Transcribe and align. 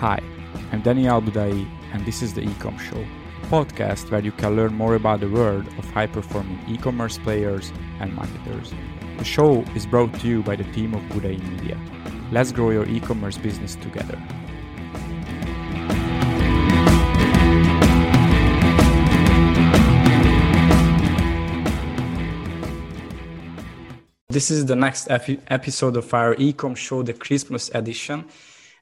Hi, 0.00 0.22
I'm 0.70 0.80
Daniel 0.82 1.20
Budai, 1.20 1.68
and 1.92 2.06
this 2.06 2.22
is 2.22 2.32
the 2.32 2.42
Ecom 2.42 2.78
Show, 2.78 3.04
a 3.42 3.46
podcast 3.46 4.12
where 4.12 4.20
you 4.20 4.30
can 4.30 4.54
learn 4.54 4.72
more 4.72 4.94
about 4.94 5.18
the 5.18 5.28
world 5.28 5.66
of 5.76 5.90
high 5.90 6.06
performing 6.06 6.60
e 6.68 6.78
commerce 6.78 7.18
players 7.18 7.72
and 7.98 8.14
marketers. 8.14 8.72
The 9.16 9.24
show 9.24 9.62
is 9.74 9.86
brought 9.86 10.14
to 10.20 10.28
you 10.28 10.44
by 10.44 10.54
the 10.54 10.62
team 10.72 10.94
of 10.94 11.02
Budai 11.10 11.42
Media. 11.50 11.76
Let's 12.30 12.52
grow 12.52 12.70
your 12.70 12.88
e 12.88 13.00
commerce 13.00 13.36
business 13.38 13.74
together. 13.74 14.16
This 24.28 24.52
is 24.52 24.66
the 24.66 24.76
next 24.76 25.08
episode 25.10 25.96
of 25.96 26.14
our 26.14 26.36
Ecom 26.36 26.76
Show, 26.76 27.02
the 27.02 27.14
Christmas 27.14 27.68
edition 27.74 28.26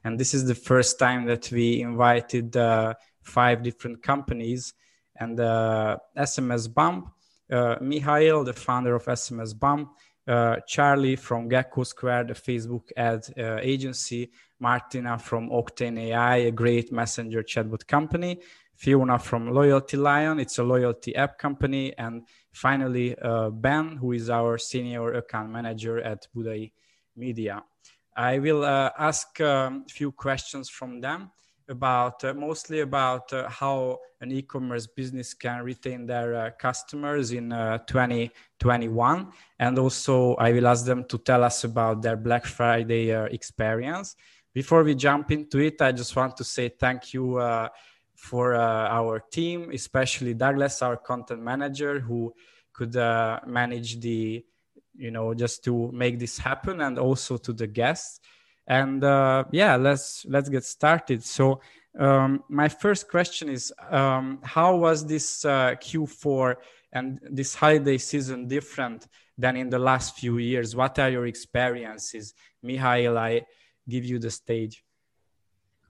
and 0.03 0.19
this 0.19 0.33
is 0.33 0.45
the 0.45 0.55
first 0.55 0.99
time 0.99 1.25
that 1.25 1.51
we 1.51 1.81
invited 1.81 2.55
uh, 2.55 2.93
five 3.21 3.63
different 3.63 4.01
companies 4.01 4.73
and 5.19 5.39
uh, 5.39 5.97
SMSBump, 6.17 7.03
uh, 7.51 7.75
Mihail, 7.81 8.45
the 8.45 8.53
founder 8.53 8.95
of 8.95 9.05
SMSBump, 9.05 9.89
uh, 10.27 10.57
Charlie 10.67 11.15
from 11.15 11.47
Gecko 11.47 11.83
Square, 11.83 12.25
the 12.25 12.33
Facebook 12.33 12.91
ad 12.95 13.25
uh, 13.37 13.57
agency, 13.61 14.29
Martina 14.59 15.17
from 15.17 15.49
Octane 15.49 15.99
AI, 15.99 16.37
a 16.37 16.51
great 16.51 16.91
messenger 16.91 17.43
chatbot 17.43 17.87
company, 17.87 18.39
Fiona 18.75 19.17
from 19.17 19.49
LoyaltyLion, 19.49 20.39
it's 20.39 20.59
a 20.59 20.63
loyalty 20.63 21.15
app 21.15 21.39
company, 21.39 21.97
and 21.97 22.27
finally 22.51 23.15
uh, 23.19 23.49
Ben, 23.49 23.97
who 23.97 24.11
is 24.11 24.29
our 24.29 24.57
senior 24.57 25.13
account 25.13 25.49
manager 25.49 25.99
at 25.99 26.27
Budai 26.35 26.71
Media. 27.15 27.63
I 28.17 28.39
will 28.39 28.65
uh, 28.65 28.89
ask 28.97 29.39
um, 29.41 29.85
a 29.87 29.91
few 29.91 30.11
questions 30.11 30.69
from 30.69 30.99
them 30.99 31.29
about 31.69 32.23
uh, 32.23 32.33
mostly 32.33 32.79
about 32.79 33.31
uh, 33.31 33.47
how 33.47 33.99
an 34.21 34.31
e-commerce 34.31 34.87
business 34.87 35.35
can 35.35 35.61
retain 35.61 36.07
their 36.07 36.33
uh, 36.33 36.49
customers 36.57 37.31
in 37.31 37.51
uh, 37.51 37.77
2021 37.79 39.27
and 39.59 39.77
also 39.77 40.33
i 40.35 40.51
will 40.51 40.65
ask 40.65 40.85
them 40.85 41.03
to 41.03 41.17
tell 41.19 41.43
us 41.43 41.63
about 41.65 42.01
their 42.01 42.15
black 42.15 42.45
friday 42.45 43.13
uh, 43.13 43.25
experience. 43.25 44.15
Before 44.53 44.83
we 44.83 44.95
jump 44.95 45.29
into 45.31 45.59
it 45.59 45.79
i 45.81 45.91
just 45.91 46.15
want 46.15 46.35
to 46.37 46.43
say 46.43 46.69
thank 46.69 47.13
you 47.13 47.39
for 48.15 48.55
our 48.55 49.19
team 49.29 49.69
especially 49.71 50.33
douglas 50.33 50.81
our 50.81 50.97
content 50.97 51.43
manager 51.43 51.99
who 51.99 52.33
could 52.73 52.95
manage 53.45 53.99
the 53.99 54.43
you 54.97 55.11
know 55.11 55.33
just 55.33 55.63
to 55.65 55.91
make 55.91 56.19
this 56.19 56.37
happen 56.37 56.81
and 56.81 56.97
also 56.99 57.37
to 57.37 57.53
the 57.53 57.67
guests. 57.67 58.19
And 58.67 59.03
uh, 59.03 59.45
yeah 59.51 59.75
let's 59.75 60.25
let's 60.27 60.49
get 60.49 60.65
started. 60.65 61.23
So 61.23 61.61
um, 61.97 62.43
my 62.49 62.67
first 62.67 63.09
question 63.09 63.49
is 63.49 63.73
um, 63.89 64.39
how 64.43 64.75
was 64.75 65.05
this 65.05 65.45
uh, 65.45 65.75
q4 65.75 66.55
and 66.93 67.19
this 67.29 67.55
holiday 67.55 67.97
season 67.97 68.47
different 68.47 69.07
than 69.37 69.55
in 69.55 69.69
the 69.69 69.79
last 69.79 70.17
few 70.17 70.37
years? 70.37 70.75
What 70.75 70.99
are 70.99 71.09
your 71.09 71.27
experiences? 71.27 72.33
Mihail 72.63 73.17
i 73.17 73.41
give 73.87 74.03
you 74.03 74.19
the 74.19 74.29
stage 74.29 74.83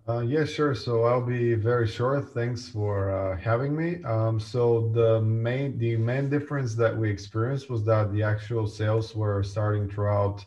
uh, 0.10 0.22
yeah, 0.22 0.46
sure. 0.46 0.74
So 0.74 1.04
I'll 1.04 1.26
be 1.26 1.54
very 1.54 1.88
short. 1.88 2.30
Thanks 2.34 2.70
for 2.70 3.12
uh, 3.12 3.38
having 3.38 3.76
me. 3.76 4.02
Um, 4.04 4.40
so 4.40 4.90
the 4.94 5.20
main 5.22 5.78
the 5.78 5.98
main 5.98 6.30
difference 6.30 6.76
that 6.76 6.96
we 6.96 7.10
experienced 7.10 7.70
was 7.70 7.84
that 7.86 8.14
the 8.14 8.24
actual 8.24 8.68
sales 8.68 9.14
were 9.16 9.44
starting 9.44 9.90
throughout 9.90 10.46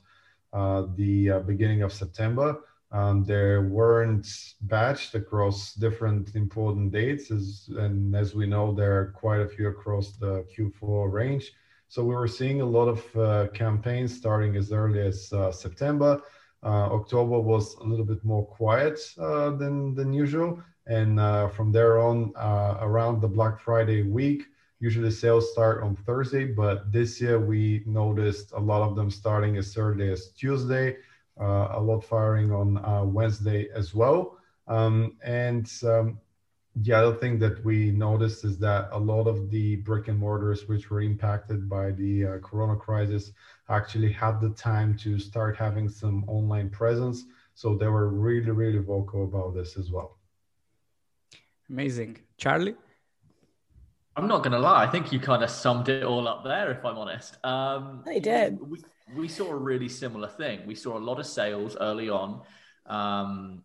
uh, 0.54 0.86
the 0.96 1.30
uh, 1.30 1.38
beginning 1.40 1.82
of 1.82 1.92
September. 1.92 2.60
Um, 2.90 3.22
there 3.24 3.68
weren't 3.68 4.24
batched 4.66 5.14
across 5.14 5.74
different 5.74 6.34
important 6.34 6.90
dates, 6.90 7.30
as, 7.30 7.68
and 7.76 8.16
as 8.16 8.34
we 8.34 8.46
know, 8.46 8.74
there 8.74 8.98
are 8.98 9.12
quite 9.12 9.40
a 9.40 9.48
few 9.48 9.68
across 9.68 10.16
the 10.16 10.44
Q4 10.56 11.12
range. 11.12 11.52
So 11.88 12.02
we 12.02 12.14
were 12.14 12.26
seeing 12.26 12.62
a 12.62 12.66
lot 12.66 12.88
of 12.88 13.16
uh, 13.16 13.48
campaigns 13.52 14.16
starting 14.16 14.56
as 14.56 14.72
early 14.72 15.00
as 15.00 15.32
uh, 15.32 15.52
September 15.52 16.20
October 16.68 17.40
was 17.40 17.74
a 17.76 17.84
little 17.84 18.04
bit 18.04 18.24
more 18.24 18.46
quiet 18.46 18.98
uh, 19.18 19.50
than 19.50 19.94
than 19.94 20.12
usual, 20.12 20.62
and 20.86 21.18
uh, 21.18 21.48
from 21.48 21.72
there 21.72 21.98
on, 21.98 22.32
around 22.80 23.20
the 23.20 23.28
Black 23.28 23.60
Friday 23.60 24.02
week, 24.02 24.44
usually 24.80 25.10
sales 25.10 25.52
start 25.52 25.82
on 25.82 25.94
Thursday, 25.94 26.46
but 26.46 26.90
this 26.90 27.20
year 27.20 27.38
we 27.38 27.82
noticed 27.86 28.52
a 28.52 28.58
lot 28.58 28.82
of 28.82 28.96
them 28.96 29.10
starting 29.10 29.56
as 29.58 29.76
early 29.76 30.10
as 30.10 30.30
Tuesday, 30.30 30.96
uh, 31.40 31.68
a 31.72 31.80
lot 31.80 32.02
firing 32.02 32.50
on 32.50 32.82
uh, 32.84 33.04
Wednesday 33.04 33.68
as 33.74 33.94
well. 33.94 34.38
Um, 34.66 35.16
and 35.22 35.70
um, 35.84 36.18
the 36.76 36.92
other 36.92 37.14
thing 37.14 37.38
that 37.40 37.64
we 37.64 37.90
noticed 37.90 38.44
is 38.44 38.58
that 38.58 38.88
a 38.92 38.98
lot 38.98 39.26
of 39.26 39.50
the 39.50 39.76
brick 39.76 40.08
and 40.08 40.18
mortars, 40.18 40.68
which 40.68 40.88
were 40.88 41.00
impacted 41.00 41.68
by 41.68 41.90
the 41.92 42.26
uh, 42.26 42.38
Corona 42.38 42.76
crisis, 42.76 43.32
actually 43.68 44.12
had 44.12 44.40
the 44.40 44.50
time 44.50 44.96
to 44.98 45.18
start 45.18 45.56
having 45.56 45.88
some 45.88 46.24
online 46.28 46.70
presence. 46.70 47.24
So 47.54 47.76
they 47.76 47.88
were 47.88 48.08
really, 48.08 48.50
really 48.50 48.78
vocal 48.78 49.24
about 49.24 49.54
this 49.54 49.76
as 49.76 49.90
well. 49.90 50.18
Amazing. 51.68 52.18
Charlie? 52.36 52.76
I'm 54.16 54.28
not 54.28 54.38
going 54.38 54.52
to 54.52 54.58
lie. 54.58 54.84
I 54.84 54.90
think 54.90 55.12
you 55.12 55.20
kind 55.20 55.42
of 55.42 55.50
summed 55.50 55.88
it 55.88 56.04
all 56.04 56.28
up 56.28 56.44
there, 56.44 56.70
if 56.70 56.84
I'm 56.84 56.98
honest. 56.98 57.36
Um, 57.44 58.02
I 58.06 58.18
did. 58.18 58.58
We, 58.60 58.78
we 59.14 59.28
saw 59.28 59.50
a 59.50 59.56
really 59.56 59.88
similar 59.88 60.28
thing. 60.28 60.66
We 60.66 60.74
saw 60.74 60.96
a 60.96 61.00
lot 61.00 61.18
of 61.18 61.26
sales 61.26 61.76
early 61.80 62.10
on. 62.10 62.42
Um, 62.86 63.64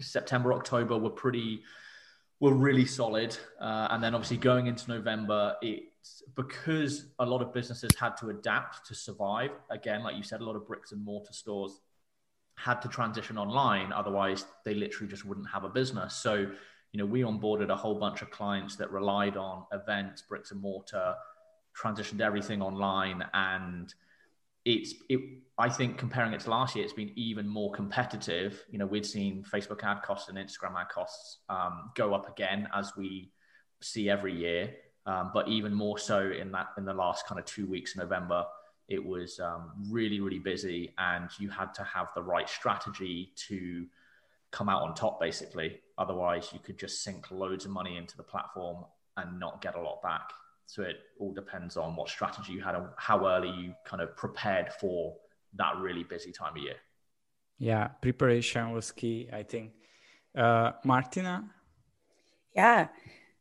September, 0.00 0.52
October 0.52 0.96
were 0.98 1.10
pretty 1.10 1.62
were 2.40 2.54
really 2.54 2.86
solid. 2.86 3.36
Uh, 3.60 3.88
and 3.90 4.02
then 4.02 4.14
obviously 4.14 4.36
going 4.36 4.66
into 4.66 4.88
November, 4.90 5.56
it's 5.60 6.22
because 6.36 7.06
a 7.18 7.26
lot 7.26 7.42
of 7.42 7.52
businesses 7.52 7.90
had 7.98 8.16
to 8.18 8.30
adapt 8.30 8.86
to 8.86 8.94
survive. 8.94 9.50
Again, 9.70 10.02
like 10.02 10.16
you 10.16 10.22
said, 10.22 10.40
a 10.40 10.44
lot 10.44 10.56
of 10.56 10.66
bricks 10.66 10.92
and 10.92 11.04
mortar 11.04 11.32
stores 11.32 11.80
had 12.56 12.80
to 12.82 12.88
transition 12.88 13.38
online. 13.38 13.92
Otherwise, 13.92 14.44
they 14.64 14.74
literally 14.74 15.08
just 15.08 15.24
wouldn't 15.24 15.48
have 15.48 15.64
a 15.64 15.68
business. 15.68 16.14
So, 16.14 16.34
you 16.92 16.98
know, 16.98 17.06
we 17.06 17.20
onboarded 17.20 17.70
a 17.70 17.76
whole 17.76 17.94
bunch 17.94 18.22
of 18.22 18.30
clients 18.30 18.76
that 18.76 18.90
relied 18.90 19.36
on 19.36 19.64
events, 19.72 20.22
bricks 20.22 20.50
and 20.50 20.60
mortar, 20.60 21.14
transitioned 21.76 22.20
everything 22.20 22.60
online 22.62 23.24
and 23.34 23.94
it's 24.64 24.94
it 25.08 25.20
I 25.58 25.68
think 25.68 25.98
comparing 25.98 26.32
it 26.34 26.40
to 26.40 26.50
last 26.50 26.76
year, 26.76 26.84
it's 26.84 26.94
been 26.94 27.10
even 27.16 27.48
more 27.48 27.72
competitive. 27.72 28.64
You 28.70 28.78
know, 28.78 28.86
we'd 28.86 29.04
seen 29.04 29.44
Facebook 29.52 29.82
ad 29.82 30.02
costs 30.02 30.28
and 30.28 30.38
Instagram 30.38 30.80
ad 30.80 30.88
costs 30.88 31.38
um, 31.48 31.90
go 31.96 32.14
up 32.14 32.28
again 32.30 32.68
as 32.72 32.92
we 32.96 33.32
see 33.80 34.08
every 34.08 34.34
year, 34.34 34.74
um, 35.06 35.32
but 35.34 35.48
even 35.48 35.74
more 35.74 35.98
so 35.98 36.30
in 36.30 36.52
that 36.52 36.68
in 36.78 36.84
the 36.84 36.94
last 36.94 37.26
kind 37.26 37.40
of 37.40 37.44
two 37.44 37.66
weeks 37.66 37.96
of 37.96 38.02
November, 38.02 38.44
it 38.88 39.04
was 39.04 39.40
um, 39.40 39.72
really 39.90 40.20
really 40.20 40.38
busy, 40.38 40.94
and 40.98 41.28
you 41.40 41.50
had 41.50 41.74
to 41.74 41.82
have 41.82 42.08
the 42.14 42.22
right 42.22 42.48
strategy 42.48 43.32
to 43.48 43.84
come 44.52 44.68
out 44.68 44.82
on 44.82 44.94
top. 44.94 45.20
Basically, 45.20 45.80
otherwise 45.98 46.50
you 46.52 46.60
could 46.60 46.78
just 46.78 47.02
sink 47.02 47.32
loads 47.32 47.64
of 47.64 47.72
money 47.72 47.96
into 47.96 48.16
the 48.16 48.22
platform 48.22 48.84
and 49.16 49.40
not 49.40 49.60
get 49.60 49.74
a 49.74 49.80
lot 49.80 50.00
back. 50.02 50.30
So 50.68 50.82
it 50.82 50.96
all 51.18 51.32
depends 51.32 51.78
on 51.78 51.96
what 51.96 52.10
strategy 52.10 52.52
you 52.52 52.60
had 52.60 52.74
and 52.74 52.88
how 52.98 53.26
early 53.26 53.48
you 53.48 53.74
kind 53.86 54.02
of 54.02 54.14
prepared 54.16 54.70
for 54.74 55.14
that 55.54 55.78
really 55.78 56.04
busy 56.04 56.30
time 56.30 56.56
of 56.56 56.62
year. 56.62 56.76
Yeah, 57.58 57.88
preparation 58.02 58.70
was 58.72 58.92
key, 58.92 59.30
I 59.32 59.44
think. 59.44 59.72
Uh, 60.36 60.72
Martina? 60.84 61.48
Yeah, 62.54 62.88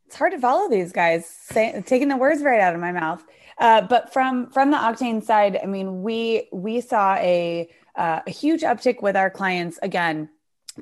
it's 0.06 0.16
hard 0.16 0.32
to 0.32 0.40
follow 0.40 0.70
these 0.70 0.94
guys, 0.94 1.26
say, 1.28 1.84
taking 1.86 2.08
the 2.08 2.16
words 2.16 2.42
right 2.42 2.62
out 2.62 2.74
of 2.74 2.80
my 2.80 2.94
mouth. 2.94 3.22
Uh, 3.58 3.82
but 3.82 4.14
from 4.14 4.50
from 4.50 4.72
the 4.72 4.78
Octane 4.78 5.22
side, 5.22 5.60
I 5.62 5.66
mean, 5.66 6.02
we 6.04 6.48
we 6.54 6.80
saw 6.80 7.16
a 7.16 7.70
uh, 7.98 8.22
a 8.26 8.32
huge 8.32 8.62
uptick 8.62 9.02
with 9.02 9.18
our 9.18 9.30
clients 9.30 9.80
again 9.82 10.30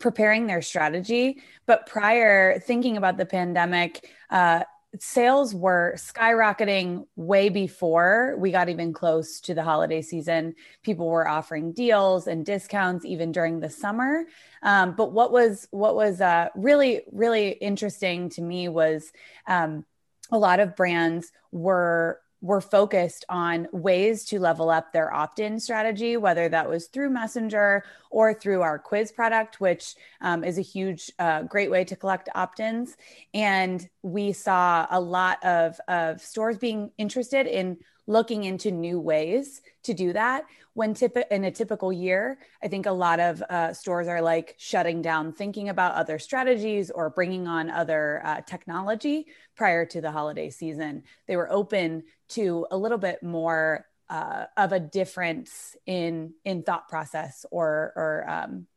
preparing 0.02 0.46
their 0.46 0.62
strategy 0.62 1.42
but 1.66 1.88
prior 1.88 2.60
thinking 2.60 2.98
about 2.98 3.16
the 3.16 3.26
pandemic 3.26 4.12
uh, 4.30 4.62
sales 5.00 5.54
were 5.54 5.94
skyrocketing 5.98 7.06
way 7.16 7.50
before 7.50 8.36
we 8.38 8.52
got 8.52 8.70
even 8.70 8.94
close 8.94 9.40
to 9.42 9.54
the 9.54 9.64
holiday 9.64 10.02
season. 10.02 10.56
People 10.84 11.08
were 11.08 11.28
offering 11.28 11.72
deals 11.72 12.28
and 12.28 12.46
discounts 12.46 13.06
even 13.06 13.32
during 13.32 13.60
the 13.60 13.70
summer. 13.70 14.26
Um, 14.64 14.96
but 14.96 15.12
what 15.12 15.32
was 15.32 15.68
what 15.72 15.96
was 15.96 16.22
uh, 16.22 16.50
really 16.56 17.02
really 17.12 17.50
interesting 17.50 18.30
to 18.30 18.42
me 18.42 18.68
was 18.70 19.12
um, 19.48 19.86
a 20.32 20.38
lot 20.38 20.60
of 20.60 20.76
brands 20.76 21.32
were 21.52 22.20
were 22.42 22.62
focused 22.62 23.26
on 23.30 23.68
ways 23.72 24.26
to 24.26 24.40
level 24.40 24.70
up 24.70 24.92
their 24.92 25.14
opt 25.14 25.40
in 25.40 25.60
strategy, 25.60 26.18
whether 26.18 26.48
that 26.50 26.70
was 26.70 26.88
through 26.88 27.10
Messenger 27.10 27.84
or 28.12 28.34
through 28.34 28.62
our 28.62 28.78
quiz 28.78 29.12
product, 29.12 29.60
which 29.60 29.96
um, 30.22 30.44
is 30.44 30.58
a 30.58 30.62
huge, 30.62 31.12
uh, 31.18 31.44
great 31.44 31.72
way 31.72 31.84
to 31.84 31.96
collect 31.96 32.30
opt 32.36 32.60
ins. 32.60 32.96
And 33.34 33.88
we 34.04 34.32
saw 34.32 34.86
a 34.90 35.00
lot 35.00 35.44
of, 35.44 35.80
of 35.88 36.22
stores 36.22 36.58
being 36.58 36.92
interested 36.98 37.48
in 37.48 37.78
looking 38.08 38.44
into 38.44 38.72
new 38.72 39.00
ways 39.00 39.62
to 39.84 39.94
do 39.94 40.14
that. 40.14 40.46
When 40.74 40.94
tip- 40.94 41.28
in 41.32 41.46
a 41.46 41.52
typical 41.52 41.92
year, 41.92 42.38
I 42.62 42.68
think 42.68 42.86
a 42.86 42.92
lot 42.92 43.20
of 43.20 43.42
uh, 43.42 43.74
stores 43.74 44.08
are 44.08 44.22
like 44.22 44.56
shutting 44.58 45.02
down, 45.02 45.32
thinking 45.32 45.70
about 45.70 45.96
other 45.96 46.20
strategies 46.20 46.92
or 46.92 47.10
bringing 47.10 47.48
on 47.48 47.70
other 47.70 48.22
uh, 48.24 48.42
technology 48.42 49.28
prior 49.56 49.86
to 49.86 50.02
the 50.02 50.12
holiday 50.12 50.50
season. 50.50 51.04
They 51.28 51.38
were 51.38 51.52
open 51.52 52.04
to 52.30 52.68
a 52.72 52.78
little 52.78 52.98
bit 52.98 53.24
more 53.24 53.86
uh, 54.10 54.46
of 54.56 54.72
a 54.72 54.80
difference 54.80 55.76
in 55.86 56.34
in 56.44 56.62
thought 56.64 56.88
process 56.88 57.46
or 57.52 57.94
or 57.96 58.26
um, 58.30 58.68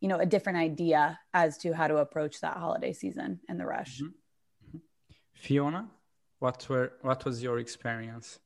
you 0.00 0.08
know 0.08 0.18
a 0.18 0.26
different 0.26 0.58
idea 0.58 1.18
as 1.34 1.58
to 1.58 1.72
how 1.72 1.88
to 1.88 1.96
approach 1.96 2.40
that 2.40 2.56
holiday 2.56 2.92
season 2.92 3.40
and 3.48 3.58
the 3.58 3.66
rush. 3.66 4.00
Mm-hmm. 4.00 4.78
Fiona, 5.34 5.88
what 6.38 6.68
were 6.68 6.92
what 7.02 7.24
was 7.24 7.42
your 7.42 7.58
experience? 7.58 8.38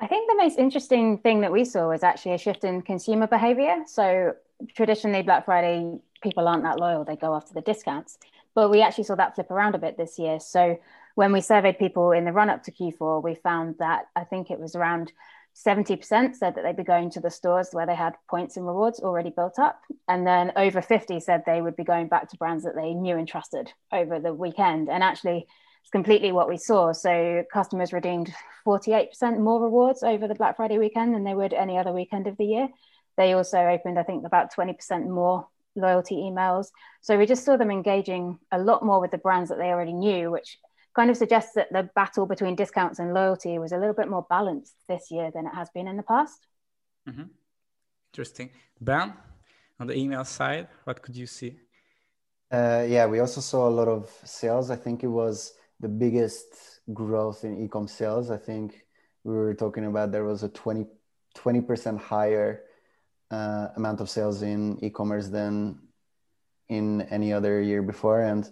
I 0.00 0.06
think 0.06 0.30
the 0.30 0.36
most 0.36 0.58
interesting 0.58 1.18
thing 1.18 1.42
that 1.42 1.52
we 1.52 1.64
saw 1.64 1.88
was 1.88 2.02
actually 2.02 2.32
a 2.32 2.38
shift 2.38 2.64
in 2.64 2.80
consumer 2.82 3.26
behavior. 3.26 3.82
So 3.86 4.34
traditionally, 4.74 5.22
Black 5.22 5.44
Friday 5.44 5.98
people 6.22 6.48
aren't 6.48 6.62
that 6.62 6.80
loyal; 6.80 7.04
they 7.04 7.16
go 7.16 7.34
after 7.34 7.52
the 7.52 7.60
discounts. 7.60 8.18
But 8.54 8.70
we 8.70 8.82
actually 8.82 9.04
saw 9.04 9.14
that 9.16 9.34
flip 9.34 9.50
around 9.50 9.74
a 9.74 9.78
bit 9.78 9.96
this 9.96 10.18
year. 10.18 10.40
So 10.40 10.78
when 11.14 11.32
we 11.32 11.40
surveyed 11.40 11.78
people 11.78 12.12
in 12.12 12.24
the 12.24 12.32
run 12.32 12.50
up 12.50 12.62
to 12.64 12.72
Q4, 12.72 13.22
we 13.22 13.34
found 13.34 13.76
that 13.78 14.06
I 14.16 14.24
think 14.24 14.50
it 14.50 14.58
was 14.58 14.74
around 14.74 15.12
70% 15.54 16.34
said 16.34 16.54
that 16.54 16.62
they'd 16.62 16.76
be 16.76 16.84
going 16.84 17.10
to 17.10 17.20
the 17.20 17.30
stores 17.30 17.68
where 17.72 17.86
they 17.86 17.94
had 17.94 18.14
points 18.28 18.56
and 18.56 18.66
rewards 18.66 19.00
already 19.00 19.30
built 19.30 19.58
up. 19.58 19.82
And 20.08 20.26
then 20.26 20.52
over 20.56 20.80
50 20.80 21.20
said 21.20 21.42
they 21.44 21.60
would 21.60 21.76
be 21.76 21.84
going 21.84 22.08
back 22.08 22.28
to 22.30 22.36
brands 22.36 22.64
that 22.64 22.76
they 22.76 22.94
knew 22.94 23.16
and 23.16 23.28
trusted 23.28 23.72
over 23.92 24.18
the 24.18 24.32
weekend. 24.32 24.88
And 24.88 25.02
actually, 25.02 25.46
it's 25.80 25.90
completely 25.90 26.32
what 26.32 26.48
we 26.48 26.56
saw. 26.56 26.92
So 26.92 27.44
customers 27.52 27.92
redeemed 27.92 28.32
48% 28.66 29.38
more 29.38 29.62
rewards 29.62 30.02
over 30.02 30.28
the 30.28 30.34
Black 30.34 30.56
Friday 30.56 30.78
weekend 30.78 31.14
than 31.14 31.24
they 31.24 31.34
would 31.34 31.52
any 31.52 31.78
other 31.78 31.92
weekend 31.92 32.26
of 32.26 32.36
the 32.36 32.44
year. 32.44 32.68
They 33.16 33.32
also 33.32 33.58
opened, 33.58 33.98
I 33.98 34.02
think, 34.02 34.26
about 34.26 34.54
20% 34.54 35.06
more 35.08 35.46
loyalty 35.76 36.16
emails. 36.16 36.68
So 37.00 37.18
we 37.18 37.26
just 37.26 37.44
saw 37.44 37.56
them 37.56 37.70
engaging 37.70 38.38
a 38.52 38.58
lot 38.58 38.84
more 38.84 39.00
with 39.00 39.10
the 39.10 39.18
brands 39.18 39.50
that 39.50 39.58
they 39.58 39.68
already 39.68 39.92
knew, 39.92 40.30
which 40.30 40.58
kind 40.94 41.10
of 41.10 41.16
suggests 41.16 41.52
that 41.54 41.72
the 41.72 41.88
battle 41.94 42.26
between 42.26 42.56
discounts 42.56 42.98
and 42.98 43.14
loyalty 43.14 43.58
was 43.58 43.72
a 43.72 43.78
little 43.78 43.94
bit 43.94 44.08
more 44.08 44.26
balanced 44.28 44.74
this 44.88 45.10
year 45.10 45.30
than 45.32 45.46
it 45.46 45.54
has 45.54 45.70
been 45.70 45.86
in 45.86 45.96
the 45.96 46.02
past. 46.02 46.46
Mm-hmm. 47.08 47.24
Interesting. 48.12 48.50
Ben, 48.80 49.12
on 49.78 49.86
the 49.86 49.96
email 49.96 50.24
side, 50.24 50.68
what 50.84 51.00
could 51.00 51.16
you 51.16 51.26
see? 51.26 51.58
Uh, 52.50 52.84
yeah, 52.88 53.06
we 53.06 53.20
also 53.20 53.40
saw 53.40 53.68
a 53.68 53.70
lot 53.70 53.86
of 53.86 54.10
sales. 54.24 54.70
I 54.70 54.76
think 54.76 55.04
it 55.04 55.08
was 55.08 55.54
the 55.80 55.88
biggest 55.88 56.80
growth 56.92 57.44
in 57.44 57.68
ecom 57.68 57.88
sales. 57.88 58.30
I 58.30 58.36
think 58.36 58.84
we 59.24 59.34
were 59.34 59.54
talking 59.54 59.86
about 59.86 60.12
there 60.12 60.24
was 60.24 60.42
a 60.42 60.48
20 60.48 60.86
percent 61.62 62.00
higher 62.00 62.62
uh, 63.30 63.68
amount 63.76 64.00
of 64.00 64.10
sales 64.10 64.42
in 64.42 64.82
e-commerce 64.84 65.28
than 65.28 65.78
in 66.68 67.02
any 67.02 67.32
other 67.32 67.60
year 67.60 67.82
before, 67.82 68.20
and 68.20 68.48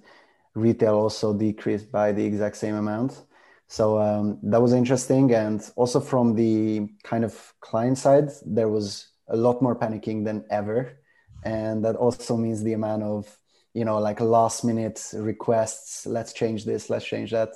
retail 0.54 0.94
also 0.94 1.32
decreased 1.32 1.90
by 1.90 2.12
the 2.12 2.24
exact 2.24 2.56
same 2.56 2.74
amount. 2.74 3.22
So 3.68 3.98
um, 3.98 4.38
that 4.44 4.62
was 4.62 4.72
interesting, 4.72 5.32
and 5.34 5.60
also 5.76 6.00
from 6.00 6.34
the 6.34 6.88
kind 7.02 7.24
of 7.24 7.54
client 7.60 7.98
side, 7.98 8.30
there 8.46 8.68
was 8.68 9.08
a 9.28 9.36
lot 9.36 9.60
more 9.60 9.76
panicking 9.76 10.24
than 10.24 10.44
ever, 10.50 10.98
and 11.44 11.84
that 11.84 11.96
also 11.96 12.36
means 12.36 12.62
the 12.62 12.72
amount 12.72 13.02
of 13.02 13.38
you 13.74 13.84
know 13.84 13.98
like 13.98 14.20
last 14.20 14.64
minute 14.64 15.00
requests 15.14 16.06
let's 16.06 16.32
change 16.32 16.64
this 16.64 16.90
let's 16.90 17.04
change 17.04 17.30
that 17.30 17.50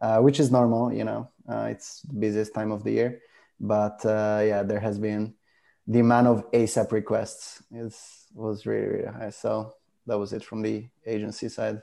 uh, 0.00 0.18
which 0.18 0.40
is 0.40 0.50
normal 0.50 0.92
you 0.92 1.04
know 1.04 1.28
uh, 1.50 1.68
it's 1.70 2.02
the 2.02 2.14
busiest 2.14 2.54
time 2.54 2.70
of 2.70 2.84
the 2.84 2.92
year. 2.92 3.20
But 3.58 4.04
uh, 4.04 4.42
yeah 4.44 4.62
there 4.62 4.80
has 4.80 4.98
been 4.98 5.34
the 5.86 6.00
amount 6.00 6.28
of 6.28 6.50
asap 6.52 6.92
requests. 6.92 7.62
Is 7.74 8.26
was 8.34 8.66
really 8.66 8.86
really 8.86 9.12
high. 9.12 9.30
So 9.30 9.74
that 10.06 10.18
was 10.18 10.32
it 10.32 10.44
from 10.44 10.62
the 10.62 10.86
agency 11.06 11.48
side. 11.48 11.82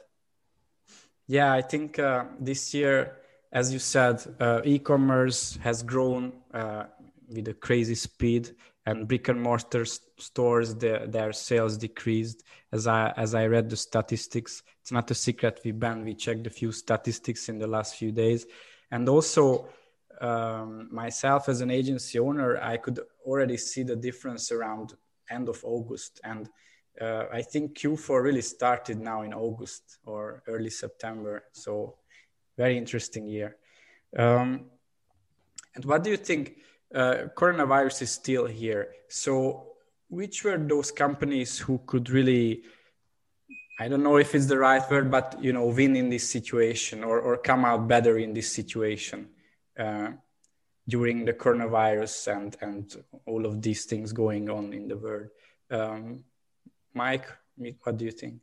Yeah 1.27 1.51
i 1.51 1.61
think 1.61 1.99
uh, 1.99 2.25
this 2.39 2.73
year 2.73 3.17
as 3.51 3.73
you 3.73 3.79
said 3.79 4.23
uh, 4.39 4.61
e-commerce 4.63 5.57
has 5.61 5.83
grown 5.83 6.31
uh, 6.53 6.85
with 7.27 7.47
a 7.49 7.53
crazy 7.53 7.95
speed 7.95 8.55
and 8.87 9.05
brick 9.05 9.27
and 9.27 9.41
mortar 9.41 9.83
stores 9.85 10.73
the, 10.75 11.05
their 11.07 11.33
sales 11.33 11.77
decreased. 11.77 12.43
As 12.71 12.87
i 12.87 13.13
as 13.17 13.35
i 13.35 13.45
read 13.45 13.69
the 13.69 13.75
statistics 13.75 14.63
it's 14.81 14.93
not 14.93 15.11
a 15.11 15.13
secret 15.13 15.59
we 15.65 15.71
ban 15.71 16.05
we 16.05 16.13
checked 16.15 16.47
a 16.47 16.49
few 16.49 16.71
statistics 16.71 17.49
in 17.49 17.59
the 17.59 17.67
last 17.67 17.95
few 17.95 18.11
days. 18.11 18.45
And 18.89 19.09
also 19.09 19.67
um, 20.21 20.87
myself 20.91 21.49
as 21.49 21.59
an 21.61 21.69
agency 21.69 22.17
owner 22.17 22.57
i 22.73 22.77
could 22.77 22.99
already 23.25 23.57
see 23.57 23.83
the 23.83 23.95
difference 23.95 24.51
around 24.51 24.93
end 25.29 25.49
of 25.49 25.59
august. 25.65 26.21
And 26.23 26.49
uh, 27.01 27.25
i 27.39 27.41
think 27.41 27.77
q4 27.77 28.23
really 28.23 28.41
started 28.55 28.97
now 28.99 29.21
in 29.23 29.33
august 29.33 29.99
or 30.05 30.43
early 30.47 30.69
september. 30.69 31.43
So 31.51 31.97
very 32.57 32.77
interesting 32.77 33.27
year. 33.27 33.57
Um, 34.17 34.71
and 35.75 35.85
what 35.85 36.03
do 36.03 36.09
you 36.09 36.17
think 36.17 36.55
uh, 36.93 37.27
coronavirus 37.35 38.03
is 38.03 38.11
still 38.11 38.45
here. 38.45 38.89
So, 39.09 39.73
which 40.09 40.43
were 40.43 40.57
those 40.57 40.91
companies 40.91 41.59
who 41.59 41.79
could 41.85 42.09
really, 42.09 42.63
I 43.79 43.87
don't 43.87 44.03
know 44.03 44.17
if 44.17 44.33
it's 44.33 44.45
the 44.45 44.57
right 44.57 44.81
word, 44.89 45.11
but 45.11 45.37
you 45.41 45.53
know, 45.53 45.65
win 45.65 45.95
in 45.95 46.09
this 46.09 46.29
situation 46.29 47.03
or 47.03 47.19
or 47.19 47.37
come 47.37 47.65
out 47.65 47.87
better 47.87 48.17
in 48.17 48.33
this 48.33 48.51
situation 48.51 49.29
uh, 49.77 50.11
during 50.87 51.25
the 51.25 51.33
coronavirus 51.33 52.35
and 52.35 52.57
and 52.61 53.03
all 53.25 53.45
of 53.45 53.61
these 53.61 53.85
things 53.85 54.13
going 54.13 54.49
on 54.49 54.73
in 54.73 54.87
the 54.87 54.97
world. 54.97 55.29
Um, 55.69 56.23
Mike, 56.93 57.27
what 57.83 57.97
do 57.97 58.05
you 58.05 58.11
think? 58.11 58.39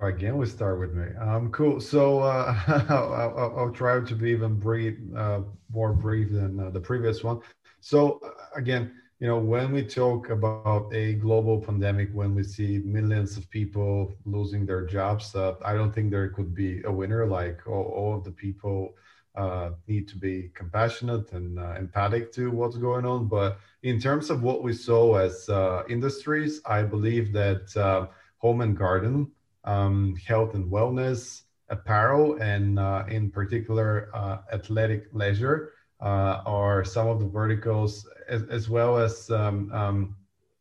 Again, 0.00 0.36
we 0.36 0.46
start 0.46 0.78
with 0.78 0.94
me. 0.94 1.08
Um, 1.16 1.50
cool. 1.50 1.80
So 1.80 2.20
uh, 2.20 2.56
I'll, 2.88 3.54
I'll, 3.56 3.72
try 3.72 3.98
to 3.98 4.14
be 4.14 4.30
even 4.30 4.54
brief, 4.54 4.96
uh, 5.16 5.40
more 5.72 5.92
brief 5.92 6.30
than 6.30 6.60
uh, 6.60 6.70
the 6.70 6.78
previous 6.80 7.24
one. 7.24 7.40
So 7.80 8.20
uh, 8.24 8.30
again, 8.54 8.92
you 9.18 9.26
know, 9.26 9.38
when 9.38 9.72
we 9.72 9.84
talk 9.84 10.30
about 10.30 10.94
a 10.94 11.14
global 11.14 11.60
pandemic, 11.60 12.10
when 12.12 12.32
we 12.32 12.44
see 12.44 12.80
millions 12.84 13.36
of 13.36 13.50
people 13.50 14.14
losing 14.24 14.64
their 14.64 14.86
jobs, 14.86 15.34
uh, 15.34 15.56
I 15.64 15.74
don't 15.74 15.92
think 15.92 16.12
there 16.12 16.28
could 16.28 16.54
be 16.54 16.80
a 16.84 16.92
winner. 16.92 17.26
Like 17.26 17.66
all, 17.66 17.82
all 17.82 18.14
of 18.14 18.22
the 18.22 18.30
people 18.30 18.94
uh, 19.34 19.70
need 19.88 20.06
to 20.10 20.16
be 20.16 20.52
compassionate 20.54 21.32
and 21.32 21.58
empathic 21.76 22.30
to 22.34 22.52
what's 22.52 22.76
going 22.76 23.04
on. 23.04 23.26
But 23.26 23.58
in 23.82 23.98
terms 24.00 24.30
of 24.30 24.44
what 24.44 24.62
we 24.62 24.74
saw 24.74 25.16
as 25.16 25.50
industries, 25.88 26.60
I 26.64 26.82
believe 26.82 27.32
that 27.32 28.06
home 28.38 28.60
and 28.60 28.76
garden 28.76 29.32
um, 29.68 30.16
health 30.26 30.54
and 30.54 30.70
wellness, 30.72 31.42
apparel, 31.68 32.38
and 32.40 32.78
uh, 32.78 33.04
in 33.08 33.30
particular, 33.30 34.08
uh, 34.14 34.38
athletic 34.52 35.08
leisure 35.12 35.72
uh, 36.00 36.40
are 36.46 36.84
some 36.84 37.06
of 37.06 37.20
the 37.20 37.26
verticals, 37.26 38.08
as, 38.28 38.44
as 38.44 38.70
well 38.70 38.96
as 38.96 39.30
um, 39.30 39.70
um, 39.72 40.16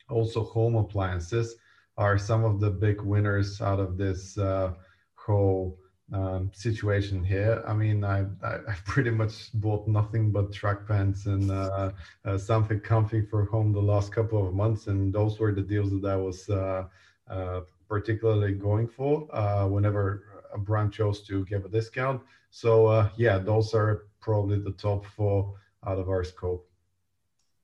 also 0.09 0.43
home 0.43 0.75
appliances 0.75 1.55
are 1.97 2.17
some 2.17 2.43
of 2.43 2.59
the 2.59 2.69
big 2.69 3.01
winners 3.01 3.61
out 3.61 3.79
of 3.79 3.97
this 3.97 4.37
uh, 4.37 4.73
whole 5.15 5.77
um, 6.11 6.51
situation 6.53 7.23
here. 7.23 7.63
I 7.65 7.73
mean, 7.73 8.03
I, 8.03 8.25
I, 8.43 8.55
I, 8.67 8.75
pretty 8.85 9.09
much 9.09 9.51
bought 9.53 9.87
nothing 9.87 10.31
but 10.31 10.53
track 10.53 10.87
pants 10.87 11.25
and 11.25 11.49
uh, 11.49 11.91
uh, 12.25 12.37
something 12.37 12.79
comfy 12.79 13.21
for 13.21 13.45
home 13.45 13.71
the 13.73 13.81
last 13.81 14.11
couple 14.11 14.45
of 14.45 14.53
months, 14.53 14.87
and 14.87 15.13
those 15.13 15.39
were 15.39 15.53
the 15.53 15.61
deals 15.61 15.91
that 15.91 16.05
I 16.09 16.15
was 16.15 16.49
uh, 16.49 16.83
uh 17.29 17.61
particularly 17.88 18.53
going 18.53 18.88
for 18.88 19.27
uh, 19.36 19.67
whenever 19.67 20.24
a 20.53 20.58
brand 20.58 20.94
chose 20.94 21.22
to 21.27 21.46
give 21.46 21.65
a 21.65 21.70
discount. 21.70 22.22
So 22.50 22.88
uh, 22.88 23.10
yeah, 23.17 23.38
those 23.38 23.74
are 23.74 24.08
probably 24.20 24.60
the 24.60 24.72
top 24.72 25.06
four 25.06 25.53
out 25.86 26.00
of 26.00 26.10
our 26.10 26.24
scope. 26.24 26.67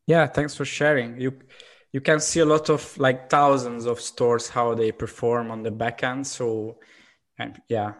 Yeah, 0.07 0.27
thanks 0.27 0.55
for 0.55 0.65
sharing. 0.65 1.19
You 1.19 1.39
you 1.91 2.01
can 2.01 2.19
see 2.19 2.39
a 2.39 2.45
lot 2.45 2.69
of 2.69 2.97
like 2.97 3.29
thousands 3.29 3.85
of 3.85 4.01
stores 4.01 4.49
how 4.49 4.73
they 4.73 4.91
perform 4.91 5.51
on 5.51 5.63
the 5.63 5.71
back 5.71 6.03
end. 6.03 6.27
So 6.27 6.79
and 7.37 7.61
yeah, 7.69 7.93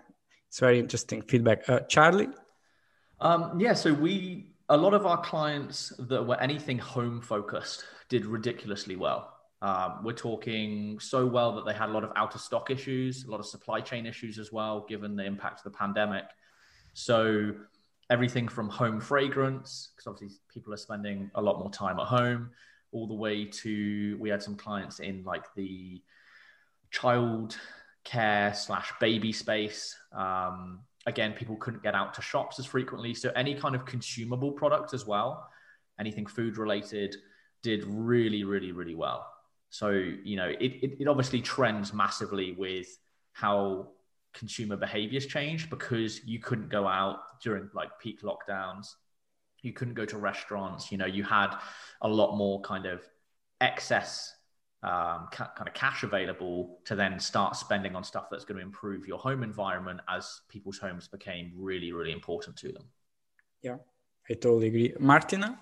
it's 0.48 0.60
very 0.60 0.80
interesting 0.80 1.22
feedback. 1.22 1.68
Uh, 1.70 1.82
Charlie. 1.82 2.30
Um, 3.20 3.60
yeah, 3.60 3.74
so 3.74 3.94
we 3.94 4.53
a 4.70 4.77
lot 4.77 4.94
of 4.94 5.06
our 5.06 5.22
clients 5.22 5.94
that 6.00 6.25
were 6.25 6.39
anything 6.42 6.77
home 6.77 7.22
focused 7.22 7.86
did 8.10 8.25
ridiculously 8.25 8.96
well. 8.96 9.32
Um, 9.63 10.03
we're 10.03 10.12
talking 10.12 11.00
so 11.00 11.25
well 11.25 11.55
that 11.55 11.65
they 11.65 11.74
had 11.74 11.88
a 11.88 11.93
lot 11.93 12.03
of 12.03 12.12
out 12.17 12.36
of 12.36 12.41
stock 12.41 12.70
issues, 12.70 13.24
a 13.24 13.32
lot 13.32 13.39
of 13.39 13.46
supply 13.46 13.79
chain 13.79 14.05
issues 14.05 14.38
as 14.38 14.51
well, 14.51 14.86
given 14.89 15.15
the 15.15 15.24
impact 15.24 15.60
of 15.60 15.63
the 15.63 15.77
pandemic. 15.77 16.25
So 16.93 17.53
everything 18.10 18.50
from 18.50 18.67
home 18.67 19.00
fragrance, 19.00 19.91
because 19.96 20.08
obviously 20.08 20.38
people 20.53 20.74
are 20.74 20.77
spending 20.77 21.32
a 21.36 21.41
lot 21.41 21.60
more 21.60 21.72
time 21.72 21.98
at 21.98 22.08
home, 22.08 22.50
all 22.91 23.08
the 23.08 23.13
way 23.13 23.46
to 23.46 24.17
we 24.20 24.29
had 24.29 24.43
some 24.43 24.55
clients 24.55 25.00
in 25.00 25.24
like 25.24 25.46
the 25.55 26.01
child 26.91 27.58
care 28.03 28.53
slash 28.53 28.91
baby 29.00 29.32
space. 29.32 29.96
Um, 30.12 30.82
again, 31.05 31.32
people 31.32 31.55
couldn't 31.55 31.84
get 31.84 31.96
out 31.96 32.13
to 32.15 32.22
shops 32.22 32.60
as 32.60 32.65
frequently, 32.65 33.13
so 33.13 33.32
any 33.34 33.55
kind 33.55 33.75
of 33.75 33.86
consumable 33.86 34.51
product 34.51 34.93
as 34.93 35.08
well 35.08 35.50
anything 36.00 36.25
food 36.25 36.58
related 36.58 37.15
did 37.62 37.84
really, 37.86 38.43
really, 38.43 38.72
really 38.72 38.96
well. 38.96 39.32
So, 39.74 39.89
you 39.89 40.36
know, 40.36 40.50
it, 40.50 40.72
it, 40.84 40.98
it 41.00 41.08
obviously 41.08 41.42
trends 41.42 41.96
massively 41.96 42.51
with 42.51 42.86
how 43.32 43.88
consumer 44.32 44.77
behaviors 44.77 45.25
changed 45.25 45.72
because 45.72 46.24
you 46.27 46.38
couldn't 46.38 46.70
go 46.70 46.88
out 46.88 47.42
during 47.42 47.68
like 47.74 47.89
peak 47.98 48.22
lockdowns. 48.22 48.94
You 49.63 49.74
couldn't 49.74 49.96
go 49.96 50.06
to 50.06 50.20
restaurants. 50.20 50.92
You 50.92 51.00
know, 51.00 51.08
you 51.08 51.24
had 51.24 51.56
a 52.03 52.08
lot 52.08 52.38
more 52.38 52.62
kind 52.62 52.86
of 52.86 53.01
excess 53.62 54.36
um, 54.84 55.30
ca- 55.32 55.51
kind 55.58 55.68
of 55.68 55.74
cash 55.74 56.03
available 56.03 56.77
to 56.86 56.96
then 56.96 57.20
start 57.20 57.56
spending 57.56 57.96
on 57.96 58.03
stuff 58.03 58.27
that's 58.30 58.46
going 58.46 58.58
to 58.60 58.63
improve 58.63 59.08
your 59.08 59.18
home 59.18 59.42
environment 59.42 60.01
as 60.08 60.42
people's 60.50 60.77
homes 60.77 61.08
became 61.08 61.51
really, 61.58 61.92
really 61.92 62.12
important 62.12 62.56
to 62.58 62.72
them. 62.72 62.84
Yeah, 63.63 63.77
I 64.30 64.36
totally 64.36 64.68
agree. 64.68 64.94
Martina? 65.00 65.58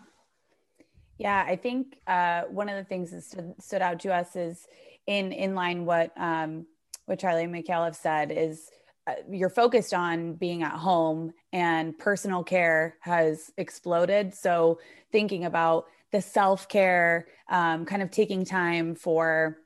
Yeah, 1.22 1.46
I 1.48 1.56
think 1.56 2.00
uh, 2.08 2.44
one 2.50 2.68
of 2.68 2.76
the 2.78 2.84
things 2.84 3.12
that 3.12 3.24
stood, 3.24 3.54
stood, 3.60 3.82
out 3.84 4.00
to 4.00 4.12
us 4.12 4.36
is 4.36 4.68
in 5.06 5.32
in 5.32 5.54
line 5.54 5.86
what 5.86 6.12
um, 6.18 6.66
what 7.06 7.20
Charlie 7.20 7.44
and 7.44 7.68
have 7.68 7.96
said 7.96 8.32
is 8.32 8.72
uh, 9.06 9.14
you're 9.30 9.52
focused 9.52 9.94
on 9.94 10.34
being 10.34 10.64
at 10.64 10.72
home 10.74 11.32
and 11.54 11.96
personal 12.00 12.44
care 12.44 12.98
has 13.02 13.52
exploded. 13.58 14.34
So 14.34 14.80
thinking 15.12 15.46
about 15.46 15.86
the 16.12 16.24
self 16.24 16.68
care, 16.68 17.28
um, 17.50 17.86
kind 17.86 18.02
of 18.02 18.10
taking 18.10 18.44
time 18.44 18.96
for 18.96 19.60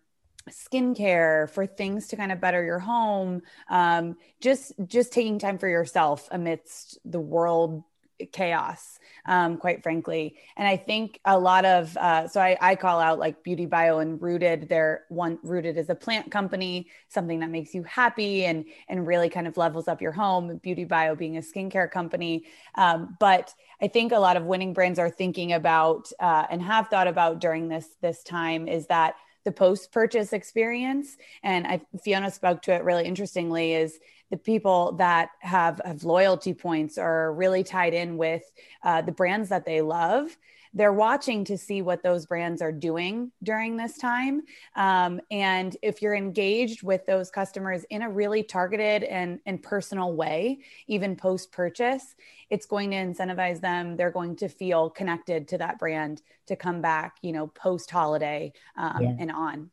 skincare 0.50 1.50
for 1.50 1.65
things 1.65 2.09
to 2.09 2.17
kind 2.17 2.33
of 2.33 2.41
better 2.41 2.63
your 2.63 2.79
home 2.79 3.41
um, 3.69 4.15
just 4.41 4.74
just 4.85 5.12
taking 5.13 5.39
time 5.39 5.57
for 5.57 5.67
yourself 5.69 6.27
amidst 6.31 7.00
the 7.05 7.19
world 7.19 7.83
chaos 8.31 9.00
um, 9.25 9.57
quite 9.57 9.84
frankly. 9.84 10.36
And 10.57 10.67
i 10.67 10.77
think 10.77 11.19
a 11.25 11.38
lot 11.38 11.65
of 11.65 11.95
uh, 11.98 12.27
so 12.27 12.41
I, 12.41 12.57
I 12.62 12.75
call 12.75 13.00
out 13.00 13.19
like 13.19 13.43
beauty 13.43 13.65
bio 13.65 14.00
and 14.00 14.22
rooted. 14.22 14.69
They're 14.69 15.03
one 15.10 15.39
rooted 15.43 15.77
as 15.77 15.89
a 15.89 15.95
plant 15.95 16.31
company 16.31 16.88
something 17.10 17.39
that 17.39 17.50
makes 17.50 17.74
you 17.74 17.84
happy 17.84 18.45
and 18.45 18.65
and 18.89 19.07
really 19.07 19.29
kind 19.29 19.48
of 19.48 19.57
levels 19.57 19.88
up 19.88 20.01
your 20.01 20.12
home 20.12 20.57
beauty 20.57 20.86
bio 20.86 21.15
being 21.15 21.38
a 21.38 21.41
skincare 21.41 21.89
company. 21.89 22.45
Um, 22.75 23.17
but 23.19 23.53
i 23.81 23.88
think 23.88 24.12
a 24.12 24.19
lot 24.19 24.38
of 24.38 24.43
winning 24.43 24.74
brands 24.74 25.00
are 25.00 25.10
thinking 25.10 25.53
about 25.53 26.12
uh, 26.19 26.45
and 26.50 26.62
have 26.62 26.88
thought 26.88 27.07
about 27.07 27.39
during 27.39 27.67
this 27.67 27.88
this 28.01 28.24
time 28.24 28.67
is 28.67 28.88
that 28.88 29.15
the 29.46 29.52
post 29.52 29.92
purchase 29.92 30.34
experience. 30.34 31.18
And 31.44 31.66
I, 31.66 31.82
fiona 32.04 32.30
spoke 32.30 32.62
to 32.64 32.74
it 32.74 32.84
really 32.84 33.06
interestingly 33.06 33.74
is 33.74 34.00
the 34.32 34.38
people 34.38 34.94
that 34.94 35.30
have 35.40 35.80
have 35.86 36.04
loyalty 36.04 36.54
points 36.54 36.98
are 36.98 37.32
really 37.34 37.64
tied 37.64 37.94
in 37.94 38.18
with 38.18 38.44
uh, 38.84 39.02
the 39.02 39.12
brands 39.12 39.50
that 39.50 39.66
they 39.66 39.82
love 39.82 40.36
they're 40.75 40.94
watching 40.94 41.46
to 41.46 41.58
see 41.58 41.82
what 41.82 42.03
those 42.03 42.25
brands 42.25 42.62
are 42.62 42.72
doing 42.72 43.32
during 43.41 43.77
this 43.77 43.98
time 43.98 44.44
um, 44.75 45.20
and 45.32 45.77
if 45.82 46.01
you're 46.01 46.13
engaged 46.13 46.84
with 46.84 47.05
those 47.05 47.32
customers 47.32 47.86
in 47.89 48.01
a 48.01 48.10
really 48.10 48.44
targeted 48.44 49.03
and, 49.03 49.39
and 49.46 49.63
personal 49.63 50.13
way 50.13 50.60
even 50.88 51.15
post 51.15 51.51
purchase 51.51 52.15
it's 52.50 52.65
going 52.65 52.91
to 52.91 52.98
incentivize 52.98 53.60
them 53.62 53.96
they're 53.96 54.12
going 54.12 54.36
to 54.36 54.48
feel 54.48 54.89
connected 54.89 55.48
to 55.48 55.58
that 55.58 55.79
brand 55.79 56.22
to 56.46 56.55
come 56.55 56.82
back 56.82 57.17
you 57.22 57.32
know 57.32 57.48
post 57.48 57.89
holiday 57.89 58.51
um, 58.77 59.01
yeah. 59.01 59.15
and 59.20 59.32
on 59.32 59.72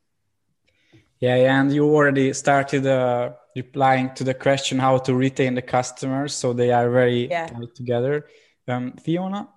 yeah, 1.23 1.37
and 1.37 1.73
you 1.73 1.85
already 1.85 2.33
started 2.33 2.85
uh, 2.85 3.35
replying 3.55 4.13
to 4.15 4.25
the 4.25 4.35
question 4.35 4.81
how 4.81 4.99
to 4.99 5.15
retain 5.15 5.55
the 5.55 5.63
customers, 5.63 6.35
so 6.35 6.53
they 6.53 6.73
are 6.73 6.91
very 6.91 7.29
yeah. 7.29 7.47
tied 7.47 7.77
together. 7.77 8.27
Um, 8.67 8.95
Fiona. 8.95 9.49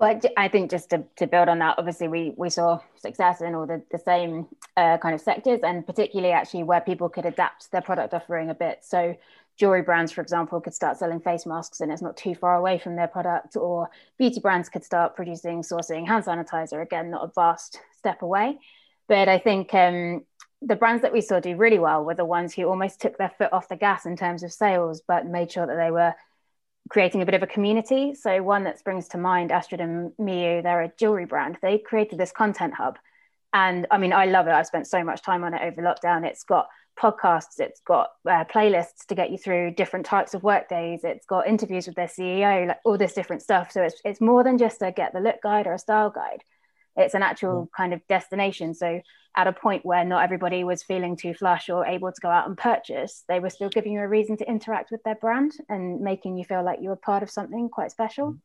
Well, 0.00 0.18
I 0.38 0.48
think 0.48 0.70
just 0.70 0.88
to, 0.90 1.04
to 1.16 1.26
build 1.26 1.50
on 1.50 1.58
that, 1.58 1.74
obviously 1.76 2.08
we 2.08 2.32
we 2.38 2.48
saw 2.48 2.80
success 2.96 3.42
in 3.42 3.54
all 3.54 3.66
the, 3.66 3.82
the 3.90 3.98
same 3.98 4.46
uh, 4.78 4.96
kind 4.96 5.14
of 5.14 5.20
sectors, 5.20 5.60
and 5.62 5.86
particularly 5.86 6.32
actually 6.32 6.62
where 6.62 6.80
people 6.80 7.10
could 7.10 7.26
adapt 7.26 7.70
their 7.70 7.82
product 7.82 8.14
offering 8.14 8.48
a 8.48 8.54
bit. 8.54 8.78
So 8.82 9.14
jewelry 9.58 9.82
brands, 9.82 10.10
for 10.10 10.22
example, 10.22 10.58
could 10.58 10.72
start 10.72 10.96
selling 10.96 11.20
face 11.20 11.44
masks 11.44 11.82
and 11.82 11.92
it's 11.92 12.00
not 12.00 12.16
too 12.16 12.34
far 12.34 12.56
away 12.56 12.78
from 12.78 12.96
their 12.96 13.08
product, 13.08 13.56
or 13.56 13.90
beauty 14.16 14.40
brands 14.40 14.70
could 14.70 14.84
start 14.84 15.14
producing, 15.14 15.60
sourcing 15.60 16.08
hand 16.08 16.24
sanitizer. 16.24 16.80
Again, 16.80 17.10
not 17.10 17.24
a 17.24 17.32
vast 17.34 17.78
step 17.94 18.22
away. 18.22 18.58
But 19.06 19.28
I 19.28 19.38
think 19.38 19.74
um, 19.74 20.24
the 20.62 20.76
brands 20.76 21.02
that 21.02 21.12
we 21.12 21.20
saw 21.20 21.40
do 21.40 21.56
really 21.56 21.78
well 21.78 22.06
were 22.06 22.14
the 22.14 22.24
ones 22.24 22.54
who 22.54 22.64
almost 22.64 23.02
took 23.02 23.18
their 23.18 23.32
foot 23.36 23.52
off 23.52 23.68
the 23.68 23.76
gas 23.76 24.06
in 24.06 24.16
terms 24.16 24.42
of 24.44 24.50
sales, 24.50 25.02
but 25.06 25.26
made 25.26 25.52
sure 25.52 25.66
that 25.66 25.76
they 25.76 25.90
were 25.90 26.14
creating 26.88 27.22
a 27.22 27.26
bit 27.26 27.34
of 27.34 27.42
a 27.42 27.46
community. 27.46 28.14
So 28.14 28.42
one 28.42 28.64
that 28.64 28.78
springs 28.78 29.08
to 29.08 29.18
mind, 29.18 29.52
Astrid 29.52 29.80
and 29.80 30.12
Miyu, 30.20 30.62
they're 30.62 30.82
a 30.82 30.92
jewelry 30.98 31.26
brand. 31.26 31.58
They 31.62 31.78
created 31.78 32.18
this 32.18 32.32
content 32.32 32.74
hub. 32.74 32.98
And 33.52 33.86
I 33.90 33.98
mean, 33.98 34.12
I 34.12 34.26
love 34.26 34.46
it. 34.46 34.52
I've 34.52 34.66
spent 34.66 34.86
so 34.86 35.02
much 35.02 35.22
time 35.22 35.44
on 35.44 35.54
it 35.54 35.62
over 35.62 35.82
lockdown. 35.82 36.24
It's 36.24 36.44
got 36.44 36.68
podcasts, 37.00 37.58
it's 37.58 37.80
got 37.80 38.10
uh, 38.28 38.44
playlists 38.44 39.06
to 39.08 39.14
get 39.14 39.30
you 39.30 39.38
through 39.38 39.72
different 39.72 40.04
types 40.04 40.34
of 40.34 40.42
work 40.42 40.68
days. 40.68 41.00
It's 41.02 41.26
got 41.26 41.46
interviews 41.46 41.86
with 41.86 41.96
their 41.96 42.06
CEO, 42.06 42.68
like 42.68 42.78
all 42.84 42.98
this 42.98 43.14
different 43.14 43.42
stuff. 43.42 43.72
So 43.72 43.82
it's, 43.82 44.00
it's 44.04 44.20
more 44.20 44.44
than 44.44 44.58
just 44.58 44.82
a 44.82 44.92
get 44.92 45.12
the 45.12 45.20
look 45.20 45.42
guide 45.42 45.66
or 45.66 45.74
a 45.74 45.78
style 45.78 46.10
guide 46.10 46.42
it's 46.96 47.14
an 47.14 47.22
actual 47.22 47.70
kind 47.76 47.92
of 47.92 48.06
destination. 48.08 48.74
So 48.74 49.00
at 49.36 49.46
a 49.46 49.52
point 49.52 49.84
where 49.84 50.04
not 50.04 50.24
everybody 50.24 50.64
was 50.64 50.82
feeling 50.82 51.16
too 51.16 51.34
flush 51.34 51.68
or 51.68 51.86
able 51.86 52.10
to 52.10 52.20
go 52.20 52.28
out 52.28 52.48
and 52.48 52.58
purchase 52.58 53.24
they 53.28 53.38
were 53.38 53.50
still 53.50 53.68
giving 53.68 53.92
you 53.92 54.00
a 54.00 54.08
reason 54.08 54.36
to 54.36 54.48
interact 54.48 54.90
with 54.90 55.02
their 55.04 55.14
brand 55.14 55.52
and 55.68 56.00
making 56.00 56.36
you 56.36 56.44
feel 56.44 56.64
like 56.64 56.80
you 56.82 56.88
were 56.88 56.96
part 56.96 57.22
of 57.22 57.30
something 57.30 57.68
quite 57.68 57.90
special. 57.90 58.36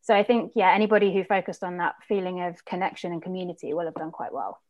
So 0.00 0.14
i 0.14 0.22
think 0.22 0.52
yeah 0.54 0.72
anybody 0.72 1.12
who 1.12 1.24
focused 1.24 1.64
on 1.64 1.78
that 1.78 1.96
feeling 2.06 2.40
of 2.42 2.64
connection 2.64 3.12
and 3.12 3.22
community 3.22 3.74
will 3.74 3.84
have 3.84 3.94
done 3.94 4.12
quite 4.12 4.32
well. 4.32 4.60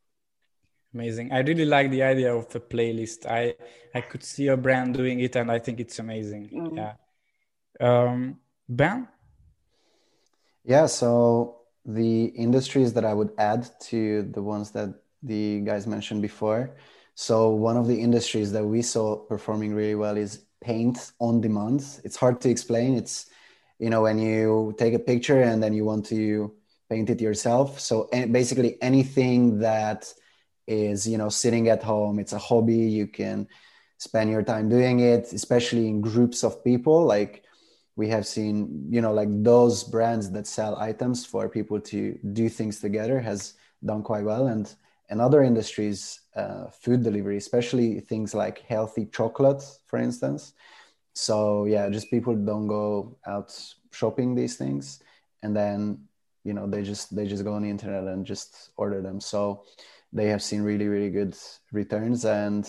Amazing. 0.94 1.32
I 1.32 1.40
really 1.40 1.66
like 1.66 1.90
the 1.90 2.02
idea 2.02 2.34
of 2.34 2.54
a 2.56 2.60
playlist. 2.60 3.26
I 3.26 3.54
i 3.94 4.00
could 4.00 4.24
see 4.24 4.48
a 4.48 4.56
brand 4.56 4.94
doing 4.94 5.20
it 5.20 5.36
and 5.36 5.50
i 5.50 5.58
think 5.58 5.80
it's 5.80 5.98
amazing. 5.98 6.48
Mm. 6.48 6.76
yeah. 6.76 6.94
Um 7.80 8.38
ben? 8.68 9.08
Yeah 10.64 10.86
so 10.86 11.57
the 11.88 12.26
industries 12.26 12.92
that 12.92 13.04
I 13.06 13.14
would 13.14 13.32
add 13.38 13.66
to 13.88 14.22
the 14.22 14.42
ones 14.42 14.70
that 14.72 14.94
the 15.22 15.60
guys 15.60 15.86
mentioned 15.86 16.20
before. 16.20 16.76
So 17.14 17.48
one 17.48 17.78
of 17.78 17.88
the 17.88 17.98
industries 17.98 18.52
that 18.52 18.64
we 18.64 18.82
saw 18.82 19.16
performing 19.16 19.74
really 19.74 19.94
well 19.94 20.16
is 20.18 20.44
paint 20.60 21.12
on 21.18 21.40
demand. 21.40 21.82
It's 22.04 22.14
hard 22.16 22.42
to 22.42 22.50
explain. 22.50 22.94
It's 22.94 23.26
you 23.78 23.88
know 23.88 24.02
when 24.02 24.18
you 24.18 24.74
take 24.78 24.92
a 24.92 24.98
picture 24.98 25.40
and 25.40 25.62
then 25.62 25.72
you 25.72 25.84
want 25.86 26.04
to 26.06 26.52
paint 26.90 27.08
it 27.08 27.22
yourself. 27.22 27.80
So 27.80 28.08
eh, 28.12 28.26
basically 28.26 28.76
anything 28.82 29.60
that 29.60 30.12
is 30.66 31.08
you 31.08 31.16
know 31.16 31.30
sitting 31.30 31.68
at 31.68 31.82
home, 31.82 32.18
it's 32.18 32.34
a 32.34 32.38
hobby. 32.38 32.76
You 32.76 33.06
can 33.06 33.48
spend 33.96 34.30
your 34.30 34.42
time 34.42 34.68
doing 34.68 35.00
it, 35.00 35.32
especially 35.32 35.88
in 35.88 36.02
groups 36.02 36.44
of 36.44 36.62
people. 36.62 37.04
Like 37.04 37.44
we 37.98 38.06
have 38.08 38.26
seen 38.26 38.86
you 38.88 39.00
know 39.02 39.12
like 39.12 39.28
those 39.42 39.82
brands 39.82 40.30
that 40.30 40.46
sell 40.46 40.78
items 40.78 41.26
for 41.26 41.48
people 41.48 41.80
to 41.80 42.16
do 42.32 42.48
things 42.48 42.80
together 42.80 43.18
has 43.20 43.54
done 43.84 44.02
quite 44.04 44.24
well. 44.24 44.46
And 44.46 44.72
in 45.10 45.20
other 45.20 45.42
industries 45.42 46.20
uh, 46.36 46.66
food 46.70 47.02
delivery 47.02 47.36
especially 47.36 47.98
things 47.98 48.34
like 48.34 48.60
healthy 48.60 49.06
chocolate 49.06 49.62
for 49.86 49.98
instance. 49.98 50.54
So 51.12 51.64
yeah 51.64 51.90
just 51.90 52.08
people 52.08 52.36
don't 52.36 52.68
go 52.68 53.18
out 53.26 53.50
shopping 53.90 54.36
these 54.36 54.56
things. 54.56 55.02
And 55.42 55.54
then 55.54 56.06
you 56.44 56.54
know 56.54 56.68
they 56.68 56.82
just 56.84 57.16
they 57.16 57.26
just 57.26 57.42
go 57.42 57.54
on 57.54 57.62
the 57.62 57.70
internet 57.70 58.04
and 58.04 58.24
just 58.24 58.70
order 58.76 59.02
them. 59.02 59.20
So 59.20 59.64
they 60.12 60.28
have 60.28 60.42
seen 60.42 60.62
really 60.62 60.86
really 60.86 61.10
good 61.10 61.36
returns. 61.72 62.24
And 62.24 62.64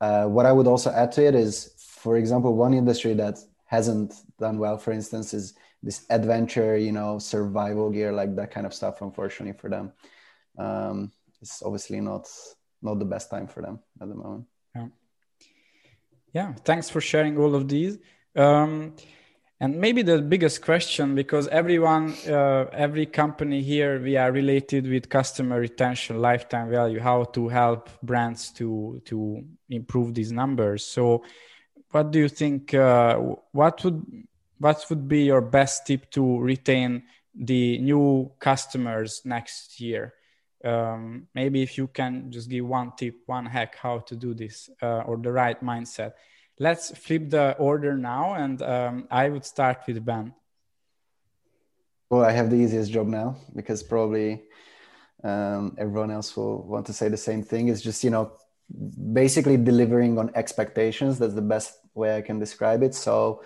uh, 0.00 0.26
what 0.26 0.46
i 0.46 0.52
would 0.52 0.66
also 0.66 0.90
add 0.90 1.12
to 1.12 1.24
it 1.24 1.32
is 1.32 1.74
for 1.78 2.16
example 2.16 2.56
one 2.56 2.74
industry 2.74 3.14
that 3.14 3.38
hasn't 3.72 4.12
done 4.38 4.58
well, 4.58 4.76
for 4.76 4.92
instance, 4.92 5.32
is 5.32 5.54
this 5.82 6.04
adventure, 6.10 6.76
you 6.76 6.92
know, 6.92 7.18
survival 7.18 7.88
gear, 7.90 8.12
like 8.12 8.36
that 8.36 8.50
kind 8.54 8.66
of 8.66 8.74
stuff. 8.74 9.00
Unfortunately 9.00 9.58
for 9.58 9.70
them, 9.70 9.92
um, 10.58 11.10
it's 11.40 11.62
obviously 11.62 12.00
not 12.00 12.28
not 12.82 12.98
the 12.98 13.10
best 13.14 13.30
time 13.30 13.48
for 13.48 13.62
them 13.62 13.80
at 14.00 14.08
the 14.08 14.14
moment. 14.14 14.44
Yeah. 14.76 14.88
Yeah. 16.38 16.50
Thanks 16.68 16.90
for 16.90 17.00
sharing 17.00 17.34
all 17.38 17.54
of 17.54 17.64
these. 17.74 17.94
Um, 18.36 18.94
and 19.62 19.70
maybe 19.84 20.02
the 20.02 20.20
biggest 20.20 20.60
question, 20.60 21.14
because 21.14 21.46
everyone, 21.48 22.14
uh, 22.28 22.64
every 22.86 23.06
company 23.06 23.62
here, 23.62 23.92
we 24.02 24.16
are 24.16 24.32
related 24.32 24.82
with 24.92 25.08
customer 25.08 25.60
retention, 25.60 26.20
lifetime 26.20 26.68
value, 26.68 27.00
how 27.00 27.24
to 27.36 27.48
help 27.48 27.88
brands 28.02 28.52
to 28.58 29.00
to 29.08 29.16
improve 29.68 30.08
these 30.14 30.32
numbers. 30.32 30.84
So 30.84 31.22
what 31.92 32.10
do 32.10 32.18
you 32.18 32.28
think? 32.28 32.74
Uh, 32.74 33.16
what 33.52 33.84
would 33.84 34.04
what 34.58 34.84
would 34.88 35.08
be 35.08 35.24
your 35.24 35.40
best 35.40 35.86
tip 35.86 36.10
to 36.10 36.38
retain 36.40 37.02
the 37.34 37.78
new 37.78 38.32
customers 38.38 39.22
next 39.24 39.80
year? 39.80 40.14
Um, 40.64 41.26
maybe 41.34 41.62
if 41.62 41.76
you 41.76 41.88
can 41.88 42.30
just 42.30 42.48
give 42.48 42.64
one 42.66 42.92
tip, 42.96 43.16
one 43.26 43.46
hack 43.46 43.76
how 43.76 43.98
to 44.00 44.16
do 44.16 44.32
this 44.34 44.70
uh, 44.80 45.00
or 45.00 45.16
the 45.16 45.32
right 45.32 45.60
mindset. 45.62 46.12
Let's 46.58 46.96
flip 46.96 47.30
the 47.30 47.56
order 47.58 47.96
now, 47.96 48.34
and 48.34 48.62
um, 48.62 49.08
I 49.10 49.28
would 49.28 49.44
start 49.44 49.78
with 49.86 50.04
Ben. 50.04 50.34
Well, 52.08 52.24
I 52.24 52.30
have 52.32 52.50
the 52.50 52.56
easiest 52.56 52.92
job 52.92 53.06
now 53.06 53.36
because 53.56 53.82
probably 53.82 54.42
um, 55.24 55.74
everyone 55.78 56.10
else 56.10 56.36
will 56.36 56.62
want 56.62 56.86
to 56.86 56.92
say 56.92 57.08
the 57.08 57.16
same 57.16 57.42
thing. 57.42 57.68
It's 57.68 57.80
just, 57.80 58.04
you 58.04 58.10
know, 58.10 58.32
basically 59.12 59.56
delivering 59.56 60.18
on 60.18 60.30
expectations. 60.34 61.18
That's 61.18 61.34
the 61.34 61.42
best 61.42 61.72
way 61.94 62.16
I 62.16 62.22
can 62.22 62.38
describe 62.38 62.82
it. 62.82 62.94
So, 62.94 63.42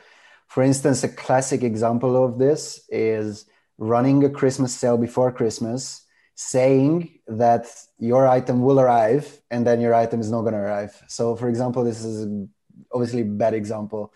for 0.48 0.62
instance, 0.62 1.02
a 1.04 1.08
classic 1.08 1.62
example 1.62 2.22
of 2.22 2.38
this 2.38 2.84
is 2.88 3.46
running 3.78 4.24
a 4.24 4.30
Christmas 4.30 4.74
sale 4.74 4.96
before 4.96 5.32
Christmas, 5.32 6.04
saying 6.34 7.18
that 7.26 7.66
your 7.98 8.28
item 8.28 8.62
will 8.62 8.78
arrive 8.78 9.40
and 9.50 9.66
then 9.66 9.80
your 9.80 9.94
item 9.94 10.20
is 10.20 10.30
not 10.30 10.42
going 10.42 10.54
to 10.54 10.60
arrive. 10.60 11.02
So, 11.08 11.34
for 11.36 11.48
example, 11.48 11.84
this 11.84 12.04
is 12.04 12.26
obviously 12.92 13.22
a 13.22 13.24
bad 13.24 13.54
example 13.54 14.12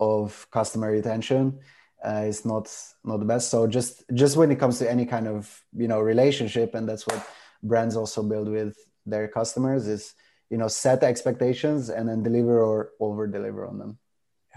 of 0.00 0.46
customer 0.50 0.90
retention 0.90 1.58
uh, 2.04 2.24
is 2.26 2.44
not 2.44 2.70
not 3.04 3.18
the 3.18 3.24
best. 3.24 3.50
So 3.50 3.66
just 3.66 4.04
just 4.12 4.36
when 4.36 4.50
it 4.50 4.58
comes 4.58 4.78
to 4.78 4.90
any 4.90 5.06
kind 5.06 5.26
of 5.26 5.62
you 5.76 5.88
know 5.88 6.00
relationship, 6.00 6.74
and 6.74 6.88
that's 6.88 7.06
what 7.06 7.26
brands 7.62 7.96
also 7.96 8.22
build 8.22 8.48
with 8.48 8.76
their 9.06 9.28
customers 9.28 9.86
is 9.86 10.14
you 10.50 10.58
know 10.58 10.68
set 10.68 11.02
expectations 11.02 11.90
and 11.90 12.08
then 12.08 12.22
deliver 12.22 12.60
or 12.60 12.90
over 13.00 13.26
deliver 13.26 13.66
on 13.66 13.78
them. 13.78 13.98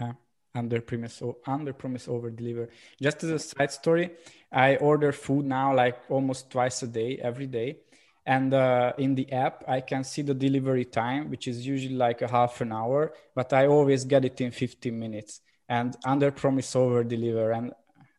Yeah, 0.00 0.12
under 0.54 0.80
promise 0.80 1.22
under 1.46 1.72
promise 1.72 2.08
over 2.08 2.30
deliver. 2.30 2.68
Just 3.00 3.24
as 3.24 3.30
a 3.30 3.38
side 3.38 3.70
story, 3.70 4.10
I 4.52 4.76
order 4.76 5.12
food 5.12 5.44
now 5.46 5.74
like 5.74 5.98
almost 6.08 6.50
twice 6.50 6.82
a 6.82 6.86
day, 6.86 7.18
every 7.22 7.46
day. 7.46 7.78
And 8.26 8.52
uh, 8.52 8.92
in 8.98 9.14
the 9.14 9.32
app, 9.32 9.64
I 9.66 9.80
can 9.80 10.04
see 10.04 10.20
the 10.20 10.34
delivery 10.34 10.84
time, 10.84 11.30
which 11.30 11.48
is 11.48 11.66
usually 11.66 11.94
like 11.94 12.20
a 12.20 12.28
half 12.28 12.60
an 12.60 12.72
hour, 12.72 13.14
but 13.34 13.54
I 13.54 13.66
always 13.66 14.04
get 14.04 14.22
it 14.26 14.38
in 14.42 14.50
15 14.50 14.98
minutes 14.98 15.40
and 15.68 15.96
under 16.04 16.30
promise 16.30 16.74
over 16.74 17.04
deliver 17.04 17.52
and 17.52 17.72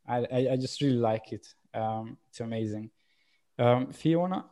I, 0.08 0.18
I, 0.32 0.50
I 0.52 0.58
just 0.58 0.82
really 0.82 0.98
like 0.98 1.32
it 1.32 1.48
um, 1.74 2.18
it's 2.30 2.40
amazing 2.40 2.92
um, 3.58 3.92
fiona 3.92 4.46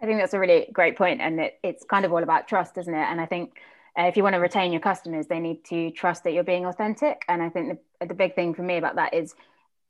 i 0.00 0.06
think 0.06 0.18
that's 0.18 0.34
a 0.34 0.38
really 0.38 0.68
great 0.72 0.96
point 0.96 1.20
and 1.20 1.40
it, 1.40 1.58
it's 1.62 1.84
kind 1.84 2.04
of 2.04 2.12
all 2.12 2.22
about 2.22 2.48
trust 2.48 2.76
isn't 2.78 2.94
it 2.94 3.08
and 3.10 3.20
i 3.20 3.26
think 3.26 3.58
uh, 3.98 4.02
if 4.02 4.16
you 4.16 4.22
want 4.22 4.34
to 4.34 4.40
retain 4.40 4.72
your 4.72 4.80
customers 4.80 5.26
they 5.26 5.40
need 5.40 5.64
to 5.64 5.90
trust 5.90 6.24
that 6.24 6.32
you're 6.32 6.44
being 6.44 6.66
authentic 6.66 7.24
and 7.28 7.42
i 7.42 7.48
think 7.48 7.78
the, 8.00 8.06
the 8.06 8.14
big 8.14 8.34
thing 8.34 8.54
for 8.54 8.62
me 8.62 8.76
about 8.76 8.96
that 8.96 9.14
is 9.14 9.34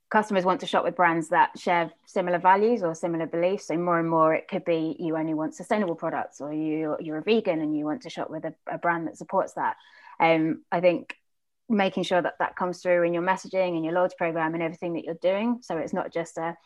customers 0.09 0.43
want 0.43 0.59
to 0.59 0.65
shop 0.65 0.83
with 0.83 0.95
brands 0.95 1.29
that 1.29 1.57
share 1.57 1.91
similar 2.05 2.39
values 2.39 2.81
or 2.81 2.95
similar 2.95 3.27
beliefs. 3.27 3.67
So 3.67 3.77
more 3.77 3.99
and 3.99 4.09
more, 4.09 4.33
it 4.33 4.47
could 4.47 4.65
be 4.65 4.95
you 4.99 5.17
only 5.17 5.33
want 5.33 5.55
sustainable 5.55 5.95
products, 5.95 6.41
or 6.41 6.51
you 6.51 6.97
you're 6.99 7.19
a 7.19 7.23
vegan 7.23 7.61
and 7.61 7.77
you 7.77 7.85
want 7.85 8.01
to 8.03 8.09
shop 8.09 8.29
with 8.29 8.45
a, 8.45 8.53
a 8.71 8.77
brand 8.77 9.07
that 9.07 9.17
supports 9.17 9.53
that. 9.53 9.75
Um, 10.19 10.63
I 10.71 10.81
think 10.81 11.15
making 11.69 12.03
sure 12.03 12.21
that 12.21 12.33
that 12.39 12.55
comes 12.55 12.81
through 12.81 13.03
in 13.03 13.13
your 13.13 13.21
messaging 13.21 13.75
and 13.75 13.85
your 13.85 13.93
loyalty 13.93 14.15
program 14.17 14.55
and 14.55 14.63
everything 14.63 14.93
that 14.93 15.03
you're 15.03 15.13
doing. 15.21 15.59
So 15.61 15.77
it's 15.77 15.93
not 15.93 16.11
just 16.11 16.37
a, 16.37 16.57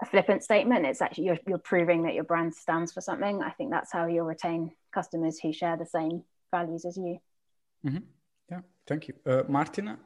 a 0.00 0.06
flippant 0.06 0.42
statement. 0.42 0.86
It's 0.86 1.02
actually 1.02 1.24
you're, 1.24 1.38
you're 1.46 1.58
proving 1.58 2.02
that 2.04 2.14
your 2.14 2.24
brand 2.24 2.54
stands 2.54 2.92
for 2.92 3.00
something. 3.00 3.42
I 3.42 3.50
think 3.50 3.70
that's 3.70 3.92
how 3.92 4.06
you'll 4.06 4.26
retain 4.26 4.72
customers 4.92 5.38
who 5.40 5.52
share 5.52 5.76
the 5.76 5.86
same 5.86 6.22
values 6.50 6.84
as 6.84 6.96
you. 6.96 7.18
Mm-hmm. 7.86 7.98
Yeah, 8.50 8.60
thank 8.86 9.08
you, 9.08 9.14
uh, 9.26 9.42
Martina. 9.48 9.98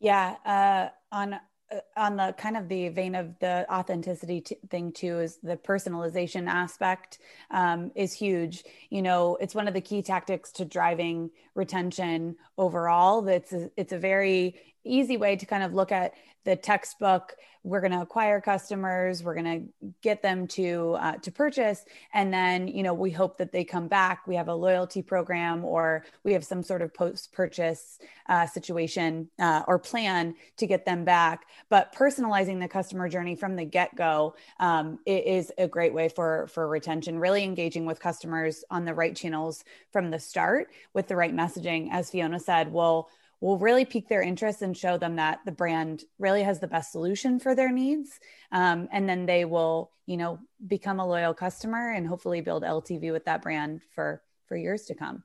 Yeah, 0.00 0.36
uh, 0.44 0.88
on 1.14 1.38
uh, 1.72 1.78
on 1.96 2.16
the 2.16 2.34
kind 2.36 2.56
of 2.56 2.68
the 2.68 2.88
vein 2.88 3.14
of 3.14 3.38
the 3.38 3.64
authenticity 3.72 4.40
t- 4.40 4.56
thing 4.70 4.90
too 4.92 5.20
is 5.20 5.36
the 5.42 5.56
personalization 5.56 6.48
aspect 6.48 7.18
um, 7.52 7.92
is 7.94 8.12
huge 8.12 8.64
you 8.88 9.02
know 9.02 9.36
it's 9.40 9.54
one 9.54 9.68
of 9.68 9.74
the 9.74 9.80
key 9.80 10.02
tactics 10.02 10.50
to 10.50 10.64
driving 10.64 11.30
retention 11.54 12.34
overall 12.58 13.22
that's 13.22 13.52
a, 13.52 13.70
it's 13.76 13.92
a 13.92 13.98
very 13.98 14.56
easy 14.84 15.16
way 15.16 15.36
to 15.36 15.46
kind 15.46 15.62
of 15.62 15.74
look 15.74 15.92
at 15.92 16.14
the 16.44 16.56
textbook. 16.56 17.36
We're 17.62 17.80
going 17.80 17.92
to 17.92 18.00
acquire 18.00 18.40
customers 18.40 19.22
we're 19.22 19.34
going 19.34 19.72
to 19.82 19.90
get 20.00 20.22
them 20.22 20.46
to 20.46 20.96
uh, 20.98 21.16
to 21.18 21.30
purchase 21.30 21.84
and 22.14 22.32
then 22.32 22.66
you 22.66 22.82
know 22.82 22.94
we 22.94 23.10
hope 23.10 23.36
that 23.36 23.52
they 23.52 23.64
come 23.64 23.88
back. 23.88 24.26
We 24.26 24.36
have 24.36 24.48
a 24.48 24.54
loyalty 24.54 25.02
program 25.02 25.62
or 25.66 26.06
we 26.24 26.32
have 26.32 26.44
some 26.44 26.62
sort 26.62 26.80
of 26.80 26.94
post 26.94 27.32
purchase 27.32 27.98
uh, 28.30 28.46
situation 28.46 29.28
uh, 29.38 29.62
or 29.66 29.78
plan 29.78 30.34
to 30.56 30.66
get 30.66 30.86
them 30.86 31.04
back. 31.04 31.46
But 31.68 31.94
personalizing 31.94 32.60
the 32.60 32.68
customer 32.68 33.10
journey 33.10 33.36
from 33.36 33.56
the 33.56 33.66
get 33.66 33.94
go 33.94 34.34
um, 34.58 34.98
is 35.04 35.52
a 35.58 35.68
great 35.68 35.92
way 35.92 36.08
for 36.08 36.46
for 36.46 36.66
retention 36.66 37.18
really 37.18 37.44
engaging 37.44 37.84
with 37.84 38.00
customers 38.00 38.64
on 38.70 38.86
the 38.86 38.94
right 38.94 39.14
channels 39.14 39.64
from 39.92 40.10
the 40.10 40.18
start 40.18 40.68
with 40.94 41.08
the 41.08 41.16
right 41.16 41.34
messaging. 41.34 41.90
As 41.92 42.10
fiona 42.10 42.40
said 42.40 42.72
will 42.72 43.10
will 43.40 43.58
really 43.58 43.84
pique 43.84 44.08
their 44.08 44.22
interest 44.22 44.62
and 44.62 44.76
show 44.76 44.98
them 44.98 45.16
that 45.16 45.40
the 45.44 45.52
brand 45.52 46.04
really 46.18 46.42
has 46.42 46.60
the 46.60 46.68
best 46.68 46.92
solution 46.92 47.40
for 47.40 47.54
their 47.54 47.72
needs. 47.72 48.20
Um, 48.52 48.88
and 48.92 49.08
then 49.08 49.26
they 49.26 49.44
will 49.44 49.90
you 50.06 50.16
know 50.16 50.38
become 50.66 51.00
a 51.00 51.06
loyal 51.06 51.34
customer 51.34 51.92
and 51.92 52.06
hopefully 52.06 52.40
build 52.40 52.64
ltv 52.64 53.12
with 53.12 53.24
that 53.26 53.42
brand 53.42 53.80
for 53.94 54.22
for 54.46 54.56
years 54.56 54.84
to 54.86 54.94
come. 54.94 55.22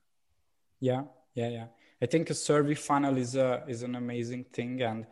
Yeah 0.80 1.04
yeah 1.34 1.50
yeah. 1.50 1.68
I 2.02 2.06
think 2.08 2.30
a 2.30 2.34
survey 2.34 2.76
funnel 2.76 3.18
is 3.18 3.36
a 3.36 3.64
is 3.68 3.84
an 3.84 3.96
amazing 3.96 4.46
thing. 4.54 4.82
And 4.82 5.06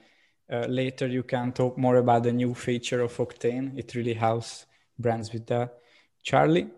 uh, 0.52 0.68
later 0.68 1.08
you 1.08 1.24
can 1.24 1.52
talk 1.52 1.78
more 1.78 1.98
about 1.98 2.24
the 2.24 2.32
new 2.34 2.54
feature 2.54 3.02
of 3.02 3.16
octane 3.18 3.78
it 3.78 3.96
really 3.96 4.14
helps 4.14 4.66
brands 5.00 5.34
with 5.34 5.48
that. 5.48 5.80
Charlie? 6.22 6.70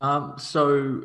Um, 0.00 0.34
so 0.38 1.02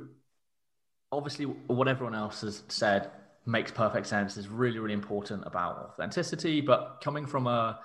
obviously 1.12 1.46
what 1.46 1.88
everyone 1.88 2.16
else 2.16 2.42
has 2.42 2.64
said 2.68 3.12
makes 3.48 3.72
perfect 3.72 4.08
sense 4.08 4.38
is 4.38 4.48
really 4.48 4.80
really 4.80 4.94
important 4.94 5.44
about 5.46 5.78
authenticity 5.90 6.62
but 6.62 7.00
coming 7.04 7.26
from 7.26 7.48
a 7.48 7.80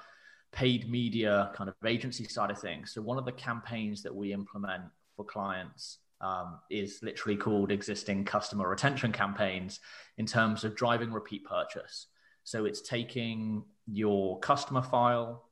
paid 0.52 0.90
media 0.90 1.50
kind 1.54 1.70
of 1.70 1.74
agency 1.86 2.24
side 2.24 2.50
of 2.50 2.58
things 2.58 2.92
so 2.92 3.00
one 3.00 3.18
of 3.18 3.24
the 3.24 3.32
campaigns 3.32 4.02
that 4.02 4.14
we 4.14 4.32
implement 4.32 4.82
for 5.16 5.24
clients 5.24 5.98
um, 6.22 6.60
is 6.70 7.00
literally 7.02 7.36
called 7.36 7.70
existing 7.70 8.24
customer 8.24 8.68
retention 8.68 9.12
campaigns 9.12 9.80
in 10.18 10.26
terms 10.26 10.64
of 10.64 10.76
driving 10.76 11.12
repeat 11.12 11.44
purchase. 11.44 12.06
So 12.44 12.64
it's 12.64 12.80
taking 12.80 13.64
your 13.86 14.38
customer 14.38 14.82
file 14.82 15.48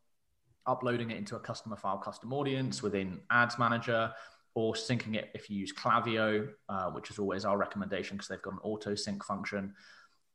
uploading 0.67 1.11
it 1.11 1.17
into 1.17 1.37
a 1.37 1.41
customer 1.41 1.77
file 1.77 1.99
custom 1.99 2.33
audience 2.33 2.83
within 2.83 3.21
ads 3.31 3.59
manager 3.59 4.13
or 4.55 4.75
syncing 4.75 5.15
it 5.15 5.31
if 5.35 5.49
you 5.49 5.57
use 5.57 5.73
Klaviyo, 5.73 6.49
uh, 6.69 6.91
which 6.91 7.11
is 7.11 7.19
always 7.19 7.45
our 7.45 7.57
recommendation 7.57 8.17
because 8.17 8.29
they've 8.29 8.43
got 8.43 8.55
an 8.55 8.61
auto 8.63 8.95
sync 8.95 9.25
function 9.25 9.75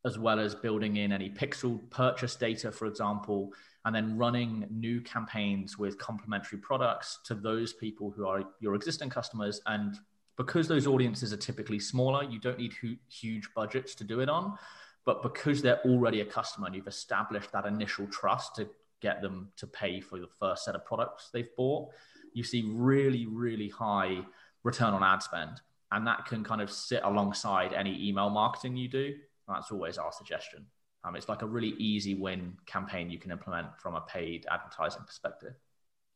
as 0.06 0.20
well 0.20 0.40
as 0.40 0.54
building 0.54 0.98
in 0.98 1.12
any 1.12 1.30
pixel 1.30 1.80
purchase 1.90 2.36
data, 2.36 2.72
for 2.72 2.86
example, 2.86 3.52
and 3.86 3.96
then 3.96 4.16
running 4.16 4.68
new 4.70 5.02
campaigns 5.02 5.80
with 5.80 5.98
complementary 5.98 6.60
products 6.60 7.20
to 7.26 7.34
those 7.34 7.74
people 7.74 8.12
who 8.12 8.28
are 8.28 8.44
your 8.60 8.76
existing 8.76 9.10
customers. 9.10 9.62
And 9.66 9.98
because 10.38 10.68
those 10.68 10.86
audiences 10.86 11.34
are 11.34 11.38
typically 11.38 11.80
smaller, 11.80 12.24
you 12.24 12.40
don't 12.40 12.60
need 12.60 12.74
hu- 12.74 12.98
huge 13.10 13.50
budgets 13.56 13.96
to 13.96 14.04
do 14.04 14.20
it 14.20 14.30
on. 14.30 14.58
But 15.06 15.24
because 15.24 15.62
they're 15.62 15.82
already 15.86 16.22
a 16.22 16.26
customer 16.26 16.68
and 16.68 16.76
you've 16.76 16.88
established 16.88 17.52
that 17.52 17.66
initial 17.66 18.06
trust 18.08 18.56
to 18.56 18.70
get 19.02 19.24
them 19.24 19.50
to 19.58 19.66
pay 19.68 20.02
for 20.02 20.20
the 20.20 20.28
first 20.40 20.66
set 20.66 20.76
of 20.76 20.86
products 20.86 21.30
they've 21.34 21.56
bought, 21.58 21.90
you 22.36 22.44
see 22.44 22.64
really, 22.68 23.26
really 23.26 23.70
high 23.70 24.20
return 24.64 24.94
on 24.94 25.04
ad 25.04 25.24
spend. 25.24 25.62
And 25.92 26.06
that 26.08 26.26
can 26.26 26.44
kind 26.44 26.62
of 26.62 26.70
sit 26.70 27.02
alongside 27.04 27.74
any 27.74 28.08
email 28.08 28.30
marketing 28.30 28.76
you 28.76 28.88
do 28.88 29.16
that's 29.48 29.72
always 29.72 29.98
our 29.98 30.12
suggestion. 30.12 30.66
Um, 31.04 31.16
it's 31.16 31.30
like 31.30 31.42
a 31.44 31.48
really 31.48 31.76
easy 31.78 32.16
win 32.16 32.54
campaign 32.66 33.10
you 33.10 33.20
can 33.20 33.32
implement 33.32 33.68
from 33.80 33.96
a 33.96 34.02
paid 34.02 34.46
advertising 34.50 35.04
perspective. 35.06 35.54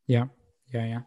Yeah, 0.08 0.26
yeah, 0.74 0.86
yeah. 0.86 1.02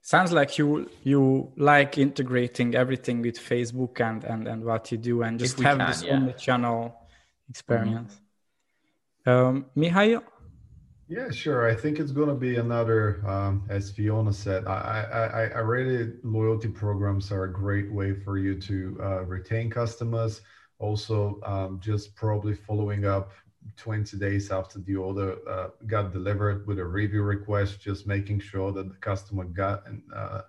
Sounds 0.00 0.32
like 0.32 0.56
you 0.58 0.88
you 1.02 1.52
like 1.56 1.98
integrating 1.98 2.76
everything 2.76 3.20
with 3.20 3.38
Facebook 3.38 4.00
and 4.00 4.22
and 4.22 4.46
and 4.46 4.64
what 4.64 4.92
you 4.92 4.98
do 4.98 5.22
and 5.22 5.38
just 5.38 5.58
have 5.58 5.78
can, 5.78 5.88
this 5.88 6.02
yeah. 6.04 6.32
channel 6.32 6.94
experience. 7.50 8.20
Mm-hmm. 9.26 9.30
Um, 9.30 9.66
Mihail. 9.74 10.22
Yeah, 11.10 11.30
sure. 11.30 11.66
I 11.66 11.74
think 11.74 11.98
it's 11.98 12.12
going 12.12 12.28
to 12.28 12.34
be 12.34 12.56
another, 12.56 13.26
um, 13.26 13.64
as 13.70 13.90
Fiona 13.90 14.32
said. 14.32 14.66
I, 14.66 15.06
I, 15.10 15.42
I 15.56 15.58
really 15.60 16.12
loyalty 16.22 16.68
programs 16.68 17.32
are 17.32 17.44
a 17.44 17.52
great 17.52 17.90
way 17.90 18.12
for 18.12 18.36
you 18.36 18.54
to 18.60 18.98
uh, 19.02 19.24
retain 19.24 19.70
customers 19.70 20.42
also 20.78 21.40
um, 21.46 21.80
just 21.80 22.14
probably 22.14 22.52
following 22.54 23.06
up 23.06 23.32
20 23.76 24.18
days 24.18 24.50
after 24.50 24.80
the 24.80 24.96
order 24.96 25.36
uh, 25.48 25.68
got 25.86 26.12
delivered 26.12 26.66
with 26.66 26.78
a 26.78 26.84
review 26.84 27.22
request 27.22 27.80
just 27.80 28.06
making 28.06 28.38
sure 28.38 28.70
that 28.70 28.88
the 28.88 28.94
customer 29.00 29.44
got 29.44 29.84
uh, 30.14 30.42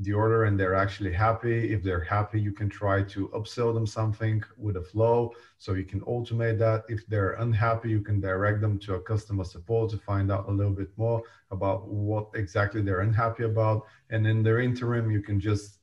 the 0.00 0.12
order 0.12 0.44
and 0.44 0.58
they're 0.58 0.74
actually 0.74 1.12
happy. 1.12 1.72
If 1.72 1.82
they're 1.82 2.04
happy 2.04 2.40
you 2.40 2.52
can 2.52 2.68
try 2.68 3.02
to 3.02 3.28
upsell 3.28 3.72
them 3.74 3.86
something 3.86 4.42
with 4.56 4.76
a 4.76 4.82
flow. 4.82 5.32
So 5.58 5.74
you 5.74 5.84
can 5.84 6.00
automate 6.02 6.58
that. 6.58 6.84
If 6.88 7.06
they're 7.06 7.34
unhappy 7.34 7.90
you 7.90 8.00
can 8.00 8.20
direct 8.20 8.60
them 8.60 8.78
to 8.80 8.94
a 8.94 9.00
customer 9.00 9.44
support 9.44 9.90
to 9.90 9.98
find 9.98 10.32
out 10.32 10.48
a 10.48 10.52
little 10.52 10.72
bit 10.72 10.90
more 10.96 11.22
about 11.50 11.88
what 11.88 12.28
exactly 12.34 12.82
they're 12.82 13.00
unhappy 13.00 13.44
about. 13.44 13.86
And 14.10 14.26
in 14.26 14.42
their 14.42 14.60
interim 14.60 15.10
you 15.10 15.22
can 15.22 15.38
just 15.40 15.80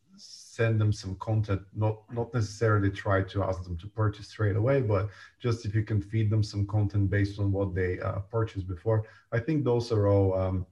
send 0.58 0.82
them 0.82 0.92
some 0.92 1.16
content, 1.18 1.62
not 1.76 1.96
not 2.12 2.34
necessarily 2.34 2.90
try 2.90 3.22
to 3.22 3.44
ask 3.44 3.64
them 3.64 3.78
to 3.78 3.88
purchase 3.88 4.28
straight 4.28 4.56
away, 4.56 4.82
but 4.82 5.10
just 5.40 5.66
if 5.66 5.76
you 5.76 5.84
can 5.84 6.02
feed 6.02 6.30
them 6.32 6.44
some 6.44 6.66
content 6.66 7.10
based 7.10 7.40
on 7.40 7.52
what 7.52 7.76
they 7.76 8.00
uh, 8.00 8.20
purchased 8.38 8.68
before. 8.68 9.00
I 9.32 9.40
think 9.40 9.64
those 9.64 9.92
are 9.92 10.08
all 10.08 10.30
um, 10.44 10.66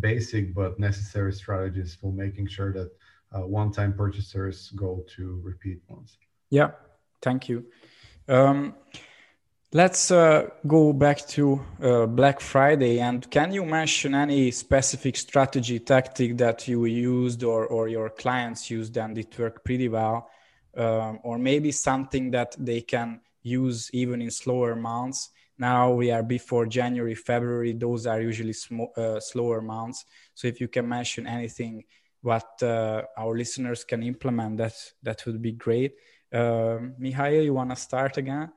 basic 0.00 0.54
but 0.54 0.78
necessary 0.78 1.32
strategies 1.32 1.94
for 1.94 2.12
making 2.12 2.46
sure 2.48 2.72
that 2.72 2.90
uh, 3.34 3.46
one-time 3.46 3.94
purchasers 3.94 4.70
go 4.70 5.04
to 5.16 5.40
repeat 5.42 5.80
ones. 5.88 6.18
Yeah, 6.50 6.72
thank 7.20 7.48
you. 7.48 7.64
Um, 8.28 8.74
let's 9.72 10.10
uh, 10.10 10.50
go 10.66 10.92
back 10.92 11.26
to 11.28 11.60
uh, 11.82 12.06
Black 12.06 12.40
Friday. 12.40 13.00
And 13.00 13.28
can 13.30 13.52
you 13.52 13.64
mention 13.64 14.14
any 14.14 14.50
specific 14.50 15.16
strategy 15.16 15.78
tactic 15.78 16.36
that 16.38 16.68
you 16.68 16.84
used 16.84 17.42
or, 17.42 17.66
or 17.66 17.88
your 17.88 18.10
clients 18.10 18.70
used 18.70 18.96
and 18.98 19.16
it 19.16 19.38
worked 19.38 19.64
pretty 19.64 19.88
well? 19.88 20.28
Um, 20.74 21.20
or 21.22 21.38
maybe 21.38 21.70
something 21.70 22.30
that 22.30 22.56
they 22.58 22.80
can 22.80 23.20
use 23.42 23.90
even 23.92 24.22
in 24.22 24.30
slower 24.30 24.74
months. 24.74 25.30
Now 25.58 25.92
we 25.92 26.10
are 26.10 26.22
before 26.22 26.66
January, 26.66 27.14
February. 27.14 27.72
Those 27.72 28.06
are 28.06 28.20
usually 28.20 28.52
sm- 28.52 28.92
uh, 28.96 29.20
slower 29.20 29.60
months. 29.60 30.04
So 30.34 30.48
if 30.48 30.60
you 30.60 30.68
can 30.68 30.88
mention 30.88 31.26
anything 31.26 31.84
what 32.22 32.62
uh, 32.62 33.02
our 33.18 33.36
listeners 33.36 33.84
can 33.84 34.02
implement, 34.02 34.56
that 34.58 34.74
that 35.02 35.26
would 35.26 35.42
be 35.42 35.52
great. 35.52 35.94
Uh, 36.32 36.78
Mihail, 36.98 37.42
you 37.42 37.52
want 37.52 37.70
to 37.70 37.76
start 37.76 38.16
again? 38.16 38.50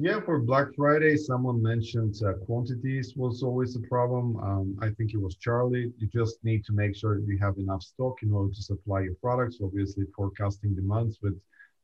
Yeah, 0.00 0.18
for 0.20 0.40
Black 0.40 0.68
Friday, 0.76 1.16
someone 1.16 1.62
mentioned 1.62 2.16
uh, 2.26 2.32
quantities 2.44 3.14
was 3.14 3.44
always 3.44 3.76
a 3.76 3.80
problem. 3.80 4.36
Um, 4.38 4.76
I 4.82 4.88
think 4.90 5.14
it 5.14 5.20
was 5.20 5.36
Charlie. 5.36 5.92
You 5.98 6.08
just 6.08 6.42
need 6.42 6.64
to 6.64 6.72
make 6.72 6.96
sure 6.96 7.14
that 7.20 7.28
you 7.28 7.38
have 7.38 7.58
enough 7.58 7.82
stock 7.82 8.22
in 8.24 8.32
order 8.32 8.52
to 8.52 8.62
supply 8.62 9.02
your 9.02 9.14
products. 9.22 9.58
Obviously, 9.62 10.06
forecasting 10.16 10.74
demands 10.74 11.18
with 11.22 11.38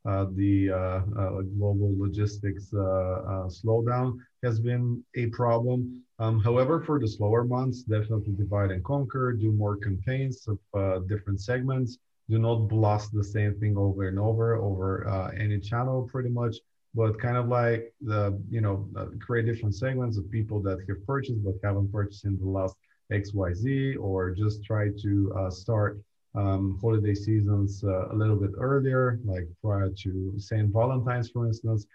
the 0.05 0.71
uh, 0.71 1.21
uh 1.21 1.43
global 1.59 1.93
logistics 1.99 2.73
uh, 2.75 2.81
uh, 2.81 3.49
slowdown 3.49 4.19
has 4.43 4.61
been 4.61 5.03
a 5.17 5.27
problem. 5.27 6.03
Um, 6.19 6.41
however, 6.41 6.81
for 6.81 6.99
the 6.99 7.09
slower 7.09 7.45
months, 7.45 7.83
definitely 7.83 8.35
divide 8.35 8.71
and 8.71 8.85
conquer, 8.85 9.33
do 9.33 9.53
more 9.53 9.77
campaigns 9.77 10.47
of 10.75 11.09
different 11.09 11.41
segments. 11.41 11.99
Do 12.29 12.39
not 12.39 12.69
blast 12.69 13.13
the 13.13 13.25
same 13.25 13.59
thing 13.59 13.77
over 13.77 14.09
and 14.09 14.19
over 14.19 14.57
over 14.57 15.33
any 15.37 15.59
channel, 15.61 16.09
pretty 16.11 16.31
much 16.31 16.57
but 16.95 17.21
kind 17.21 17.37
of 17.37 17.49
like 17.49 17.93
the 18.01 18.41
you 18.51 18.61
know 18.61 18.89
uh, 18.97 19.07
create 19.21 19.47
different 19.47 19.75
segments 19.75 20.19
of 20.19 20.31
people 20.31 20.61
that 20.61 20.79
have 20.89 21.07
purchased 21.07 21.43
but 21.45 21.55
haven't 21.63 21.91
purchased 21.93 22.25
in 22.25 22.39
the 22.39 22.45
last 22.45 22.75
xyz 23.13 23.97
or 23.99 24.31
just 24.31 24.65
try 24.65 24.89
to 25.01 25.33
uh, 25.39 25.51
start 25.51 26.01
um, 26.35 26.79
holiday 26.81 27.15
seasons 27.15 27.83
uh, 27.85 28.09
a 28.13 28.15
little 28.15 28.37
bit 28.37 28.51
earlier 28.59 29.19
like 29.25 29.49
prior 29.63 29.89
to 29.89 30.35
saint 30.39 30.73
valentine's 30.73 31.31
for 31.31 31.47
instance. 31.47 31.87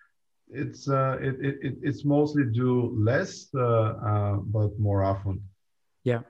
It's 0.52 0.88
uh, 0.88 1.18
it, 1.22 1.36
it, 1.42 1.76
it's 1.82 2.06
mostly 2.06 2.44
do 2.46 2.96
less 2.96 3.48
uh, 3.56 3.62
uh, 3.62 4.36
but 4.36 4.78
more 4.80 5.04
often. 5.04 5.42
Yeah. 6.04 6.22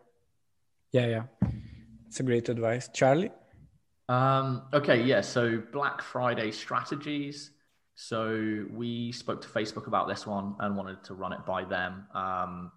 Yeah 0.92 1.08
yeah. 1.08 1.24
It's 2.08 2.20
a 2.20 2.24
great 2.24 2.48
advice. 2.50 2.90
Charlie? 2.94 3.32
Um, 4.08 4.62
okay 4.72 5.02
yeah 5.02 5.22
so 5.22 5.62
black 5.72 6.02
friday 6.02 6.52
strategies. 6.52 7.52
So 7.96 8.66
we 8.72 9.12
spoke 9.14 9.42
to 9.42 9.48
Facebook 9.48 9.88
about 9.88 10.08
this 10.08 10.28
one 10.28 10.56
and 10.60 10.76
wanted 10.76 11.04
to 11.06 11.14
run 11.14 11.32
it 11.34 11.46
by 11.46 11.64
them. 11.64 12.06
Um, 12.14 12.72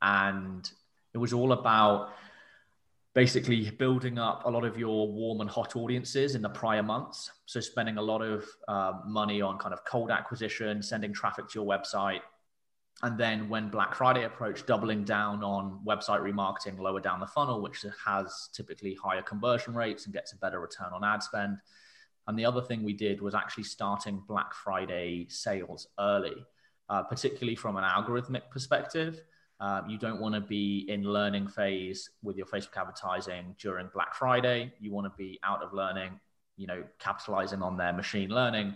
and 0.00 0.68
it 1.14 1.18
was 1.18 1.32
all 1.32 1.52
about 1.52 2.14
basically 3.14 3.70
building 3.70 4.18
up 4.18 4.42
a 4.46 4.50
lot 4.50 4.64
of 4.64 4.78
your 4.78 5.12
warm 5.12 5.40
and 5.42 5.50
hot 5.50 5.76
audiences 5.76 6.34
in 6.34 6.42
the 6.42 6.48
prior 6.48 6.82
months. 6.82 7.30
So 7.46 7.60
spending 7.60 7.98
a 7.98 8.02
lot 8.02 8.22
of 8.22 8.44
uh, 8.68 8.92
money 9.06 9.42
on 9.42 9.58
kind 9.58 9.74
of 9.74 9.84
cold 9.84 10.10
acquisition, 10.10 10.82
sending 10.82 11.12
traffic 11.12 11.48
to 11.48 11.58
your 11.58 11.66
website. 11.66 12.20
And 13.02 13.18
then 13.18 13.48
when 13.48 13.68
Black 13.68 13.94
Friday 13.94 14.24
approached, 14.24 14.66
doubling 14.66 15.04
down 15.04 15.42
on 15.42 15.80
website 15.86 16.20
remarketing 16.20 16.78
lower 16.78 17.00
down 17.00 17.20
the 17.20 17.26
funnel, 17.26 17.60
which 17.60 17.84
has 18.04 18.48
typically 18.54 18.96
higher 19.02 19.22
conversion 19.22 19.74
rates 19.74 20.04
and 20.04 20.14
gets 20.14 20.32
a 20.32 20.36
better 20.36 20.60
return 20.60 20.90
on 20.94 21.04
ad 21.04 21.22
spend. 21.22 21.58
And 22.28 22.38
the 22.38 22.44
other 22.44 22.62
thing 22.62 22.82
we 22.82 22.92
did 22.92 23.20
was 23.20 23.34
actually 23.34 23.64
starting 23.64 24.22
Black 24.28 24.54
Friday 24.54 25.26
sales 25.28 25.88
early, 25.98 26.46
uh, 26.88 27.02
particularly 27.02 27.56
from 27.56 27.76
an 27.76 27.84
algorithmic 27.84 28.48
perspective. 28.50 29.20
Um, 29.62 29.88
you 29.88 29.96
don't 29.96 30.20
want 30.20 30.34
to 30.34 30.40
be 30.40 30.84
in 30.88 31.04
learning 31.04 31.46
phase 31.46 32.10
with 32.20 32.36
your 32.36 32.46
Facebook 32.46 32.76
advertising 32.76 33.54
during 33.60 33.88
Black 33.94 34.12
Friday. 34.12 34.72
You 34.80 34.90
want 34.90 35.06
to 35.06 35.16
be 35.16 35.38
out 35.44 35.62
of 35.62 35.72
learning, 35.72 36.18
you 36.56 36.66
know, 36.66 36.82
capitalizing 36.98 37.62
on 37.62 37.76
their 37.76 37.92
machine 37.92 38.30
learning. 38.30 38.74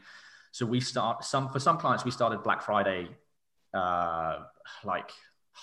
So 0.53 0.65
we 0.65 0.81
start 0.81 1.25
some 1.25 1.51
for 1.51 1.59
some 1.59 1.77
clients 1.77 2.05
we 2.05 2.13
started 2.13 2.45
Black 2.45 2.63
Friday 2.63 3.09
uh, 3.75 4.45
like 4.85 5.11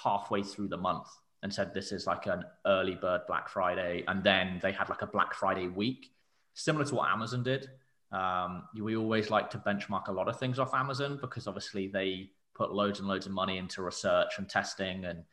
halfway 0.03 0.43
through 0.43 0.67
the 0.67 0.77
month 0.77 1.07
and 1.41 1.53
said 1.53 1.73
this 1.73 1.93
is 1.93 2.05
like 2.05 2.25
an 2.25 2.43
early 2.65 2.95
bird 2.95 3.21
Black 3.25 3.47
Friday, 3.47 4.03
and 4.09 4.25
then 4.25 4.59
they 4.62 4.73
had 4.73 4.89
like 4.89 5.03
a 5.03 5.07
Black 5.07 5.33
Friday 5.33 5.69
week 5.69 6.12
similar 6.53 6.83
to 6.83 6.95
what 6.95 7.09
Amazon 7.09 7.43
did. 7.43 7.69
Um, 8.12 8.63
we 8.77 8.97
always 8.97 9.29
like 9.29 9.49
to 9.51 9.57
benchmark 9.57 10.09
a 10.09 10.12
lot 10.12 10.27
of 10.27 10.38
things 10.38 10.59
off 10.59 10.73
Amazon 10.73 11.17
because 11.21 11.47
obviously 11.47 11.88
they 11.88 12.29
put 12.56 12.74
loads 12.74 13.00
and 13.00 13.08
loads 13.08 13.26
of 13.26 13.32
money 13.32 13.58
into 13.58 13.82
research 13.82 14.34
and 14.38 14.50
testing 14.50 15.06
and 15.06 15.24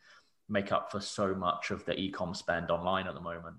make 0.49 0.71
up 0.71 0.91
for 0.91 0.99
so 0.99 1.33
much 1.33 1.71
of 1.71 1.85
the 1.85 1.93
e-com 1.93 2.33
spend 2.33 2.71
online 2.71 3.07
at 3.07 3.13
the 3.13 3.21
moment. 3.21 3.55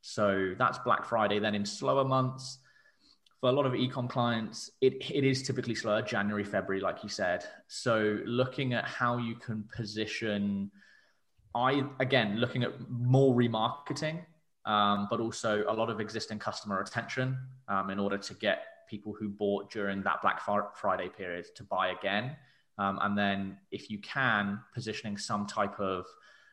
So 0.00 0.54
that's 0.58 0.78
Black 0.78 1.04
Friday. 1.04 1.38
Then 1.38 1.54
in 1.54 1.64
slower 1.64 2.04
months, 2.04 2.58
for 3.40 3.50
a 3.50 3.52
lot 3.52 3.66
of 3.66 3.74
e-com 3.74 4.08
clients, 4.08 4.70
it, 4.80 5.10
it 5.10 5.24
is 5.24 5.42
typically 5.42 5.74
slower, 5.74 6.02
January, 6.02 6.44
February, 6.44 6.80
like 6.80 7.02
you 7.02 7.08
said. 7.08 7.44
So 7.68 8.18
looking 8.24 8.72
at 8.72 8.84
how 8.84 9.18
you 9.18 9.34
can 9.34 9.64
position, 9.74 10.70
I 11.54 11.84
again 12.00 12.38
looking 12.38 12.62
at 12.62 12.72
more 12.88 13.34
remarketing 13.34 14.24
um, 14.64 15.08
but 15.10 15.20
also 15.20 15.64
a 15.68 15.72
lot 15.72 15.90
of 15.90 16.00
existing 16.00 16.38
customer 16.38 16.78
retention 16.78 17.36
um, 17.68 17.90
in 17.90 17.98
order 17.98 18.18
to 18.18 18.34
get 18.34 18.64
people 18.88 19.14
who 19.18 19.28
bought 19.28 19.70
during 19.70 20.02
that 20.02 20.22
Black 20.22 20.40
Friday 20.74 21.08
period 21.08 21.46
to 21.56 21.64
buy 21.64 21.88
again. 21.88 22.36
Um, 22.78 22.98
and 23.02 23.16
then, 23.16 23.58
if 23.70 23.90
you 23.90 23.98
can, 23.98 24.60
positioning 24.74 25.18
some 25.18 25.46
type 25.46 25.78
of 25.78 26.06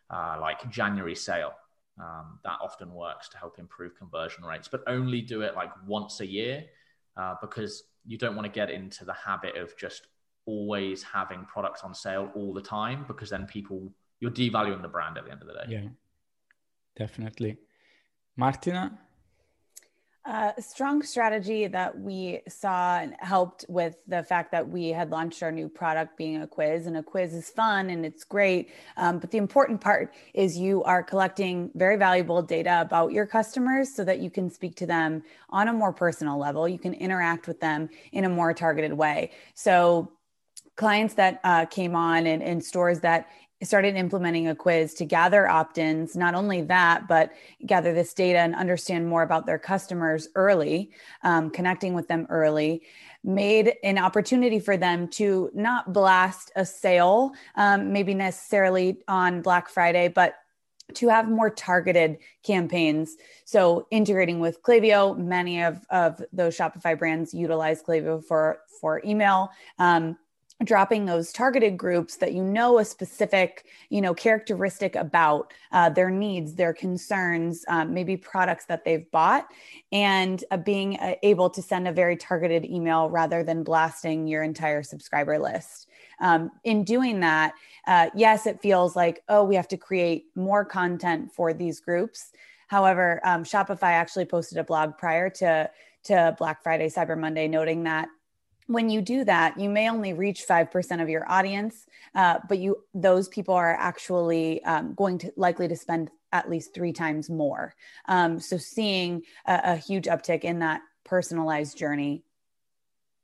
uh, 0.10 0.38
like 0.42 0.70
January 0.70 1.16
sale. 1.16 1.54
Um, 2.00 2.40
that 2.46 2.58
often 2.62 2.94
works 2.94 3.28
to 3.30 3.38
help 3.38 3.60
improve 3.60 3.94
conversion 3.98 4.46
rates, 4.46 4.70
but 4.70 4.84
only 4.88 5.22
do 5.22 5.42
it 5.42 5.54
like 5.56 5.72
once 5.86 6.22
a 6.22 6.26
year 6.26 6.64
uh, 7.18 7.36
because 7.42 7.84
you 8.06 8.18
don't 8.18 8.36
want 8.36 8.46
to 8.46 8.52
get 8.52 8.70
into 8.70 9.04
the 9.04 9.14
habit 9.14 9.58
of 9.58 9.76
just 9.78 10.08
always 10.46 11.04
having 11.04 11.46
products 11.46 11.84
on 11.84 11.94
sale 11.94 12.32
all 12.36 12.54
the 12.54 12.62
time 12.62 13.04
because 13.08 13.30
then 13.30 13.46
people, 13.46 13.92
you're 14.22 14.32
devaluing 14.32 14.82
the 14.82 14.88
brand 14.88 15.18
at 15.18 15.26
the 15.26 15.32
end 15.32 15.42
of 15.42 15.48
the 15.48 15.54
day. 15.54 15.66
Yeah, 15.68 15.88
definitely. 16.96 17.58
Martina? 18.38 18.98
Uh, 20.30 20.52
a 20.58 20.62
strong 20.62 21.02
strategy 21.02 21.66
that 21.66 22.00
we 22.00 22.40
saw 22.48 23.00
and 23.00 23.16
helped 23.18 23.66
with 23.68 23.96
the 24.08 24.22
fact 24.22 24.52
that 24.52 24.70
we 24.70 24.90
had 24.90 25.10
launched 25.10 25.42
our 25.42 25.52
new 25.52 25.68
product 25.68 26.16
being 26.18 26.44
a 26.44 26.46
quiz 26.46 26.86
and 26.86 26.96
a 26.98 27.02
quiz 27.02 27.34
is 27.34 27.50
fun 27.50 27.90
and 27.90 28.06
it's 28.06 28.24
great 28.24 28.70
um, 28.98 29.18
but 29.18 29.32
the 29.32 29.40
important 29.40 29.82
part 29.82 30.14
is 30.36 30.56
you 30.56 30.84
are 30.84 31.02
collecting 31.02 31.72
very 31.74 31.98
valuable 31.98 32.44
data 32.44 32.80
about 32.80 33.12
your 33.12 33.26
customers 33.26 33.92
so 33.92 34.04
that 34.04 34.20
you 34.20 34.30
can 34.30 34.52
speak 34.52 34.76
to 34.76 34.86
them 34.86 35.24
on 35.50 35.68
a 35.68 35.74
more 35.74 35.92
personal 35.92 36.38
level. 36.38 36.70
You 36.70 36.78
can 36.78 36.94
interact 36.94 37.48
with 37.48 37.60
them 37.60 37.90
in 38.12 38.24
a 38.24 38.30
more 38.30 38.54
targeted 38.54 38.94
way. 38.94 39.32
So 39.56 40.12
clients 40.76 41.16
that 41.16 41.40
uh, 41.44 41.66
came 41.66 41.96
on 41.96 42.28
and, 42.28 42.44
and 42.44 42.64
stores 42.64 43.00
that 43.00 43.30
started 43.62 43.96
implementing 43.96 44.48
a 44.48 44.56
quiz 44.56 44.94
to 44.94 45.06
gather 45.06 45.48
opt-ins 45.48 46.16
not 46.16 46.34
only 46.34 46.62
that 46.62 47.08
but 47.08 47.32
gather 47.66 47.94
this 47.94 48.14
data 48.14 48.40
and 48.40 48.56
understand 48.56 49.08
more 49.08 49.24
about 49.24 49.46
their 49.46 49.60
customers 49.60 50.30
early 50.36 50.92
um, 51.24 51.50
connecting 51.50 51.94
with 51.94 52.08
them 52.08 52.26
early 52.30 52.82
made 53.24 53.74
an 53.84 53.98
opportunity 53.98 54.60
for 54.60 54.78
them 54.78 55.08
to 55.08 55.50
not 55.54 55.92
blast 55.92 56.52
a 56.56 56.66
sale 56.66 57.32
um, 57.56 57.92
maybe 57.92 58.14
necessarily 58.14 59.02
on 59.08 59.42
black 59.42 59.68
friday 59.68 60.08
but 60.08 60.36
to 60.96 61.08
have 61.08 61.30
more 61.30 61.50
targeted 61.50 62.18
campaigns. 62.44 63.16
So 63.46 63.88
integrating 63.92 64.40
with 64.40 64.62
Klaviyo, 64.64 65.18
many 65.18 65.62
of, 65.62 65.86
of 65.90 66.22
those 66.34 66.58
Shopify 66.58 66.98
brands 66.98 67.34
utilize 67.34 67.84
Klaviyo 67.84 68.24
for, 68.24 68.62
for 68.82 69.02
email. 69.06 69.52
Um, 69.78 70.18
dropping 70.64 71.06
those 71.06 71.32
targeted 71.32 71.78
groups 71.78 72.18
that 72.18 72.34
you 72.34 72.44
know 72.44 72.80
a 72.80 72.86
specific 72.86 73.66
you 73.90 74.02
know 74.02 74.14
characteristic 74.14 74.96
about 74.96 75.54
uh, 75.72 75.90
their 75.90 76.10
needs 76.10 76.56
their 76.56 76.74
concerns 76.74 77.64
um, 77.70 77.94
maybe 77.94 78.18
products 78.18 78.66
that 78.66 78.84
they've 78.84 79.10
bought 79.12 79.48
and 79.94 80.44
uh, 80.52 80.58
being 80.58 80.98
uh, 81.00 81.16
able 81.24 81.50
to 81.50 81.62
send 81.62 81.88
a 81.88 81.92
very 81.92 82.18
targeted 82.18 82.66
email 82.66 83.10
rather 83.10 83.42
than 83.42 83.64
blasting 83.64 84.28
your 84.28 84.44
entire 84.44 84.84
subscriber 84.84 85.40
list. 85.40 85.88
Um, 86.22 86.52
in 86.66 86.84
doing 86.84 87.22
that 87.22 87.54
uh, 87.88 88.10
yes 88.14 88.46
it 88.46 88.62
feels 88.62 88.96
like 88.96 89.24
oh 89.30 89.44
we 89.46 89.56
have 89.56 89.70
to 89.70 89.78
create 89.78 90.26
more 90.36 90.66
content 90.66 91.32
for 91.32 91.54
these 91.54 91.80
groups. 91.80 92.32
However, 92.68 93.20
um, 93.24 93.44
Shopify 93.44 93.94
actually 93.94 94.26
posted 94.26 94.58
a 94.60 94.64
blog 94.64 94.98
prior 94.98 95.30
to 95.32 95.70
to 96.04 96.36
Black 96.38 96.64
Friday, 96.64 96.88
Cyber 96.88 97.18
Monday, 97.18 97.48
noting 97.48 97.84
that 97.84 98.10
when 98.70 98.88
you 98.88 99.02
do 99.02 99.24
that, 99.24 99.60
you 99.60 99.68
may 99.68 99.90
only 99.90 100.14
reach 100.14 100.46
5% 100.48 101.02
of 101.02 101.10
your 101.10 101.30
audience, 101.30 101.88
uh, 102.14 102.38
but 102.48 102.60
you 102.60 102.78
those 102.94 103.28
people 103.28 103.56
are 103.56 103.74
actually 103.74 104.64
um, 104.64 104.94
going 104.94 105.18
to 105.18 105.34
likely 105.36 105.68
to 105.68 105.76
spend 105.76 106.12
at 106.32 106.48
least 106.52 106.76
three 106.76 106.94
times 106.94 107.32
more. 107.32 107.74
Um, 108.08 108.40
so 108.40 108.58
seeing 108.58 109.24
a, 109.48 109.62
a, 109.64 109.76
huge 109.76 110.06
uptick 110.06 110.42
in 110.42 110.60
that 110.60 110.82
personalized 111.04 111.80
journey. 111.80 112.22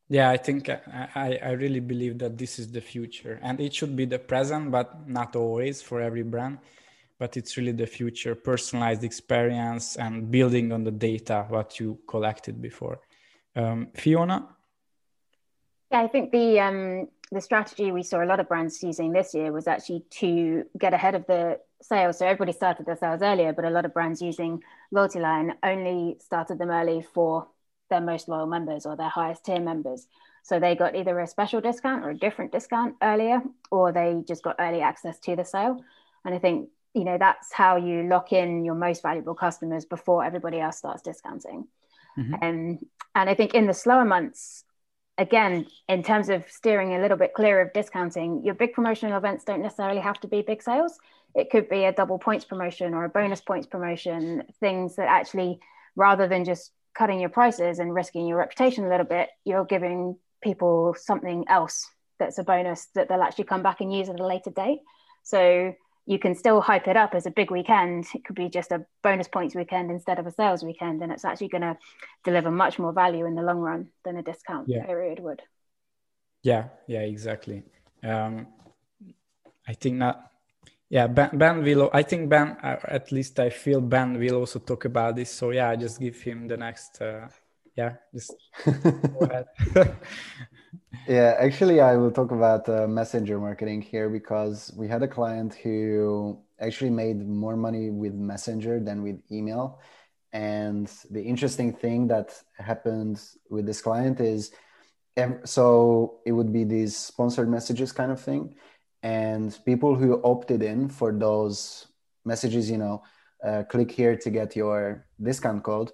Yeah, 0.10 0.32
I 0.32 0.38
think 0.38 0.68
I, 0.68 1.40
I 1.44 1.52
really 1.52 1.80
believe 1.80 2.18
that 2.20 2.40
this 2.40 2.58
is 2.58 2.72
the 2.72 2.82
future 2.82 3.40
and 3.44 3.62
it 3.62 3.72
should 3.76 3.96
be 3.96 4.06
the 4.06 4.18
present, 4.18 4.72
but 4.72 5.08
not 5.08 5.36
always 5.36 5.80
for 5.80 6.02
every 6.02 6.24
brand. 6.24 6.58
But 7.20 7.38
it's 7.38 7.56
really 7.56 7.72
the 7.72 7.86
future, 7.86 8.34
personalized 8.34 9.04
experience 9.04 9.96
and 9.96 10.32
building 10.32 10.72
on 10.72 10.84
the 10.84 10.92
data 10.92 11.46
what 11.50 11.80
you 11.80 12.00
collected 12.08 12.60
before. 12.60 13.00
Um, 13.56 13.90
Fiona? 13.94 14.55
Yeah, 15.96 16.02
I 16.02 16.08
think 16.10 16.32
the 16.32 16.60
um, 16.60 17.08
the 17.32 17.40
strategy 17.40 17.90
we 17.90 18.04
saw 18.04 18.22
a 18.22 18.28
lot 18.28 18.42
of 18.42 18.50
brands 18.50 18.84
using 18.84 19.14
this 19.14 19.34
year 19.34 19.54
was 19.54 19.66
actually 19.66 20.04
to 20.22 20.66
get 20.78 20.94
ahead 20.94 21.16
of 21.16 21.26
the 21.26 21.58
sales. 21.82 22.18
So 22.18 22.26
everybody 22.26 22.52
started 22.52 22.86
their 22.86 22.98
sales 22.98 23.22
earlier, 23.22 23.54
but 23.54 23.64
a 23.64 23.70
lot 23.70 23.86
of 23.86 23.94
brands 23.94 24.22
using 24.22 24.62
LoyaltyLion 24.94 25.54
only 25.64 26.18
started 26.20 26.60
them 26.60 26.70
early 26.70 27.02
for 27.14 27.48
their 27.90 28.02
most 28.02 28.28
loyal 28.28 28.46
members 28.46 28.86
or 28.86 28.98
their 28.98 29.08
highest 29.08 29.46
tier 29.46 29.62
members. 29.62 30.08
So 30.44 30.60
they 30.60 30.76
got 30.76 30.98
either 30.98 31.18
a 31.18 31.28
special 31.28 31.62
discount 31.62 32.04
or 32.04 32.10
a 32.10 32.18
different 32.18 32.52
discount 32.52 32.96
earlier, 33.02 33.42
or 33.72 33.94
they 33.94 34.22
just 34.28 34.44
got 34.44 34.58
early 34.60 34.82
access 34.82 35.18
to 35.20 35.38
the 35.38 35.46
sale. 35.46 35.82
And 36.26 36.36
I 36.36 36.40
think 36.40 36.68
you 36.94 37.06
know 37.06 37.18
that's 37.18 37.54
how 37.54 37.78
you 37.78 38.04
lock 38.04 38.34
in 38.34 38.66
your 38.66 38.76
most 38.76 39.02
valuable 39.02 39.36
customers 39.36 39.86
before 39.86 40.26
everybody 40.26 40.60
else 40.60 40.78
starts 40.78 41.04
discounting. 41.04 41.68
Mm-hmm. 42.20 42.34
Um, 42.34 42.80
and 43.16 43.30
I 43.30 43.34
think 43.34 43.54
in 43.54 43.68
the 43.68 43.74
slower 43.74 44.04
months, 44.04 44.66
again, 45.18 45.68
in 45.88 46.04
terms 46.04 46.30
of 46.30 46.44
steering 46.50 46.94
a 46.94 47.02
little 47.02 47.18
bit 47.18 47.34
clear 47.34 47.62
of 47.62 47.74
discounting, 47.74 48.44
your 48.44 48.56
big 48.56 48.74
promotional 48.74 49.18
events 49.18 49.44
don't 49.44 49.62
necessarily 49.62 50.02
have 50.02 50.20
to 50.22 50.28
be 50.28 50.42
big 50.42 50.62
sales. 50.62 50.98
It 51.34 51.50
could 51.50 51.70
be 51.70 51.86
a 51.86 51.92
double 51.92 52.18
points 52.18 52.46
promotion 52.46 52.94
or 52.94 53.06
a 53.06 53.10
bonus 53.10 53.42
points 53.42 53.68
promotion, 53.68 54.44
things 54.60 54.96
that 54.96 55.08
actually, 55.08 55.60
rather 55.96 56.28
than 56.28 56.46
just 56.46 56.72
cutting 56.98 57.20
your 57.20 57.30
prices 57.30 57.80
and 57.80 57.94
risking 57.94 58.28
your 58.28 58.38
reputation 58.38 58.86
a 58.86 58.90
little 58.90 59.06
bit, 59.06 59.30
you're 59.44 59.66
giving 59.66 60.18
people 60.42 60.96
something 60.98 61.46
else 61.48 61.90
that's 62.20 62.38
a 62.38 62.44
bonus 62.44 62.88
that 62.96 63.10
they'll 63.10 63.22
actually 63.22 63.44
come 63.44 63.64
back 63.64 63.82
and 63.82 63.94
use 63.94 64.10
at 64.10 64.20
a 64.20 64.26
later 64.26 64.52
date. 64.52 64.80
So 65.24 65.74
you 66.06 66.20
can 66.20 66.36
still 66.36 66.62
hype 66.62 66.88
it 66.88 66.96
up 66.96 67.16
as 67.16 67.26
a 67.26 67.32
big 67.32 67.50
weekend. 67.50 68.06
It 68.14 68.24
could 68.26 68.36
be 68.36 68.50
just 68.50 68.72
a 68.72 68.86
bonus 69.02 69.28
points 69.28 69.56
weekend 69.56 69.90
instead 69.90 70.20
of 70.20 70.28
a 70.28 70.32
sales 70.32 70.64
weekend, 70.64 71.02
and 71.02 71.12
it's 71.12 71.26
actually 71.26 71.48
going 71.50 71.62
to 71.62 71.78
deliver 72.24 72.52
much 72.52 72.78
more 72.78 72.94
value 72.94 73.26
in 73.26 73.36
the 73.36 73.42
long 73.42 73.58
run 73.58 73.88
than 74.04 74.18
a 74.18 74.22
discount 74.22 74.68
yeah. 74.70 74.86
period 74.86 75.20
would. 75.20 75.42
Yeah, 76.44 76.66
yeah, 76.88 77.02
exactly. 77.02 77.64
Um, 78.04 78.48
I 79.68 79.74
think 79.74 79.98
not. 79.98 80.32
Yeah, 80.90 81.08
Ben, 81.08 81.32
ben 81.34 81.64
will. 81.64 81.90
I 81.92 82.04
think 82.04 82.30
Ben. 82.30 82.56
Uh, 82.62 82.78
at 82.88 83.12
least 83.12 83.40
I 83.40 83.50
feel 83.50 83.82
Ben 83.82 84.20
will 84.20 84.36
also 84.36 84.60
talk 84.60 84.86
about 84.86 85.16
this. 85.16 85.32
So 85.32 85.50
yeah, 85.50 85.70
I 85.70 85.76
just 85.76 86.00
give 86.00 86.22
him 86.22 86.48
the 86.48 86.58
next. 86.58 87.02
Uh, 87.02 87.28
yeah, 87.76 87.96
just 88.14 88.32
go 88.64 89.20
ahead. 89.22 89.46
yeah, 91.08 91.36
actually, 91.40 91.82
I 91.82 91.96
will 91.96 92.12
talk 92.12 92.32
about 92.32 92.68
uh, 92.68 92.88
messenger 92.88 93.40
marketing 93.40 93.82
here 93.82 94.10
because 94.10 94.74
we 94.76 94.88
had 94.88 95.04
a 95.04 95.08
client 95.08 95.56
who 95.56 96.40
actually 96.60 96.90
made 96.90 97.28
more 97.28 97.56
money 97.56 97.90
with 97.90 98.14
messenger 98.14 98.80
than 98.80 99.04
with 99.04 99.20
email. 99.32 99.80
And 100.34 100.92
the 101.10 101.24
interesting 101.24 101.74
thing 101.74 102.08
that 102.08 102.38
happened 102.58 103.22
with 103.50 103.66
this 103.66 103.82
client 103.82 104.20
is 104.20 104.52
so 105.46 106.20
it 106.26 106.34
would 106.34 106.52
be 106.52 106.66
these 106.66 106.98
sponsored 106.98 107.50
messages 107.50 107.92
kind 107.92 108.12
of 108.12 108.20
thing. 108.20 108.56
And 109.02 109.58
people 109.66 109.96
who 109.96 110.22
opted 110.24 110.62
in 110.62 110.90
for 110.90 111.14
those 111.14 111.88
messages, 112.26 112.70
you 112.70 112.78
know, 112.78 113.04
uh, 113.46 113.64
click 113.64 113.92
here 113.92 114.18
to 114.18 114.30
get 114.30 114.56
your 114.56 115.06
discount 115.22 115.64
code 115.64 115.92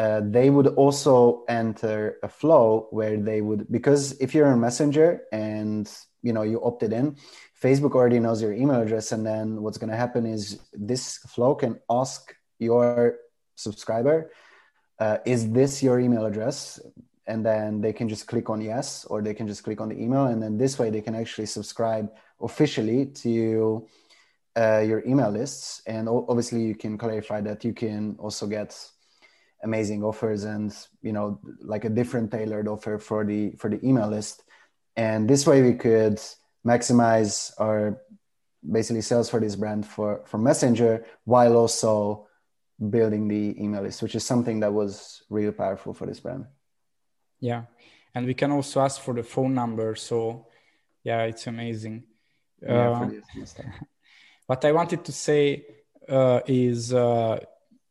uh, 0.00 0.20
they 0.36 0.48
would 0.54 0.68
also 0.82 1.44
enter 1.60 1.96
a 2.22 2.30
flow 2.40 2.88
where 2.90 3.16
they 3.28 3.40
would 3.46 3.62
because 3.70 4.02
if 4.24 4.28
you're 4.34 4.52
a 4.58 4.62
messenger 4.66 5.08
and 5.32 5.84
you 6.26 6.32
know 6.34 6.44
you 6.50 6.58
opted 6.70 6.92
in 7.00 7.06
facebook 7.62 7.92
already 7.94 8.18
knows 8.18 8.40
your 8.40 8.52
email 8.52 8.80
address. 8.80 9.12
And 9.12 9.24
then 9.24 9.62
what's 9.62 9.78
going 9.78 9.90
to 9.90 9.96
happen 9.96 10.24
is 10.26 10.60
this 10.72 11.18
flow 11.18 11.54
can 11.54 11.78
ask 11.90 12.34
your 12.58 13.18
subscriber 13.56 14.30
uh, 14.98 15.18
is 15.24 15.50
this 15.50 15.82
your 15.82 15.98
email 15.98 16.26
address? 16.26 16.78
And 17.26 17.44
then 17.44 17.80
they 17.80 17.92
can 17.92 18.08
just 18.08 18.26
click 18.26 18.50
on 18.50 18.60
yes 18.60 19.04
or 19.06 19.22
they 19.22 19.34
can 19.34 19.46
just 19.46 19.64
click 19.64 19.80
on 19.80 19.88
the 19.88 19.98
email. 19.98 20.26
And 20.26 20.42
then 20.42 20.58
this 20.58 20.78
way 20.78 20.90
they 20.90 21.00
can 21.00 21.14
actually 21.14 21.46
subscribe 21.46 22.10
officially 22.40 23.06
to 23.06 23.86
uh, 24.56 24.80
your 24.80 25.02
email 25.06 25.30
lists. 25.30 25.80
And 25.86 26.08
obviously 26.08 26.60
you 26.62 26.74
can 26.74 26.98
clarify 26.98 27.40
that 27.42 27.64
you 27.64 27.72
can 27.72 28.16
also 28.18 28.46
get 28.46 28.76
amazing 29.62 30.02
offers 30.02 30.44
and 30.44 30.74
you 31.02 31.12
know 31.12 31.38
like 31.60 31.84
a 31.84 31.88
different 31.88 32.30
tailored 32.30 32.68
offer 32.68 32.98
for 32.98 33.24
the 33.24 33.52
for 33.52 33.68
the 33.70 33.84
email 33.86 34.08
list. 34.08 34.42
And 34.96 35.28
this 35.28 35.46
way 35.46 35.62
we 35.62 35.74
could 35.74 36.20
maximize 36.66 37.52
our 37.58 38.00
basically 38.68 39.00
sales 39.00 39.30
for 39.30 39.40
this 39.40 39.56
brand 39.56 39.86
for 39.86 40.22
for 40.26 40.38
messenger 40.38 41.04
while 41.24 41.56
also 41.56 42.26
building 42.78 43.28
the 43.28 43.62
email 43.62 43.82
list 43.82 44.02
which 44.02 44.14
is 44.14 44.24
something 44.24 44.60
that 44.60 44.72
was 44.72 45.22
really 45.30 45.52
powerful 45.52 45.94
for 45.94 46.06
this 46.06 46.20
brand. 46.20 46.46
Yeah. 47.40 47.64
And 48.14 48.26
we 48.26 48.34
can 48.34 48.50
also 48.50 48.80
ask 48.80 49.00
for 49.00 49.14
the 49.14 49.22
phone 49.22 49.54
number. 49.54 49.94
So 49.94 50.46
yeah 51.04 51.22
it's 51.24 51.46
amazing. 51.46 52.04
Yeah, 52.62 52.90
uh, 52.90 53.10
what 54.46 54.62
i 54.66 54.72
wanted 54.72 55.02
to 55.02 55.12
say 55.12 55.64
uh, 56.10 56.40
is 56.46 56.92
uh, 56.92 57.38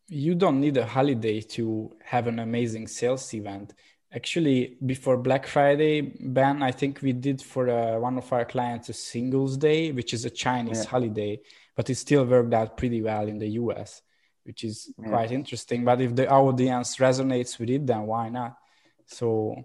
you 0.10 0.36
don't 0.36 0.60
need 0.60 0.78
a 0.78 0.86
holiday 0.86 1.42
to 1.42 1.96
have 2.04 2.28
an 2.28 2.40
amazing 2.40 2.88
sales 2.88 3.34
event. 3.34 3.74
Actually, 4.12 4.78
before 4.86 5.18
Black 5.18 5.46
Friday, 5.46 6.02
Ben, 6.02 6.64
I 6.64 6.72
think 6.72 7.02
we 7.02 7.14
did 7.14 7.42
for 7.42 7.70
uh, 7.70 8.00
one 8.00 8.18
of 8.18 8.32
our 8.34 8.44
clients 8.44 8.90
a 8.90 8.94
Singles 8.94 9.56
Day, 9.56 9.92
which 9.92 10.14
is 10.14 10.26
a 10.26 10.32
Chinese 10.32 10.84
yeah. 10.84 10.90
holiday, 10.90 11.40
but 11.76 11.90
it 11.90 11.96
still 11.96 12.26
worked 12.26 12.54
out 12.54 12.76
pretty 12.76 13.04
well 13.04 13.28
in 13.28 13.38
the 13.38 13.50
US, 13.50 14.02
which 14.46 14.64
is 14.64 14.92
yeah. 14.98 15.10
quite 15.10 15.32
interesting. 15.32 15.86
But 15.86 16.02
if 16.02 16.16
the 16.16 16.28
audience 16.28 16.96
resonates 16.98 17.60
with 17.60 17.70
it, 17.70 17.86
then 17.86 18.08
why 18.08 18.30
not? 18.30 18.58
So, 19.06 19.56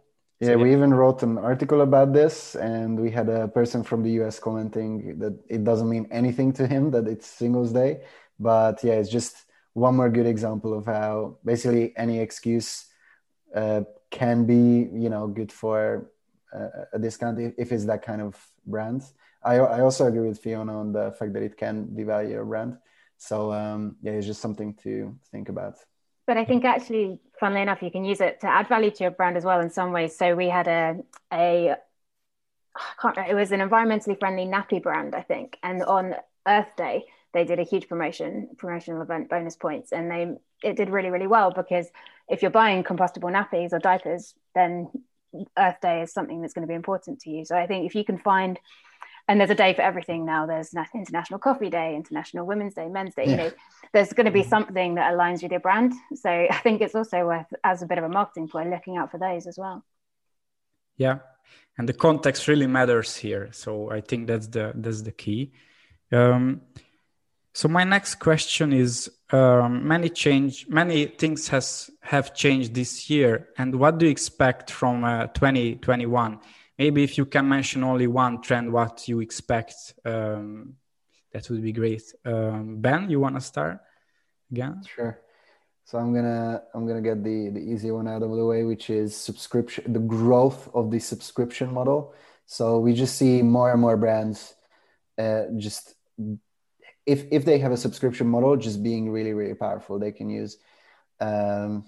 yeah, 0.40 0.48
so, 0.48 0.58
we 0.58 0.72
even 0.72 0.92
wrote 0.92 1.22
an 1.22 1.38
article 1.38 1.80
about 1.80 2.12
this, 2.12 2.54
and 2.54 3.00
we 3.00 3.10
had 3.10 3.30
a 3.30 3.48
person 3.48 3.82
from 3.82 4.02
the 4.02 4.10
US 4.22 4.38
commenting 4.38 5.18
that 5.20 5.38
it 5.48 5.64
doesn't 5.64 5.88
mean 5.88 6.06
anything 6.10 6.52
to 6.54 6.66
him 6.66 6.90
that 6.90 7.08
it's 7.08 7.26
Singles 7.26 7.72
Day, 7.72 8.02
but 8.38 8.84
yeah, 8.84 8.94
it's 8.94 9.08
just 9.08 9.46
one 9.74 9.96
more 9.96 10.08
good 10.08 10.26
example 10.26 10.72
of 10.72 10.86
how 10.86 11.36
basically 11.44 11.92
any 11.96 12.20
excuse 12.20 12.86
uh, 13.54 13.82
can 14.10 14.46
be 14.46 14.88
you 14.92 15.10
know 15.10 15.26
good 15.26 15.52
for 15.52 16.10
a, 16.52 16.68
a 16.94 16.98
discount 16.98 17.38
if, 17.38 17.52
if, 17.58 17.72
it's 17.72 17.84
that 17.84 18.02
kind 18.02 18.22
of 18.22 18.36
brand. 18.66 19.02
I, 19.42 19.56
I 19.56 19.80
also 19.80 20.06
agree 20.06 20.26
with 20.26 20.38
fiona 20.38 20.78
on 20.78 20.92
the 20.92 21.12
fact 21.18 21.32
that 21.34 21.42
it 21.42 21.56
can 21.56 21.88
devalue 21.88 22.40
a 22.40 22.44
brand. 22.44 22.78
So 23.18 23.52
um, 23.52 23.96
yeah 24.02 24.12
it's 24.12 24.26
just 24.26 24.40
something 24.40 24.74
to 24.84 25.14
think 25.30 25.48
about. 25.48 25.74
But 26.26 26.38
i 26.38 26.44
think 26.44 26.64
actually 26.64 27.18
funnily 27.38 27.62
enough 27.62 27.82
you 27.82 27.90
can 27.90 28.04
use 28.04 28.20
it 28.20 28.40
to 28.40 28.46
add 28.46 28.68
value 28.68 28.90
to 28.92 29.04
your 29.04 29.10
brand 29.10 29.36
as 29.36 29.44
well 29.44 29.60
in 29.60 29.70
some 29.70 29.92
ways. 29.92 30.16
So 30.16 30.34
we 30.34 30.48
had 30.48 30.68
a 30.68 30.96
a 31.32 31.76
I 32.76 32.92
can't 33.02 33.28
it 33.28 33.34
was 33.34 33.52
an 33.52 33.60
environmentally 33.60 34.18
friendly 34.18 34.46
nappy 34.46 34.80
brand 34.82 35.14
i 35.14 35.22
think. 35.22 35.58
And 35.62 35.82
on 35.82 36.14
earth 36.46 36.76
day 36.76 37.06
they 37.34 37.44
did 37.44 37.58
a 37.58 37.64
huge 37.64 37.88
promotion 37.88 38.48
promotional 38.56 39.02
event 39.02 39.28
bonus 39.28 39.56
points 39.56 39.92
and 39.92 40.10
they 40.10 40.32
it 40.62 40.76
did 40.76 40.88
really 40.88 41.10
really 41.10 41.26
well 41.26 41.50
because 41.50 41.88
if 42.28 42.40
you're 42.40 42.50
buying 42.50 42.82
compostable 42.82 43.30
nappies 43.30 43.72
or 43.72 43.78
diapers 43.78 44.34
then 44.54 44.88
earth 45.58 45.80
day 45.82 46.00
is 46.02 46.12
something 46.12 46.40
that's 46.40 46.54
going 46.54 46.66
to 46.66 46.68
be 46.68 46.74
important 46.74 47.20
to 47.20 47.30
you. 47.30 47.44
So 47.44 47.56
i 47.56 47.66
think 47.66 47.84
if 47.84 47.94
you 47.94 48.04
can 48.04 48.18
find 48.18 48.58
and 49.26 49.40
there's 49.40 49.50
a 49.50 49.54
day 49.54 49.72
for 49.72 49.80
everything 49.80 50.26
now. 50.26 50.44
There's 50.44 50.74
international 50.94 51.38
coffee 51.38 51.70
day 51.70 51.96
international 51.96 52.46
women's 52.46 52.74
day 52.74 52.88
men's 52.88 53.14
day 53.14 53.24
yeah. 53.24 53.30
you 53.30 53.36
know 53.36 53.52
there's 53.92 54.12
going 54.12 54.26
to 54.26 54.32
be 54.32 54.40
mm-hmm. 54.40 54.48
something 54.50 54.94
that 54.96 55.12
aligns 55.12 55.42
with 55.42 55.50
your 55.50 55.60
brand. 55.60 55.92
So 56.14 56.30
i 56.30 56.58
think 56.62 56.80
it's 56.80 56.94
also 56.94 57.26
worth 57.26 57.52
as 57.62 57.82
a 57.82 57.86
bit 57.86 57.98
of 57.98 58.04
a 58.04 58.08
marketing 58.08 58.48
point 58.48 58.70
looking 58.70 58.96
out 58.96 59.10
for 59.10 59.18
those 59.18 59.46
as 59.46 59.58
well. 59.58 59.84
Yeah. 60.96 61.18
And 61.76 61.88
the 61.88 61.92
context 61.92 62.46
really 62.48 62.68
matters 62.68 63.16
here. 63.16 63.48
So 63.52 63.90
i 63.90 64.00
think 64.00 64.26
that's 64.28 64.46
the 64.46 64.72
that's 64.74 65.02
the 65.02 65.12
key. 65.12 65.52
Um, 66.12 66.60
so 67.54 67.68
my 67.68 67.84
next 67.84 68.16
question 68.16 68.72
is: 68.72 69.08
um, 69.30 69.86
many 69.86 70.08
change, 70.08 70.66
many 70.68 71.06
things 71.06 71.48
has 71.48 71.88
have 72.00 72.34
changed 72.34 72.74
this 72.74 73.08
year, 73.08 73.48
and 73.56 73.74
what 73.76 73.98
do 73.98 74.06
you 74.06 74.10
expect 74.10 74.70
from 74.70 75.04
uh, 75.04 75.28
2021? 75.28 76.40
Maybe 76.78 77.04
if 77.04 77.16
you 77.16 77.24
can 77.24 77.48
mention 77.48 77.84
only 77.84 78.08
one 78.08 78.42
trend, 78.42 78.72
what 78.72 79.06
you 79.06 79.20
expect, 79.20 79.94
um, 80.04 80.74
that 81.32 81.48
would 81.48 81.62
be 81.62 81.70
great. 81.70 82.02
Um, 82.24 82.80
ben, 82.80 83.08
you 83.08 83.20
want 83.20 83.36
to 83.36 83.40
start 83.40 83.78
again? 84.50 84.82
Sure. 84.92 85.20
So 85.84 85.98
I'm 85.98 86.12
gonna 86.12 86.62
I'm 86.74 86.88
gonna 86.88 87.02
get 87.02 87.22
the 87.22 87.50
the 87.50 87.60
easy 87.60 87.92
one 87.92 88.08
out 88.08 88.22
of 88.24 88.30
the 88.30 88.44
way, 88.44 88.64
which 88.64 88.90
is 88.90 89.16
subscription, 89.16 89.92
the 89.92 90.00
growth 90.00 90.68
of 90.74 90.90
the 90.90 90.98
subscription 90.98 91.72
model. 91.72 92.14
So 92.46 92.80
we 92.80 92.94
just 92.94 93.16
see 93.16 93.42
more 93.42 93.70
and 93.70 93.80
more 93.80 93.96
brands 93.96 94.54
uh, 95.18 95.44
just 95.56 95.94
if 97.06 97.26
if 97.30 97.44
they 97.44 97.58
have 97.58 97.72
a 97.72 97.76
subscription 97.76 98.26
model, 98.26 98.56
just 98.56 98.82
being 98.82 99.10
really 99.10 99.32
really 99.32 99.54
powerful. 99.54 99.98
They 99.98 100.12
can 100.12 100.30
use 100.30 100.58
um, 101.20 101.84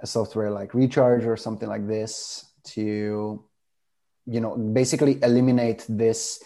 a 0.00 0.06
software 0.06 0.50
like 0.50 0.74
Recharge 0.74 1.24
or 1.24 1.36
something 1.36 1.68
like 1.68 1.86
this 1.86 2.44
to 2.64 3.44
you 4.26 4.40
know 4.40 4.56
basically 4.56 5.18
eliminate 5.22 5.84
this 5.88 6.42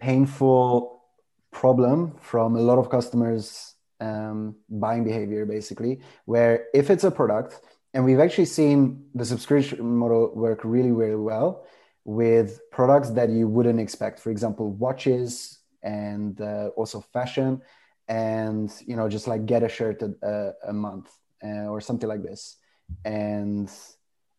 painful 0.00 1.02
problem 1.50 2.14
from 2.20 2.56
a 2.56 2.60
lot 2.60 2.78
of 2.78 2.90
customers 2.90 3.74
um, 4.00 4.56
buying 4.68 5.04
behavior 5.04 5.46
basically 5.46 6.00
where 6.26 6.66
if 6.74 6.90
it's 6.90 7.04
a 7.04 7.10
product 7.10 7.60
and 7.94 8.04
we've 8.04 8.20
actually 8.20 8.44
seen 8.44 9.06
the 9.14 9.24
subscription 9.24 9.96
model 9.96 10.32
work 10.34 10.60
really 10.64 10.92
really 10.92 11.16
well 11.16 11.64
with 12.04 12.60
products 12.70 13.10
that 13.10 13.30
you 13.30 13.48
wouldn't 13.48 13.80
expect 13.80 14.20
for 14.20 14.30
example 14.30 14.70
watches 14.72 15.58
and 15.82 16.40
uh, 16.40 16.68
also 16.76 17.00
fashion 17.00 17.60
and 18.08 18.72
you 18.86 18.96
know 18.96 19.08
just 19.08 19.26
like 19.26 19.46
get 19.46 19.62
a 19.62 19.68
shirt 19.68 20.02
a, 20.02 20.52
a 20.68 20.72
month 20.72 21.10
uh, 21.44 21.66
or 21.66 21.80
something 21.80 22.08
like 22.08 22.22
this. 22.22 22.56
And 23.04 23.70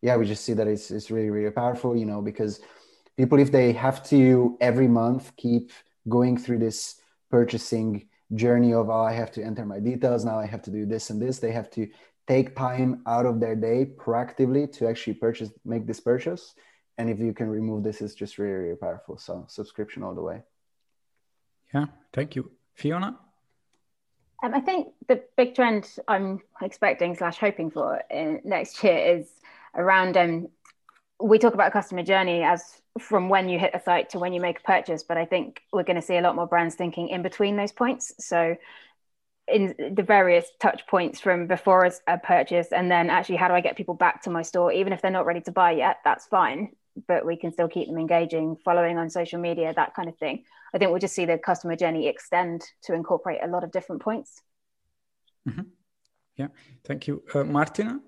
yeah 0.00 0.16
we 0.16 0.26
just 0.26 0.44
see 0.44 0.54
that 0.54 0.66
it's, 0.66 0.90
it's 0.90 1.10
really 1.10 1.30
really 1.30 1.50
powerful 1.50 1.96
you 1.96 2.06
know 2.06 2.22
because 2.22 2.60
people 3.16 3.38
if 3.38 3.50
they 3.50 3.72
have 3.72 4.02
to 4.04 4.56
every 4.60 4.88
month 4.88 5.32
keep 5.36 5.72
going 6.08 6.36
through 6.36 6.58
this 6.58 7.00
purchasing 7.30 8.06
journey 8.34 8.72
of 8.72 8.88
oh 8.88 9.02
i 9.02 9.12
have 9.12 9.32
to 9.32 9.42
enter 9.42 9.66
my 9.66 9.80
details 9.80 10.24
now 10.24 10.38
i 10.38 10.46
have 10.46 10.62
to 10.62 10.70
do 10.70 10.86
this 10.86 11.10
and 11.10 11.20
this 11.20 11.40
they 11.40 11.50
have 11.50 11.68
to 11.70 11.88
take 12.28 12.54
time 12.54 13.02
out 13.06 13.24
of 13.24 13.40
their 13.40 13.56
day 13.56 13.86
proactively 13.96 14.70
to 14.70 14.86
actually 14.86 15.14
purchase 15.14 15.50
make 15.64 15.86
this 15.86 15.98
purchase. 15.98 16.54
And 16.98 17.08
if 17.08 17.18
you 17.18 17.32
can 17.32 17.48
remove 17.48 17.82
this 17.82 18.02
it's 18.02 18.14
just 18.14 18.38
really 18.38 18.52
really 18.52 18.76
powerful. 18.76 19.16
So 19.16 19.46
subscription 19.48 20.02
all 20.02 20.14
the 20.14 20.22
way 20.22 20.42
yeah 21.72 21.86
thank 22.12 22.36
you 22.36 22.50
fiona 22.74 23.18
um, 24.42 24.54
I 24.54 24.60
think 24.60 24.88
the 25.08 25.22
big 25.36 25.54
trend 25.54 25.96
I'm 26.06 26.40
expecting 26.62 27.16
slash 27.16 27.38
hoping 27.38 27.70
for 27.70 28.02
next 28.44 28.82
year 28.84 29.16
is 29.16 29.28
around. 29.74 30.16
Um, 30.16 30.48
we 31.20 31.38
talk 31.38 31.54
about 31.54 31.72
customer 31.72 32.04
journey 32.04 32.44
as 32.44 32.80
from 33.00 33.28
when 33.28 33.48
you 33.48 33.58
hit 33.58 33.72
a 33.74 33.80
site 33.80 34.10
to 34.10 34.18
when 34.20 34.32
you 34.32 34.40
make 34.40 34.60
a 34.60 34.62
purchase, 34.62 35.02
but 35.02 35.16
I 35.16 35.24
think 35.24 35.62
we're 35.72 35.82
going 35.82 35.96
to 35.96 36.02
see 36.02 36.16
a 36.16 36.20
lot 36.20 36.36
more 36.36 36.46
brands 36.46 36.76
thinking 36.76 37.08
in 37.08 37.22
between 37.22 37.56
those 37.56 37.72
points. 37.72 38.12
So, 38.20 38.56
in 39.48 39.74
the 39.96 40.02
various 40.02 40.44
touch 40.60 40.86
points 40.86 41.20
from 41.20 41.46
before 41.46 41.90
a 42.06 42.18
purchase, 42.18 42.68
and 42.70 42.90
then 42.90 43.10
actually, 43.10 43.36
how 43.36 43.48
do 43.48 43.54
I 43.54 43.60
get 43.60 43.76
people 43.76 43.94
back 43.94 44.22
to 44.22 44.30
my 44.30 44.42
store, 44.42 44.70
even 44.72 44.92
if 44.92 45.02
they're 45.02 45.10
not 45.10 45.26
ready 45.26 45.40
to 45.42 45.52
buy 45.52 45.72
yet? 45.72 45.98
That's 46.04 46.26
fine, 46.26 46.72
but 47.08 47.24
we 47.26 47.36
can 47.36 47.50
still 47.50 47.68
keep 47.68 47.88
them 47.88 47.98
engaging, 47.98 48.56
following 48.64 48.98
on 48.98 49.10
social 49.10 49.40
media, 49.40 49.72
that 49.74 49.94
kind 49.94 50.08
of 50.08 50.16
thing. 50.18 50.44
I 50.74 50.78
think 50.78 50.90
we'll 50.90 51.00
just 51.00 51.14
see 51.14 51.24
the 51.24 51.38
customer 51.38 51.76
journey 51.76 52.08
extend 52.08 52.64
to 52.82 52.94
incorporate 52.94 53.40
a 53.42 53.48
lot 53.48 53.64
of 53.64 53.72
different 53.72 54.02
points. 54.02 54.42
Mm-hmm. 55.48 55.62
Yeah, 56.36 56.48
thank 56.84 57.06
you. 57.06 57.22
Uh, 57.34 57.44
Martina? 57.44 58.00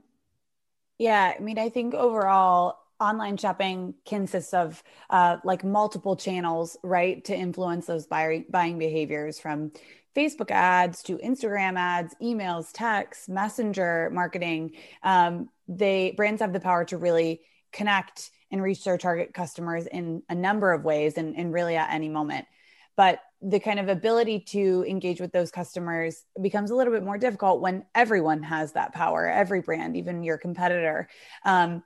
Yeah, 0.99 1.35
I 1.37 1.41
mean, 1.41 1.59
I 1.59 1.71
think 1.71 1.95
overall, 1.95 2.77
online 3.01 3.39
shopping 3.39 3.95
consists 4.07 4.53
of 4.53 4.83
uh, 5.09 5.39
like 5.43 5.65
multiple 5.65 6.17
channels, 6.17 6.77
right, 6.83 7.25
to 7.25 7.35
influence 7.35 7.87
those 7.87 8.07
buy- 8.07 8.45
buying 8.51 8.79
behaviors 8.79 9.41
from 9.41 9.73
Facebook 10.15 10.51
ads 10.51 11.03
to 11.05 11.17
Instagram 11.19 11.79
ads, 11.79 12.15
emails, 12.23 12.69
texts, 12.73 13.29
messenger 13.29 14.11
marketing. 14.13 14.73
Um, 15.03 15.49
they 15.69 16.13
brands 16.17 16.43
have 16.43 16.53
the 16.53 16.61
power 16.61 16.85
to 16.87 16.99
really 16.99 17.41
connect 17.73 18.31
and 18.51 18.63
reach 18.63 18.85
their 18.85 18.99
target 18.99 19.33
customers 19.35 19.87
in 19.87 20.23
a 20.29 20.35
number 20.35 20.73
of 20.73 20.85
ways 20.85 21.17
and, 21.17 21.37
and 21.37 21.53
really 21.53 21.77
at 21.77 21.93
any 21.93 22.09
moment. 22.09 22.47
But 22.97 23.21
the 23.41 23.61
kind 23.61 23.81
of 23.81 23.89
ability 23.89 24.41
to 24.41 24.85
engage 24.87 25.21
with 25.21 25.33
those 25.33 25.51
customers 25.51 26.25
becomes 26.41 26.71
a 26.71 26.75
little 26.75 26.93
bit 26.93 27.05
more 27.05 27.17
difficult 27.17 27.61
when 27.61 27.87
everyone 27.95 28.43
has 28.43 28.73
that 28.73 28.93
power, 28.93 29.27
every 29.27 29.63
brand, 29.63 29.97
even 29.97 30.23
your 30.23 30.37
competitor. 30.37 31.09
Um, 31.45 31.83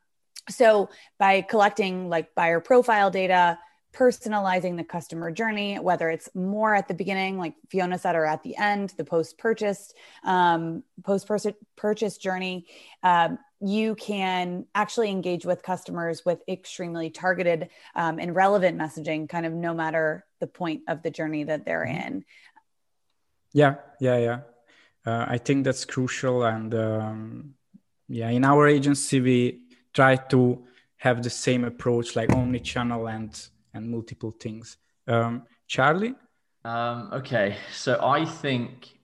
so 0.50 0.90
by 1.18 1.42
collecting 1.42 2.08
like 2.08 2.34
buyer 2.34 2.60
profile 2.60 3.10
data, 3.10 3.58
personalizing 3.94 4.76
the 4.76 4.84
customer 4.84 5.30
journey, 5.30 5.78
whether 5.78 6.10
it's 6.10 6.28
more 6.34 6.74
at 6.74 6.88
the 6.88 6.94
beginning, 6.94 7.38
like 7.38 7.54
Fiona 7.68 7.96
said, 7.96 8.16
or 8.16 8.26
at 8.26 8.42
the 8.42 8.56
end, 8.56 8.92
the 8.96 9.04
post 9.04 9.38
purchase, 9.38 9.94
um, 10.24 10.82
post 11.04 11.30
purchase 11.76 12.18
journey, 12.18 12.66
um, 13.02 13.38
you 13.60 13.94
can 13.94 14.66
actually 14.74 15.10
engage 15.10 15.46
with 15.46 15.62
customers 15.62 16.24
with 16.24 16.42
extremely 16.48 17.08
targeted 17.08 17.68
um, 17.94 18.18
and 18.18 18.34
relevant 18.34 18.78
messaging, 18.78 19.28
kind 19.28 19.46
of 19.46 19.52
no 19.52 19.72
matter 19.72 20.26
the 20.40 20.46
point 20.46 20.82
of 20.88 21.02
the 21.02 21.10
journey 21.10 21.44
that 21.44 21.64
they're 21.64 21.86
mm-hmm. 21.86 22.08
in. 22.08 22.24
Yeah, 23.52 23.76
yeah, 24.00 24.18
yeah. 24.18 24.40
Uh, 25.06 25.24
I 25.28 25.38
think 25.38 25.64
that's 25.64 25.84
crucial. 25.84 26.44
And 26.44 26.74
um, 26.74 27.54
yeah, 28.08 28.28
in 28.30 28.44
our 28.44 28.66
agency, 28.66 29.20
we 29.20 29.60
try 29.92 30.16
to 30.16 30.64
have 30.96 31.22
the 31.22 31.30
same 31.30 31.64
approach, 31.64 32.16
like 32.16 32.32
omni 32.32 32.60
channel 32.60 33.06
and 33.06 33.30
and 33.74 33.90
multiple 33.90 34.34
things. 34.40 34.78
Um, 35.06 35.42
Charlie? 35.66 36.14
Um, 36.64 37.10
okay, 37.12 37.56
so 37.72 38.00
I 38.02 38.24
think 38.24 38.94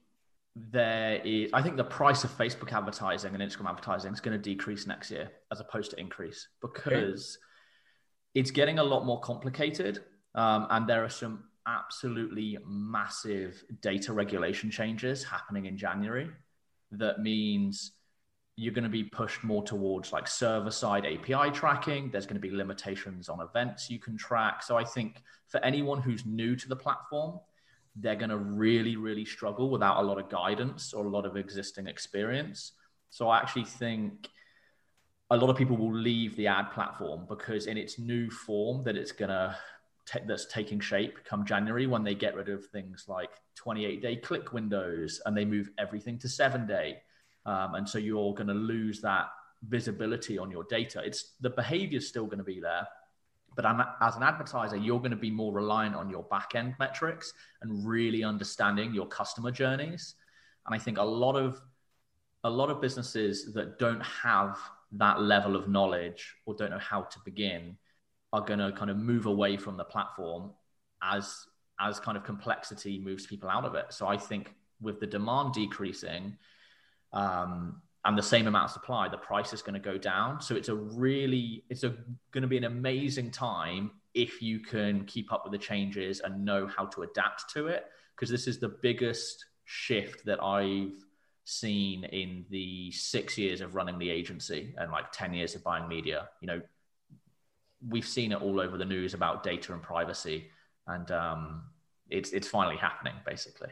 there 0.55 1.21
is 1.23 1.49
i 1.53 1.61
think 1.61 1.77
the 1.77 1.83
price 1.83 2.25
of 2.25 2.37
facebook 2.37 2.73
advertising 2.73 3.33
and 3.33 3.41
instagram 3.41 3.69
advertising 3.69 4.11
is 4.11 4.19
going 4.19 4.37
to 4.37 4.41
decrease 4.41 4.85
next 4.85 5.09
year 5.09 5.31
as 5.51 5.61
opposed 5.61 5.91
to 5.91 5.99
increase 5.99 6.49
because 6.61 7.37
okay. 7.37 8.39
it's 8.41 8.51
getting 8.51 8.79
a 8.79 8.83
lot 8.83 9.05
more 9.05 9.19
complicated 9.21 10.03
um, 10.35 10.67
and 10.71 10.87
there 10.87 11.03
are 11.05 11.09
some 11.09 11.45
absolutely 11.67 12.57
massive 12.67 13.63
data 13.81 14.11
regulation 14.11 14.69
changes 14.69 15.23
happening 15.23 15.67
in 15.67 15.77
january 15.77 16.29
that 16.91 17.19
means 17.19 17.93
you're 18.57 18.73
going 18.73 18.83
to 18.83 18.89
be 18.89 19.03
pushed 19.03 19.43
more 19.43 19.63
towards 19.63 20.11
like 20.11 20.27
server 20.27 20.71
side 20.71 21.05
api 21.05 21.51
tracking 21.51 22.09
there's 22.11 22.25
going 22.25 22.39
to 22.39 22.47
be 22.47 22.51
limitations 22.55 23.29
on 23.29 23.39
events 23.41 23.89
you 23.89 23.97
can 23.97 24.17
track 24.17 24.61
so 24.61 24.77
i 24.77 24.83
think 24.83 25.23
for 25.47 25.63
anyone 25.63 26.01
who's 26.01 26.25
new 26.25 26.55
to 26.55 26.67
the 26.67 26.75
platform 26.75 27.39
they're 27.95 28.15
going 28.15 28.29
to 28.29 28.37
really, 28.37 28.95
really 28.95 29.25
struggle 29.25 29.69
without 29.69 29.97
a 29.97 30.01
lot 30.01 30.17
of 30.17 30.29
guidance 30.29 30.93
or 30.93 31.05
a 31.05 31.09
lot 31.09 31.25
of 31.25 31.35
existing 31.35 31.87
experience. 31.87 32.73
So 33.09 33.29
I 33.29 33.39
actually 33.39 33.65
think 33.65 34.29
a 35.29 35.37
lot 35.37 35.49
of 35.49 35.57
people 35.57 35.77
will 35.77 35.93
leave 35.93 36.35
the 36.35 36.47
ad 36.47 36.71
platform 36.71 37.25
because 37.27 37.67
in 37.67 37.77
its 37.77 37.99
new 37.99 38.29
form 38.29 38.83
that 38.83 38.95
it's 38.95 39.11
going 39.11 39.29
to 39.29 39.55
that's 40.25 40.45
taking 40.47 40.79
shape 40.79 41.23
come 41.23 41.45
January 41.45 41.87
when 41.87 42.03
they 42.03 42.15
get 42.15 42.35
rid 42.35 42.49
of 42.49 42.65
things 42.65 43.05
like 43.07 43.29
28 43.55 44.01
day 44.01 44.15
click 44.17 44.51
windows 44.51 45.21
and 45.25 45.37
they 45.37 45.45
move 45.45 45.69
everything 45.77 46.17
to 46.19 46.27
seven 46.27 46.65
day. 46.65 46.97
Um, 47.45 47.75
and 47.75 47.89
so 47.89 47.97
you're 47.97 48.33
going 48.33 48.47
to 48.47 48.53
lose 48.53 49.01
that 49.01 49.27
visibility 49.67 50.37
on 50.37 50.51
your 50.51 50.63
data. 50.65 51.01
It's 51.03 51.33
the 51.41 51.49
behavior 51.49 51.97
is 51.97 52.07
still 52.07 52.25
going 52.25 52.39
to 52.39 52.43
be 52.43 52.59
there, 52.59 52.87
but 53.55 53.65
as 54.01 54.15
an 54.15 54.23
advertiser, 54.23 54.77
you're 54.77 54.99
going 54.99 55.11
to 55.11 55.17
be 55.17 55.31
more 55.31 55.51
reliant 55.51 55.95
on 55.95 56.09
your 56.09 56.23
back 56.23 56.51
end 56.55 56.75
metrics 56.79 57.33
and 57.61 57.85
really 57.85 58.23
understanding 58.23 58.93
your 58.93 59.07
customer 59.07 59.51
journeys. 59.51 60.15
And 60.65 60.73
I 60.73 60.77
think 60.77 60.97
a 60.97 61.03
lot 61.03 61.35
of 61.35 61.61
a 62.43 62.49
lot 62.49 62.69
of 62.69 62.81
businesses 62.81 63.53
that 63.53 63.77
don't 63.77 64.01
have 64.01 64.57
that 64.93 65.21
level 65.21 65.55
of 65.55 65.67
knowledge 65.67 66.35
or 66.45 66.55
don't 66.55 66.71
know 66.71 66.79
how 66.79 67.03
to 67.03 67.19
begin 67.23 67.77
are 68.33 68.41
going 68.41 68.59
to 68.59 68.71
kind 68.71 68.89
of 68.89 68.97
move 68.97 69.25
away 69.25 69.57
from 69.57 69.77
the 69.77 69.83
platform 69.83 70.51
as 71.03 71.45
as 71.79 71.99
kind 71.99 72.15
of 72.15 72.23
complexity 72.23 72.99
moves 72.99 73.25
people 73.25 73.49
out 73.49 73.65
of 73.65 73.75
it. 73.75 73.85
So 73.89 74.07
I 74.07 74.15
think 74.15 74.53
with 74.81 74.99
the 74.99 75.07
demand 75.07 75.53
decreasing, 75.53 76.37
um, 77.13 77.81
and 78.03 78.17
the 78.17 78.23
same 78.23 78.47
amount 78.47 78.65
of 78.65 78.71
supply, 78.71 79.07
the 79.07 79.17
price 79.17 79.53
is 79.53 79.61
going 79.61 79.75
to 79.75 79.79
go 79.79 79.97
down. 79.97 80.41
So 80.41 80.55
it's 80.55 80.69
a 80.69 80.75
really, 80.75 81.63
it's 81.69 81.83
a, 81.83 81.95
going 82.31 82.41
to 82.41 82.47
be 82.47 82.57
an 82.57 82.63
amazing 82.63 83.31
time 83.31 83.91
if 84.13 84.41
you 84.41 84.59
can 84.59 85.05
keep 85.05 85.31
up 85.31 85.43
with 85.43 85.51
the 85.51 85.59
changes 85.59 86.19
and 86.19 86.43
know 86.43 86.67
how 86.67 86.85
to 86.87 87.03
adapt 87.03 87.51
to 87.53 87.67
it. 87.67 87.85
Because 88.15 88.29
this 88.29 88.47
is 88.47 88.59
the 88.59 88.69
biggest 88.81 89.45
shift 89.65 90.25
that 90.25 90.43
I've 90.43 90.93
seen 91.43 92.03
in 92.05 92.45
the 92.49 92.91
six 92.91 93.37
years 93.37 93.61
of 93.61 93.75
running 93.75 93.99
the 93.99 94.09
agency 94.09 94.73
and 94.77 94.91
like 94.91 95.11
10 95.11 95.33
years 95.33 95.53
of 95.53 95.63
buying 95.63 95.87
media. 95.87 96.29
You 96.39 96.47
know, 96.47 96.61
we've 97.87 98.07
seen 98.07 98.31
it 98.31 98.41
all 98.41 98.59
over 98.59 98.77
the 98.77 98.85
news 98.85 99.13
about 99.13 99.43
data 99.43 99.73
and 99.73 99.81
privacy. 99.81 100.49
And 100.87 101.09
um, 101.11 101.63
it's, 102.09 102.31
it's 102.31 102.47
finally 102.47 102.77
happening, 102.77 103.13
basically. 103.25 103.69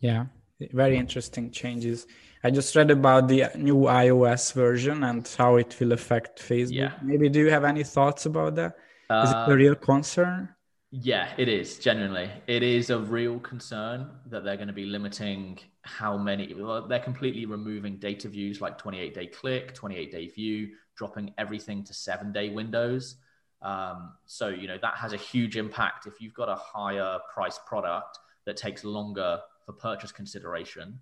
Yeah, 0.00 0.26
very 0.72 0.96
interesting 0.96 1.50
changes. 1.50 2.06
I 2.44 2.50
just 2.50 2.74
read 2.74 2.90
about 2.90 3.28
the 3.28 3.50
new 3.56 3.82
iOS 3.82 4.52
version 4.52 5.04
and 5.04 5.28
how 5.38 5.56
it 5.56 5.76
will 5.78 5.92
affect 5.92 6.40
Facebook. 6.40 6.72
Yeah. 6.72 6.92
Maybe 7.02 7.28
do 7.28 7.40
you 7.40 7.50
have 7.50 7.64
any 7.64 7.84
thoughts 7.84 8.26
about 8.26 8.56
that? 8.56 8.76
Is 9.10 9.32
uh, 9.32 9.46
it 9.48 9.52
a 9.52 9.56
real 9.56 9.74
concern? 9.74 10.48
Yeah, 10.90 11.32
it 11.38 11.48
is 11.48 11.78
genuinely. 11.78 12.30
It 12.46 12.62
is 12.62 12.90
a 12.90 12.98
real 12.98 13.38
concern 13.38 14.10
that 14.26 14.44
they're 14.44 14.56
going 14.56 14.68
to 14.68 14.74
be 14.74 14.84
limiting 14.84 15.58
how 15.82 16.16
many 16.16 16.54
they're 16.88 17.00
completely 17.00 17.44
removing 17.44 17.96
data 17.96 18.28
views 18.28 18.60
like 18.60 18.78
28 18.78 19.14
day 19.14 19.26
click 19.26 19.74
28 19.74 20.12
day 20.12 20.28
view 20.28 20.70
dropping 20.96 21.34
everything 21.38 21.82
to 21.82 21.92
seven 21.92 22.32
day 22.32 22.50
windows 22.50 23.16
um, 23.62 24.12
so 24.26 24.48
you 24.48 24.68
know 24.68 24.78
that 24.80 24.94
has 24.94 25.12
a 25.12 25.16
huge 25.16 25.56
impact 25.56 26.06
if 26.06 26.20
you've 26.20 26.34
got 26.34 26.48
a 26.48 26.54
higher 26.54 27.18
price 27.34 27.58
product 27.66 28.20
that 28.46 28.56
takes 28.56 28.84
longer 28.84 29.40
for 29.64 29.72
purchase 29.72 30.12
consideration 30.12 30.98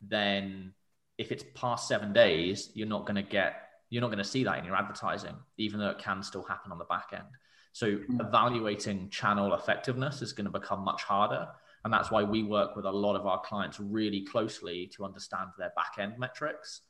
then 0.00 0.72
if 1.18 1.30
it's 1.32 1.44
past 1.54 1.88
seven 1.88 2.12
days 2.12 2.70
you're 2.74 2.88
not 2.88 3.06
going 3.06 3.16
to 3.16 3.22
get 3.22 3.68
you're 3.90 4.00
not 4.00 4.08
going 4.08 4.18
to 4.18 4.24
see 4.24 4.44
that 4.44 4.58
in 4.58 4.64
your 4.64 4.76
advertising 4.76 5.34
even 5.58 5.78
though 5.80 5.90
it 5.90 5.98
can 5.98 6.22
still 6.22 6.42
happen 6.42 6.72
on 6.72 6.78
the 6.78 6.84
back 6.84 7.08
end 7.12 7.24
so 7.72 7.96
hmm. 7.96 8.20
evaluating 8.20 9.08
channel 9.10 9.54
effectiveness 9.54 10.22
is 10.22 10.32
going 10.32 10.46
to 10.46 10.50
become 10.50 10.80
much 10.80 11.02
harder 11.02 11.46
and 11.84 11.92
that's 11.92 12.10
why 12.10 12.22
we 12.22 12.42
work 12.42 12.76
with 12.76 12.84
a 12.84 12.90
lot 12.90 13.16
of 13.16 13.26
our 13.26 13.40
clients 13.40 13.80
really 13.80 14.24
closely 14.24 14.86
to 14.94 15.04
understand 15.04 15.50
their 15.58 15.72
back 15.76 15.94
end 15.98 16.18
metrics 16.18 16.82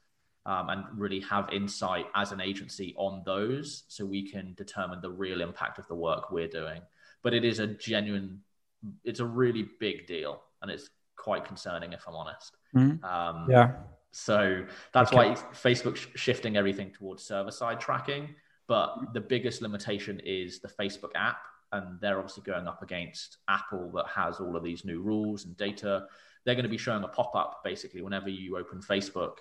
um, 0.47 0.69
and 0.71 0.85
really 0.97 1.21
have 1.21 1.49
insight 1.53 2.07
as 2.15 2.33
an 2.33 2.41
agency 2.41 2.95
on 2.97 3.23
those 3.25 3.85
so 3.89 4.05
we 4.05 4.29
can 4.29 4.55
determine 4.55 5.01
the 5.01 5.11
real 5.11 5.41
impact 5.41 5.79
of 5.79 5.87
the 5.89 5.95
work 5.95 6.31
we're 6.31 6.49
doing. 6.49 6.81
But 7.23 7.35
it 7.35 7.45
is 7.45 7.59
a 7.59 7.67
genuine, 7.67 8.41
it's 9.05 9.21
a 9.21 9.27
really 9.27 9.69
big 9.79 10.07
deal 10.07 10.43
and 10.63 10.71
it's 10.71 10.89
quite 11.21 11.45
concerning 11.45 11.93
if 11.93 12.07
I'm 12.09 12.15
honest. 12.15 12.57
Mm-hmm. 12.75 13.05
Um, 13.05 13.47
yeah. 13.51 13.73
So 14.13 14.65
that's 14.93 15.13
okay. 15.13 15.31
why 15.31 15.35
Facebook 15.53 15.97
sh- 15.97 16.09
shifting 16.17 16.57
everything 16.57 16.91
towards 16.91 17.23
server 17.23 17.51
side 17.51 17.81
tracking. 17.81 18.35
But 18.67 19.13
the 19.13 19.21
biggest 19.21 19.63
limitation 19.63 20.21
is 20.25 20.61
the 20.61 20.69
Facebook 20.69 21.11
app 21.15 21.43
and 21.73 22.01
they're 22.01 22.19
obviously 22.19 22.43
going 22.43 22.67
up 22.67 22.83
against 22.83 23.39
Apple 23.49 23.91
that 23.95 24.07
has 24.07 24.41
all 24.41 24.57
of 24.57 24.65
these 24.65 24.85
new 24.85 25.01
rules 25.01 25.45
and 25.45 25.57
data. 25.57 26.07
They're 26.45 26.55
going 26.55 26.65
to 26.65 26.71
be 26.71 26.79
showing 26.79 27.05
a 27.05 27.09
pop 27.09 27.35
up 27.37 27.63
basically 27.63 28.03
whenever 28.03 28.29
you 28.29 28.57
open 28.57 28.81
Facebook 28.81 29.39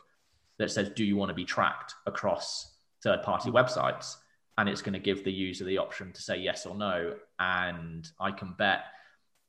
that 0.58 0.72
says, 0.72 0.90
Do 0.90 1.04
you 1.04 1.16
want 1.16 1.30
to 1.30 1.36
be 1.36 1.46
tracked 1.46 1.96
across 2.06 2.76
third 3.02 3.24
party 3.24 3.50
websites? 3.50 4.16
And 4.58 4.68
it's 4.68 4.82
going 4.82 4.94
to 4.94 5.00
give 5.00 5.24
the 5.24 5.32
user 5.32 5.64
the 5.64 5.78
option 5.78 6.12
to 6.12 6.22
say 6.22 6.38
yes 6.38 6.66
or 6.66 6.76
no. 6.76 7.16
And 7.40 8.08
I 8.20 8.32
can 8.32 8.54
bet 8.58 8.82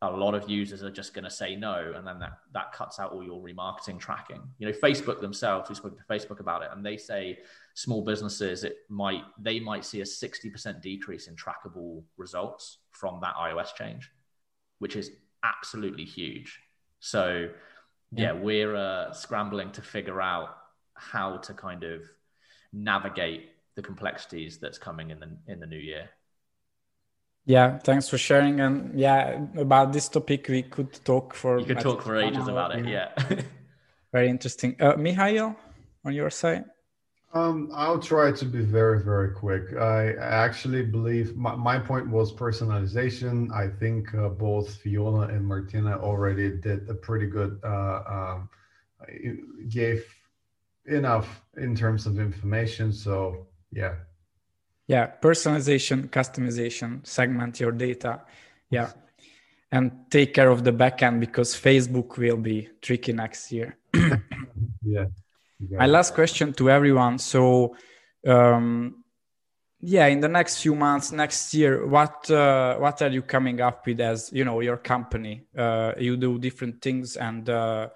a 0.02 0.10
lot 0.10 0.34
of 0.34 0.48
users 0.48 0.82
are 0.82 0.90
just 0.90 1.12
going 1.12 1.24
to 1.24 1.30
say 1.30 1.54
no 1.54 1.92
and 1.94 2.06
then 2.06 2.18
that, 2.18 2.38
that 2.54 2.72
cuts 2.72 2.98
out 2.98 3.12
all 3.12 3.22
your 3.22 3.42
remarketing 3.42 3.98
tracking. 3.98 4.40
You 4.58 4.66
know 4.66 4.72
facebook 4.72 5.20
themselves 5.20 5.68
we 5.68 5.74
spoke 5.74 5.98
to 5.98 6.04
facebook 6.04 6.40
about 6.40 6.62
it 6.62 6.70
and 6.72 6.84
they 6.84 6.96
say 6.96 7.38
small 7.74 8.02
businesses 8.02 8.64
it 8.64 8.78
might 8.88 9.22
they 9.38 9.60
might 9.60 9.84
see 9.84 10.00
a 10.00 10.04
60% 10.04 10.80
decrease 10.80 11.28
in 11.28 11.36
trackable 11.36 12.02
results 12.16 12.78
from 12.92 13.20
that 13.20 13.34
ios 13.34 13.74
change 13.74 14.10
which 14.80 14.96
is 14.96 15.12
absolutely 15.44 16.04
huge. 16.04 16.60
So 16.98 17.48
yeah, 18.12 18.24
yeah 18.24 18.32
we're 18.32 18.74
uh, 18.74 19.12
scrambling 19.12 19.70
to 19.72 19.82
figure 19.82 20.20
out 20.20 20.56
how 20.94 21.38
to 21.38 21.54
kind 21.54 21.84
of 21.84 22.02
navigate 22.72 23.50
the 23.76 23.82
complexities 23.82 24.58
that's 24.58 24.78
coming 24.78 25.10
in 25.10 25.20
the 25.20 25.36
in 25.46 25.60
the 25.60 25.66
new 25.66 25.78
year 25.78 26.10
yeah, 27.50 27.78
thanks 27.78 28.08
for 28.08 28.16
sharing. 28.16 28.60
And 28.60 28.98
yeah, 28.98 29.44
about 29.56 29.92
this 29.92 30.08
topic, 30.08 30.46
we 30.48 30.62
could 30.62 30.92
talk 31.04 31.34
for. 31.34 31.58
You 31.58 31.66
could 31.66 31.80
talk 31.80 32.02
for 32.02 32.16
ages 32.16 32.46
about 32.46 32.76
it. 32.76 32.86
Yeah. 32.86 33.08
very 34.12 34.28
interesting. 34.28 34.76
Uh, 34.80 34.94
Mihail, 34.96 35.56
on 36.04 36.14
your 36.14 36.30
side. 36.30 36.64
Um, 37.32 37.70
I'll 37.72 38.00
try 38.00 38.32
to 38.32 38.44
be 38.44 38.60
very, 38.60 39.02
very 39.02 39.32
quick. 39.32 39.76
I 39.76 40.14
actually 40.14 40.82
believe 40.82 41.36
my, 41.36 41.54
my 41.54 41.78
point 41.78 42.08
was 42.08 42.32
personalization. 42.32 43.52
I 43.52 43.68
think 43.68 44.14
uh, 44.14 44.28
both 44.28 44.74
Fiona 44.76 45.32
and 45.34 45.44
Martina 45.46 45.98
already 45.98 46.50
did 46.50 46.88
a 46.88 46.94
pretty 46.94 47.26
good, 47.26 47.60
uh, 47.62 48.02
um, 48.16 48.48
gave 49.68 50.04
enough 50.86 51.42
in 51.56 51.76
terms 51.76 52.06
of 52.06 52.18
information. 52.18 52.92
So, 52.92 53.46
yeah, 53.70 53.94
yeah 54.90 55.06
personalization 55.22 56.08
customization 56.10 57.06
segment 57.06 57.60
your 57.60 57.72
data. 57.72 58.22
Yeah. 58.70 58.90
And 59.72 60.10
take 60.10 60.34
care 60.34 60.50
of 60.50 60.64
the 60.64 60.72
backend 60.72 61.20
because 61.20 61.54
facebook 61.54 62.18
will 62.18 62.36
be 62.36 62.68
tricky 62.82 63.12
next 63.12 63.52
year. 63.52 63.76
Yeah. 64.82 65.06
My 65.78 65.86
last 65.86 66.14
question 66.14 66.54
to 66.54 66.70
everyone. 66.70 67.18
So 67.18 67.76
um, 68.26 69.04
yeah 69.80 70.06
in 70.06 70.20
the 70.20 70.28
next 70.28 70.62
few 70.62 70.74
months 70.74 71.12
next 71.12 71.52
year 71.52 71.86
what 71.86 72.30
uh, 72.30 72.76
what 72.78 73.00
are 73.02 73.10
you 73.10 73.22
coming 73.22 73.60
up 73.60 73.86
with 73.86 74.00
as 74.00 74.30
you 74.32 74.44
know 74.44 74.60
your 74.60 74.78
company? 74.78 75.44
Uh, 75.56 75.92
you 75.98 76.16
do 76.16 76.38
different 76.38 76.80
things 76.82 77.16
and 77.16 77.48
uh, 77.48 77.88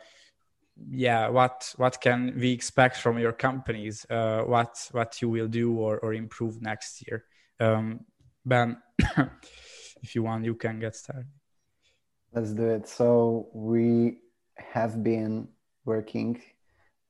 yeah 0.91 1.29
what 1.29 1.73
what 1.77 2.01
can 2.01 2.35
we 2.39 2.53
expect 2.53 2.97
from 2.97 3.19
your 3.19 3.33
companies? 3.33 4.07
Uh, 4.11 4.43
what 4.43 4.89
what 4.93 5.21
you 5.23 5.29
will 5.29 5.49
do 5.49 5.79
or, 5.79 5.99
or 5.99 6.15
improve 6.15 6.61
next 6.61 7.07
year? 7.07 7.25
Um, 7.61 8.01
ben 8.45 8.77
if 10.03 10.15
you 10.15 10.23
want 10.23 10.45
you 10.45 10.55
can 10.55 10.81
get 10.81 10.97
started. 10.97 11.27
Let's 12.33 12.53
do 12.53 12.67
it. 12.67 12.89
So 12.89 13.49
we 13.55 14.19
have 14.57 15.03
been 15.03 15.49
working 15.85 16.43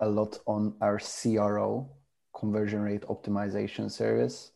a 0.01 0.09
lot 0.09 0.39
on 0.47 0.75
our 0.81 0.99
cro 0.99 1.91
conversion 2.37 2.83
rate 2.83 3.03
optimization 3.03 3.91
service. 3.91 4.51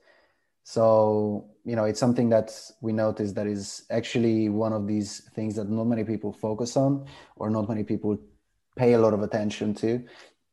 So 0.64 1.48
you 1.64 1.76
know 1.76 1.84
it's 1.84 2.00
something 2.00 2.28
that 2.28 2.52
we 2.82 2.92
noticed 2.92 3.34
that 3.36 3.46
is 3.46 3.84
actually 3.90 4.50
one 4.50 4.74
of 4.74 4.86
these 4.86 5.30
things 5.34 5.56
that 5.56 5.70
not 5.70 5.84
many 5.84 6.04
people 6.04 6.32
focus 6.32 6.76
on 6.76 7.06
or 7.36 7.48
not 7.48 7.68
many 7.68 7.84
people 7.84 8.18
pay 8.78 8.94
a 8.94 8.98
lot 8.98 9.12
of 9.12 9.22
attention 9.22 9.74
to 9.74 10.02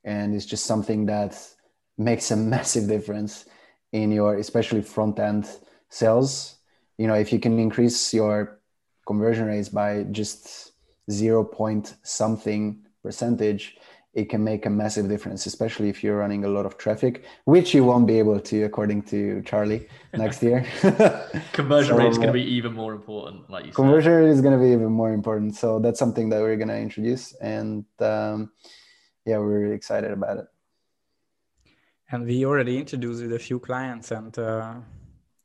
and 0.03 0.35
it's 0.35 0.45
just 0.45 0.65
something 0.65 1.05
that 1.05 1.37
makes 1.97 2.31
a 2.31 2.35
massive 2.53 2.87
difference 2.87 3.45
in 3.91 4.11
your 4.11 4.35
especially 4.35 4.81
front 4.81 5.19
end 5.19 5.47
sales. 5.89 6.57
You 6.97 7.07
know 7.07 7.15
if 7.15 7.31
you 7.31 7.39
can 7.39 7.59
increase 7.59 8.13
your 8.13 8.59
conversion 9.07 9.45
rates 9.45 9.69
by 9.69 10.03
just 10.11 10.71
0 11.11 11.43
point 11.43 11.95
something 12.03 12.85
percentage 13.03 13.77
it 14.15 14.29
can 14.29 14.41
make 14.43 14.65
a 14.65 14.69
massive 14.69 15.09
difference, 15.09 15.45
especially 15.45 15.89
if 15.89 16.01
you're 16.01 16.17
running 16.17 16.45
a 16.45 16.47
lot 16.47 16.65
of 16.65 16.77
traffic, 16.77 17.25
which 17.43 17.73
you 17.73 17.83
won't 17.83 18.07
be 18.07 18.17
able 18.17 18.39
to, 18.39 18.63
according 18.63 19.01
to 19.03 19.41
Charlie, 19.41 19.87
next 20.13 20.41
year. 20.41 20.65
conversion 21.51 21.95
so, 21.95 21.97
rate 21.97 22.09
is 22.09 22.17
going 22.17 22.29
to 22.29 22.33
be 22.33 22.43
even 22.43 22.73
more 22.73 22.93
important, 22.93 23.49
like 23.49 23.65
you 23.65 23.73
conversion 23.73 24.11
said. 24.13 24.23
rate 24.23 24.29
is 24.29 24.41
going 24.41 24.57
to 24.57 24.63
be 24.65 24.71
even 24.71 24.91
more 24.91 25.11
important. 25.11 25.55
So 25.55 25.79
that's 25.79 25.99
something 25.99 26.29
that 26.29 26.39
we're 26.39 26.55
going 26.55 26.69
to 26.69 26.77
introduce, 26.77 27.33
and 27.33 27.83
um, 27.99 28.53
yeah, 29.25 29.37
we're 29.37 29.59
really 29.59 29.75
excited 29.75 30.11
about 30.11 30.37
it. 30.37 30.47
And 32.09 32.25
we 32.25 32.45
already 32.45 32.77
introduced 32.77 33.21
with 33.21 33.33
a 33.33 33.39
few 33.39 33.59
clients, 33.59 34.11
and 34.11 34.37
uh, 34.39 34.75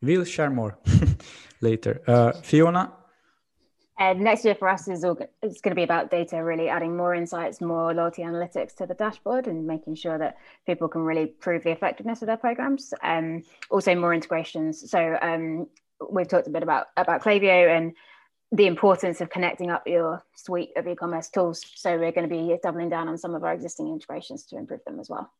we'll 0.00 0.24
share 0.24 0.50
more 0.50 0.78
later. 1.60 2.02
Uh, 2.06 2.32
Fiona, 2.42 2.92
and 4.00 4.20
next 4.20 4.46
year 4.46 4.54
for 4.54 4.66
us 4.68 4.88
is 4.88 5.04
all, 5.04 5.18
it's 5.42 5.60
going 5.60 5.72
to 5.72 5.76
be 5.76 5.82
about 5.82 6.10
data, 6.10 6.42
really 6.42 6.68
adding 6.68 6.96
more 6.96 7.14
insights, 7.14 7.60
more 7.60 7.92
loyalty 7.92 8.22
analytics 8.22 8.74
to 8.76 8.86
the 8.86 8.94
dashboard, 8.94 9.46
and 9.46 9.66
making 9.66 9.94
sure 9.94 10.16
that 10.16 10.38
people 10.66 10.88
can 10.88 11.02
really 11.02 11.26
prove 11.26 11.62
the 11.62 11.70
effectiveness 11.70 12.22
of 12.22 12.26
their 12.26 12.38
programs. 12.38 12.94
Um, 13.02 13.44
also, 13.70 13.94
more 13.94 14.14
integrations. 14.14 14.90
So 14.90 15.18
um, 15.20 15.68
we've 16.10 16.26
talked 16.26 16.46
a 16.46 16.50
bit 16.50 16.62
about 16.62 16.86
about 16.96 17.22
Klaviyo 17.22 17.76
and 17.76 17.92
the 18.50 18.66
importance 18.66 19.20
of 19.20 19.28
connecting 19.28 19.70
up 19.70 19.86
your 19.86 20.24
suite 20.34 20.70
of 20.76 20.88
e-commerce 20.88 21.28
tools. 21.28 21.64
So 21.76 21.98
we're 21.98 22.10
going 22.10 22.28
to 22.28 22.34
be 22.34 22.56
doubling 22.62 22.88
down 22.88 23.06
on 23.06 23.18
some 23.18 23.34
of 23.34 23.44
our 23.44 23.52
existing 23.52 23.88
integrations 23.88 24.44
to 24.46 24.56
improve 24.56 24.80
them 24.86 24.98
as 24.98 25.10
well. 25.10 25.30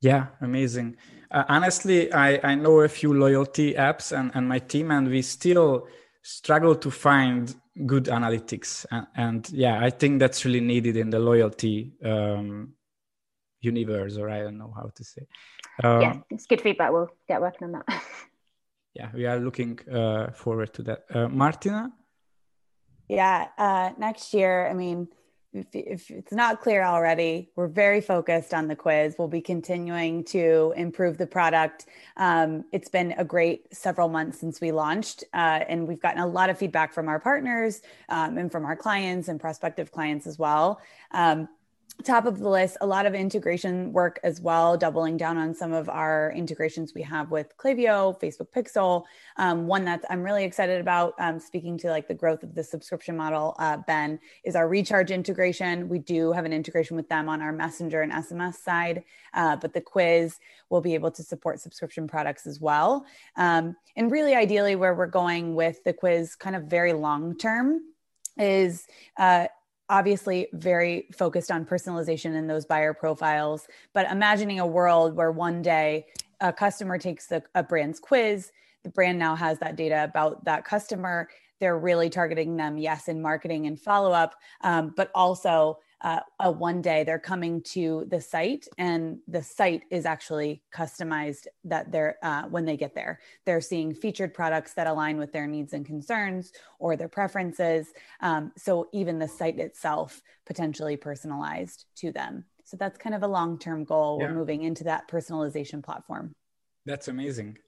Yeah, 0.00 0.28
amazing. 0.40 0.96
Uh, 1.30 1.44
honestly, 1.48 2.10
I, 2.12 2.40
I 2.42 2.54
know 2.54 2.80
a 2.80 2.88
few 2.88 3.12
loyalty 3.12 3.74
apps 3.74 4.18
and, 4.18 4.30
and 4.34 4.48
my 4.48 4.60
team, 4.60 4.90
and 4.90 5.08
we 5.08 5.22
still 5.22 5.86
struggle 6.22 6.74
to 6.74 6.90
find 6.90 7.54
good 7.86 8.04
analytics. 8.04 8.86
And, 8.90 9.06
and, 9.16 9.50
yeah 9.50 9.80
i 9.80 9.90
think 9.90 10.18
that's 10.20 10.44
really 10.44 10.60
needed 10.60 10.96
in 10.96 11.10
the 11.10 11.18
loyalty 11.18 11.92
um, 12.04 12.74
universe 13.60 14.16
or 14.16 14.30
i 14.30 14.42
don't 14.42 14.58
know 14.58 14.72
how 14.74 14.90
to 14.94 15.04
say. 15.04 15.26
Um, 15.82 16.00
yeah 16.00 16.14
it's 16.30 16.46
good 16.46 16.60
feedback. 16.60 16.92
We'll 16.92 17.10
get 17.28 17.40
working 17.40 17.66
on 17.68 17.72
that. 17.72 17.86
Yeah 18.94 19.10
we 19.14 19.26
are 19.26 19.38
looking 19.38 19.78
uh, 19.88 20.32
forward 20.32 20.72
to 20.74 20.82
that. 20.82 21.04
Uh, 21.14 21.28
martina? 21.28 21.92
Yeah 23.08 23.46
uh, 23.56 23.90
next 23.98 24.34
year 24.34 24.68
i 24.68 24.74
mean 24.74 25.08
if, 25.52 25.66
if, 25.72 26.10
it's 26.10 26.32
not 26.32 26.60
clear 26.60 26.82
already, 26.82 27.50
we're 27.56 27.68
very 27.68 28.00
focused 28.00 28.52
on 28.52 28.68
the 28.68 28.76
quiz. 28.76 29.16
We'll 29.18 29.28
be 29.28 29.40
continuing 29.40 30.24
to 30.24 30.74
improve 30.76 31.16
the 31.16 31.26
product. 31.26 31.86
Um, 32.16 32.64
it's 32.72 32.88
been 32.88 33.14
a 33.16 33.24
great 33.24 33.74
several 33.74 34.08
months 34.08 34.40
since 34.40 34.60
we 34.60 34.72
launched, 34.72 35.24
uh, 35.32 35.60
and 35.68 35.88
we've 35.88 36.00
gotten 36.00 36.20
a 36.20 36.26
lot 36.26 36.50
of 36.50 36.58
feedback 36.58 36.92
from 36.92 37.08
our 37.08 37.18
partners 37.18 37.80
um, 38.08 38.36
and 38.36 38.52
from 38.52 38.64
our 38.64 38.76
clients 38.76 39.28
and 39.28 39.40
prospective 39.40 39.90
clients 39.90 40.26
as 40.26 40.38
well. 40.38 40.80
Um, 41.12 41.48
top 42.04 42.26
of 42.26 42.38
the 42.38 42.48
list, 42.48 42.76
a 42.80 42.86
lot 42.86 43.06
of 43.06 43.14
integration 43.14 43.92
work 43.92 44.20
as 44.22 44.40
well, 44.40 44.76
doubling 44.76 45.16
down 45.16 45.36
on 45.36 45.52
some 45.52 45.72
of 45.72 45.88
our 45.88 46.32
integrations 46.36 46.94
we 46.94 47.02
have 47.02 47.30
with 47.32 47.56
Klaviyo, 47.56 48.18
Facebook 48.20 48.52
Pixel. 48.54 49.04
Um, 49.36 49.66
one 49.66 49.84
that 49.84 50.04
I'm 50.08 50.22
really 50.22 50.44
excited 50.44 50.80
about, 50.80 51.14
um, 51.18 51.40
speaking 51.40 51.76
to 51.78 51.90
like 51.90 52.06
the 52.06 52.14
growth 52.14 52.44
of 52.44 52.54
the 52.54 52.62
subscription 52.62 53.16
model, 53.16 53.56
uh, 53.58 53.78
Ben, 53.78 54.20
is 54.44 54.54
our 54.54 54.68
recharge 54.68 55.10
integration. 55.10 55.88
We 55.88 55.98
do 55.98 56.30
have 56.32 56.44
an 56.44 56.52
integration 56.52 56.96
with 56.96 57.08
them 57.08 57.28
on 57.28 57.42
our 57.42 57.52
Messenger 57.52 58.02
and 58.02 58.12
SMS 58.12 58.54
side, 58.54 59.02
uh, 59.34 59.56
but 59.56 59.72
the 59.72 59.80
quiz 59.80 60.38
will 60.70 60.80
be 60.80 60.94
able 60.94 61.10
to 61.10 61.24
support 61.24 61.60
subscription 61.60 62.06
products 62.06 62.46
as 62.46 62.60
well. 62.60 63.06
Um, 63.36 63.74
and 63.96 64.10
really, 64.10 64.36
ideally, 64.36 64.76
where 64.76 64.94
we're 64.94 65.06
going 65.06 65.56
with 65.56 65.82
the 65.82 65.92
quiz, 65.92 66.36
kind 66.36 66.54
of 66.54 66.64
very 66.64 66.92
long 66.92 67.36
term, 67.36 67.80
is 68.36 68.86
uh, 69.18 69.48
obviously 69.90 70.48
very 70.52 71.06
focused 71.12 71.50
on 71.50 71.64
personalization 71.64 72.34
in 72.34 72.46
those 72.46 72.64
buyer 72.64 72.92
profiles 72.92 73.68
but 73.92 74.10
imagining 74.10 74.60
a 74.60 74.66
world 74.66 75.14
where 75.14 75.32
one 75.32 75.62
day 75.62 76.06
a 76.40 76.52
customer 76.52 76.98
takes 76.98 77.26
the, 77.26 77.42
a 77.54 77.62
brand's 77.62 77.98
quiz 77.98 78.52
the 78.82 78.90
brand 78.90 79.18
now 79.18 79.34
has 79.34 79.58
that 79.58 79.76
data 79.76 80.04
about 80.04 80.44
that 80.44 80.64
customer 80.64 81.28
they're 81.60 81.78
really 81.78 82.10
targeting 82.10 82.56
them 82.56 82.78
yes 82.78 83.08
in 83.08 83.20
marketing 83.20 83.66
and 83.66 83.80
follow 83.80 84.12
up 84.12 84.34
um, 84.62 84.92
but 84.96 85.10
also 85.14 85.78
uh, 86.00 86.20
a 86.38 86.50
one 86.50 86.80
day 86.80 87.02
they're 87.02 87.18
coming 87.18 87.60
to 87.62 88.06
the 88.08 88.20
site 88.20 88.68
and 88.78 89.18
the 89.26 89.42
site 89.42 89.82
is 89.90 90.06
actually 90.06 90.62
customized 90.72 91.46
that 91.64 91.90
they're 91.90 92.16
uh, 92.22 92.42
when 92.44 92.64
they 92.64 92.76
get 92.76 92.94
there. 92.94 93.20
They're 93.44 93.60
seeing 93.60 93.94
featured 93.94 94.32
products 94.32 94.74
that 94.74 94.86
align 94.86 95.18
with 95.18 95.32
their 95.32 95.46
needs 95.46 95.72
and 95.72 95.84
concerns 95.84 96.52
or 96.78 96.96
their 96.96 97.08
preferences 97.08 97.88
um, 98.20 98.52
so 98.56 98.88
even 98.92 99.18
the 99.18 99.28
site 99.28 99.58
itself 99.58 100.22
potentially 100.46 100.96
personalized 100.96 101.86
to 101.96 102.12
them. 102.12 102.44
So 102.64 102.76
that's 102.76 102.98
kind 102.98 103.14
of 103.14 103.22
a 103.22 103.28
long-term 103.28 103.84
goal 103.84 104.18
yeah. 104.20 104.28
we're 104.28 104.34
moving 104.34 104.62
into 104.62 104.84
that 104.84 105.08
personalization 105.08 105.82
platform. 105.82 106.34
That's 106.86 107.08
amazing. 107.08 107.58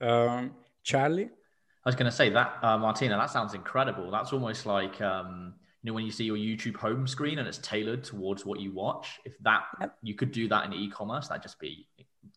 Um, 0.00 0.52
charlie? 0.82 1.24
I 1.24 1.88
was 1.88 1.96
going 1.96 2.10
to 2.10 2.16
say 2.16 2.30
that 2.30 2.58
uh, 2.62 2.78
martina 2.78 3.16
that 3.16 3.30
sounds 3.30 3.54
incredible. 3.54 4.10
That's 4.10 4.32
almost 4.32 4.64
like 4.64 5.00
um, 5.00 5.54
you 5.84 5.90
know 5.90 5.94
when 5.94 6.04
you 6.04 6.10
see 6.10 6.24
your 6.24 6.36
youtube 6.36 6.76
home 6.76 7.06
screen 7.06 7.38
and 7.38 7.46
it's 7.46 7.58
tailored 7.58 8.02
towards 8.02 8.44
what 8.44 8.58
you 8.58 8.72
watch 8.72 9.20
if 9.24 9.38
that 9.42 9.64
yep. 9.80 9.96
you 10.02 10.14
could 10.14 10.32
do 10.32 10.48
that 10.48 10.64
in 10.64 10.72
e-commerce 10.72 11.28
that'd 11.28 11.42
just 11.42 11.60
be 11.60 11.86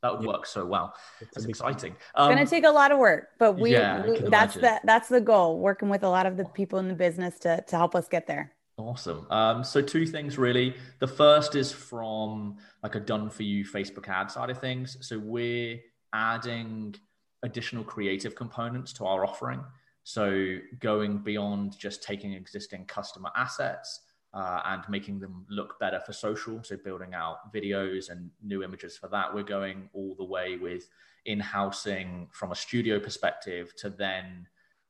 that 0.01 0.11
would 0.11 0.21
yep. 0.21 0.35
work 0.35 0.45
so 0.45 0.65
well 0.65 0.93
it's 1.21 1.45
exciting 1.45 1.95
um, 2.15 2.29
it's 2.29 2.35
going 2.35 2.45
to 2.45 2.49
take 2.49 2.65
a 2.65 2.69
lot 2.69 2.91
of 2.91 2.99
work 2.99 3.29
but 3.39 3.57
we, 3.57 3.71
yeah, 3.71 4.05
we 4.05 4.19
that's 4.29 4.55
the 4.55 4.79
that's 4.83 5.07
the 5.07 5.21
goal 5.21 5.59
working 5.59 5.89
with 5.89 6.03
a 6.03 6.09
lot 6.09 6.25
of 6.25 6.35
the 6.37 6.43
people 6.45 6.77
in 6.77 6.87
the 6.89 6.93
business 6.93 7.39
to 7.39 7.63
to 7.67 7.77
help 7.77 7.95
us 7.95 8.07
get 8.07 8.27
there 8.27 8.51
Awesome. 8.79 9.25
Um, 9.31 9.63
so 9.63 9.81
two 9.81 10.05
things 10.05 10.37
really. 10.37 10.75
The 10.99 11.07
first 11.07 11.55
is 11.55 11.71
from 11.71 12.57
like 12.83 12.93
a 12.93 12.99
done 12.99 13.27
for 13.27 13.41
you 13.41 13.65
Facebook 13.65 14.07
ad 14.07 14.29
side 14.29 14.51
of 14.51 14.59
things. 14.59 14.97
So 15.01 15.17
we're 15.17 15.79
adding 16.13 16.95
additional 17.41 17.83
creative 17.83 18.35
components 18.35 18.93
to 18.93 19.05
our 19.05 19.25
offering. 19.25 19.63
So 20.07 20.59
going 20.79 21.17
beyond 21.17 21.77
just 21.77 22.01
taking 22.01 22.31
existing 22.31 22.85
customer 22.85 23.29
assets 23.35 23.99
uh, 24.33 24.61
and 24.63 24.81
making 24.87 25.19
them 25.19 25.45
look 25.49 25.77
better 25.81 25.99
for 25.99 26.13
social. 26.13 26.63
So 26.63 26.77
building 26.77 27.13
out 27.13 27.53
videos 27.53 28.09
and 28.09 28.29
new 28.41 28.63
images 28.63 28.97
for 28.97 29.09
that. 29.09 29.35
We're 29.35 29.43
going 29.43 29.89
all 29.91 30.15
the 30.17 30.23
way 30.23 30.55
with 30.55 30.87
in-housing 31.25 32.29
from 32.31 32.53
a 32.53 32.55
studio 32.55 33.01
perspective 33.01 33.73
to 33.79 33.89
then 33.89 34.47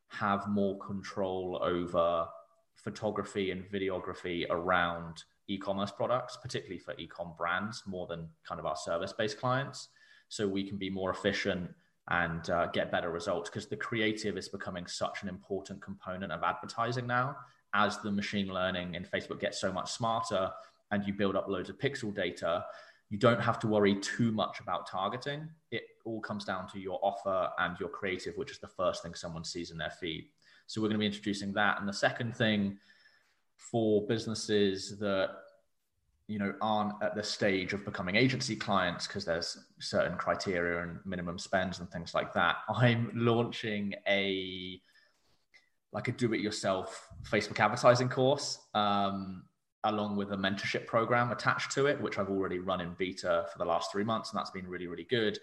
have 0.10 0.48
more 0.48 0.78
control 0.78 1.60
over 1.64 2.28
photography 2.76 3.50
and 3.50 3.64
videography 3.72 4.46
around 4.52 5.24
e-commerce 5.48 5.90
products, 5.90 6.38
particularly 6.40 6.78
for 6.78 6.94
e-com 7.00 7.34
brands, 7.40 7.82
more 7.88 8.06
than 8.06 8.30
kind 8.48 8.60
of 8.60 8.68
our 8.68 8.76
service-based 8.76 9.40
clients. 9.40 9.90
So 10.30 10.48
we 10.48 10.64
can 10.64 10.78
be 10.78 10.92
more 10.92 11.10
efficient 11.10 11.72
and 12.10 12.50
uh, 12.50 12.68
get 12.68 12.92
better 12.92 13.12
results 13.12 13.50
because 13.50 13.68
the 13.68 13.76
creative 13.76 14.38
is 14.38 14.48
becoming 14.48 14.88
such 14.88 15.24
an 15.24 15.30
important 15.30 15.82
component 15.82 16.32
of 16.32 16.44
advertising 16.44 17.08
now. 17.08 17.36
As 17.74 17.98
the 18.00 18.12
machine 18.12 18.48
learning 18.48 18.96
in 18.96 19.04
facebook 19.04 19.42
gets 19.42 19.60
so 19.60 19.72
much 19.74 19.92
smarter 19.92 20.50
and 20.92 21.06
you 21.06 21.14
build 21.14 21.36
up 21.36 21.50
loads 21.50 21.70
of 21.70 21.78
pixel 21.78 22.16
data 22.16 22.64
you 23.10 23.18
don't 23.18 23.42
have 23.42 23.60
to 23.60 23.68
worry 23.68 23.96
too 23.96 24.32
much 24.32 24.60
about 24.60 24.86
targeting. 24.88 25.48
It 25.72 25.84
all 26.06 26.20
comes 26.20 26.44
down 26.44 26.68
to 26.70 26.80
your 26.80 27.00
offer 27.02 27.50
and 27.60 27.80
your 27.80 27.90
creative 27.90 28.38
which 28.38 28.52
is 28.52 28.60
the 28.60 28.68
first 28.68 29.02
thing 29.04 29.14
someone 29.14 29.44
sees 29.44 29.72
in 29.72 29.78
their 29.78 29.92
feed. 29.92 30.26
So 30.68 30.82
we're 30.82 30.90
going 30.90 31.00
to 31.00 31.00
be 31.00 31.06
introducing 31.06 31.54
that. 31.54 31.80
And 31.80 31.88
the 31.88 31.94
second 31.94 32.36
thing 32.36 32.78
for 33.56 34.06
businesses 34.08 35.00
that 35.00 35.30
you 36.28 36.40
know 36.40 36.54
aren't 36.62 37.02
at 37.02 37.16
the 37.16 37.24
stage 37.24 37.74
of 37.74 37.86
becoming 37.86 38.16
agency 38.16 38.56
clients 38.56 39.08
because 39.08 39.24
there's 39.24 39.58
certain 39.80 40.18
criteria 40.18 40.84
and 40.84 41.00
minimum 41.06 41.40
spends 41.40 41.80
and 41.80 41.90
things 41.90 42.14
like 42.14 42.34
that. 42.34 42.58
I'm 42.70 43.12
launching 43.14 43.94
a 44.08 44.82
like 45.94 46.10
a 46.10 46.12
do-it-yourself 46.12 47.08
facebook 47.24 47.60
advertising 47.62 48.10
course 48.10 48.60
um, 48.74 49.44
along 49.86 50.18
with 50.18 50.34
a 50.34 50.36
mentorship 50.36 50.86
program 50.86 51.32
attached 51.32 51.72
to 51.72 51.86
it 51.86 52.00
which 52.02 52.20
i've 52.20 52.30
already 52.30 52.60
run 52.60 52.82
in 52.82 52.94
beta 52.98 53.46
for 53.52 53.58
the 53.58 53.66
last 53.66 53.90
three 53.90 54.04
months 54.04 54.30
and 54.32 54.38
that's 54.38 54.52
been 54.52 54.68
really 54.68 54.88
really 54.88 55.06
good. 55.06 55.40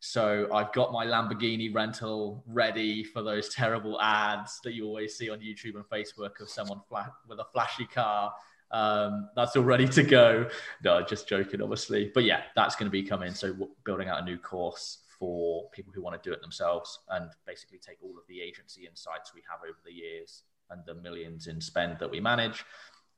So 0.00 0.46
I've 0.52 0.72
got 0.72 0.92
my 0.92 1.06
Lamborghini 1.06 1.74
rental 1.74 2.44
ready 2.46 3.02
for 3.02 3.22
those 3.22 3.48
terrible 3.54 3.98
ads 4.00 4.60
that 4.62 4.74
you 4.74 4.84
always 4.84 5.16
see 5.16 5.30
on 5.30 5.40
YouTube 5.40 5.74
and 5.74 5.84
Facebook 5.84 6.38
of 6.40 6.50
someone 6.50 6.80
flat 6.88 7.10
with 7.26 7.38
a 7.38 7.46
flashy 7.52 7.86
car 7.86 8.32
um, 8.70 9.28
that's 9.36 9.56
all 9.56 9.64
ready 9.64 9.88
to 9.88 10.02
go. 10.02 10.48
No, 10.84 11.02
just 11.02 11.28
joking, 11.28 11.62
obviously. 11.62 12.10
But 12.12 12.24
yeah, 12.24 12.42
that's 12.54 12.76
going 12.76 12.86
to 12.86 12.90
be 12.90 13.02
coming. 13.02 13.32
So 13.34 13.54
building 13.84 14.08
out 14.08 14.20
a 14.20 14.24
new 14.24 14.38
course 14.38 14.98
for 15.18 15.68
people 15.70 15.92
who 15.94 16.02
want 16.02 16.20
to 16.20 16.28
do 16.28 16.32
it 16.32 16.40
themselves 16.40 17.00
and 17.10 17.30
basically 17.46 17.78
take 17.78 17.96
all 18.02 18.18
of 18.18 18.26
the 18.28 18.40
agency 18.40 18.86
insights 18.86 19.32
we 19.34 19.42
have 19.48 19.60
over 19.62 19.78
the 19.84 19.92
years 19.92 20.42
and 20.70 20.82
the 20.86 20.94
millions 20.94 21.46
in 21.46 21.60
spend 21.60 21.98
that 21.98 22.10
we 22.10 22.20
manage 22.20 22.64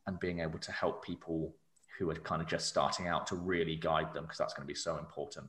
and 0.06 0.20
being 0.20 0.40
able 0.40 0.58
to 0.58 0.70
help 0.70 1.04
people 1.04 1.54
who 1.98 2.08
are 2.10 2.14
kind 2.14 2.40
of 2.40 2.46
just 2.46 2.68
starting 2.68 3.08
out 3.08 3.26
to 3.26 3.34
really 3.34 3.74
guide 3.74 4.14
them 4.14 4.24
because 4.24 4.38
that's 4.38 4.54
going 4.54 4.62
to 4.62 4.72
be 4.72 4.78
so 4.78 4.96
important. 4.98 5.46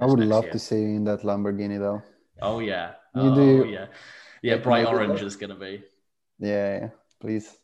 I 0.00 0.06
would 0.06 0.20
love 0.20 0.44
year. 0.44 0.52
to 0.52 0.58
see 0.58 0.80
you 0.80 0.96
in 0.96 1.04
that 1.04 1.20
Lamborghini 1.20 1.78
though. 1.78 2.02
Oh 2.40 2.60
yeah. 2.60 2.92
You 3.14 3.22
oh 3.22 3.34
do. 3.34 3.68
yeah. 3.68 3.86
Yeah, 4.42 4.56
bright 4.56 4.86
orange 4.86 5.22
is 5.22 5.36
going 5.36 5.50
to 5.50 5.56
be. 5.56 5.84
Yeah, 6.38 6.78
yeah, 6.78 6.88
please. 7.20 7.56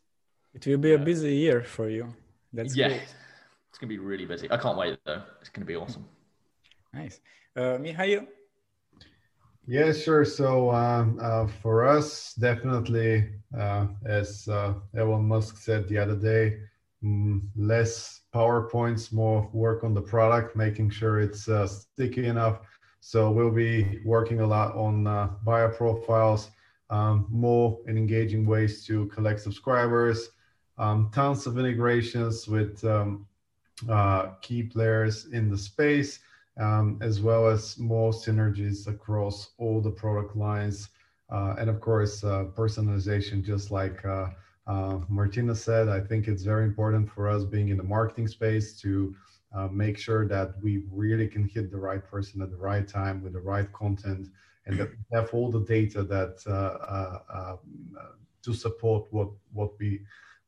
It 0.65 0.71
will 0.71 0.77
be 0.77 0.93
a 0.93 0.99
busy 0.99 1.35
year 1.35 1.63
for 1.63 1.89
you. 1.89 2.13
That's 2.53 2.75
yeah. 2.75 2.89
Great. 2.89 3.01
It's 3.69 3.77
gonna 3.77 3.89
be 3.89 3.99
really 3.99 4.25
busy. 4.25 4.51
I 4.51 4.57
can't 4.57 4.77
wait 4.77 4.99
though. 5.05 5.21
It's 5.41 5.49
gonna 5.49 5.65
be 5.65 5.75
awesome. 5.75 6.05
Nice. 6.91 7.21
Uh, 7.55 7.77
Mihail? 7.77 8.25
Yeah, 9.67 9.93
sure. 9.93 10.25
So 10.25 10.71
um, 10.71 11.19
uh, 11.21 11.45
for 11.61 11.87
us, 11.87 12.33
definitely, 12.33 13.29
uh, 13.55 13.85
as 14.07 14.47
uh, 14.47 14.73
Elon 14.97 15.27
Musk 15.27 15.57
said 15.57 15.87
the 15.87 15.99
other 15.99 16.15
day, 16.15 16.57
mm, 17.03 17.41
less 17.55 18.21
PowerPoints, 18.33 19.13
more 19.13 19.47
work 19.53 19.83
on 19.83 19.93
the 19.93 20.01
product, 20.01 20.55
making 20.55 20.89
sure 20.89 21.19
it's 21.19 21.47
uh, 21.47 21.67
sticky 21.67 22.25
enough. 22.25 22.61
So 23.01 23.29
we'll 23.29 23.51
be 23.51 24.01
working 24.03 24.39
a 24.39 24.47
lot 24.47 24.75
on 24.75 25.05
uh, 25.05 25.29
buyer 25.43 25.69
profiles, 25.69 26.49
um, 26.89 27.27
more 27.29 27.77
and 27.85 27.99
engaging 27.99 28.47
ways 28.47 28.83
to 28.87 29.05
collect 29.07 29.39
subscribers, 29.41 30.29
um, 30.79 31.11
tons 31.13 31.45
of 31.45 31.59
integrations 31.59 32.47
with 32.47 32.83
um, 32.85 33.27
uh, 33.89 34.29
key 34.41 34.63
players 34.63 35.25
in 35.25 35.49
the 35.49 35.57
space, 35.57 36.19
um, 36.57 36.97
as 37.01 37.21
well 37.21 37.47
as 37.47 37.77
more 37.77 38.11
synergies 38.11 38.87
across 38.87 39.51
all 39.57 39.81
the 39.81 39.91
product 39.91 40.35
lines. 40.35 40.89
Uh, 41.29 41.55
and 41.59 41.69
of 41.69 41.79
course, 41.79 42.23
uh, 42.23 42.45
personalization, 42.55 43.43
just 43.43 43.71
like 43.71 44.03
uh, 44.05 44.29
uh, 44.67 44.99
Martina 45.09 45.53
said, 45.53 45.89
I 45.89 45.99
think 45.99 46.27
it's 46.27 46.43
very 46.43 46.63
important 46.63 47.11
for 47.11 47.29
us 47.29 47.43
being 47.43 47.69
in 47.69 47.77
the 47.77 47.83
marketing 47.83 48.27
space 48.27 48.79
to 48.81 49.15
uh, 49.53 49.67
make 49.67 49.97
sure 49.97 50.27
that 50.27 50.53
we 50.61 50.83
really 50.91 51.27
can 51.27 51.47
hit 51.47 51.71
the 51.71 51.77
right 51.77 52.03
person 52.03 52.41
at 52.41 52.49
the 52.51 52.57
right 52.57 52.87
time 52.87 53.21
with 53.21 53.33
the 53.33 53.39
right 53.39 53.71
content 53.73 54.29
and 54.65 54.77
that 54.77 54.89
we 54.89 55.17
have 55.17 55.33
all 55.33 55.51
the 55.51 55.61
data 55.61 56.03
that 56.03 56.39
to 58.41 58.53
support 58.53 59.05
what 59.11 59.29
what 59.51 59.71
we 59.79 59.99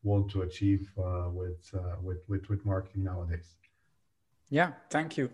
want 0.02 0.30
to 0.30 0.42
achieve 0.42 0.90
uh, 0.98 1.28
with, 1.30 1.70
uh, 1.74 1.96
with, 2.02 2.22
with, 2.28 2.48
with 2.48 2.64
marketing 2.64 3.04
nowadays. 3.04 3.54
Yeah, 4.50 4.72
thank 4.90 5.16
you. 5.16 5.30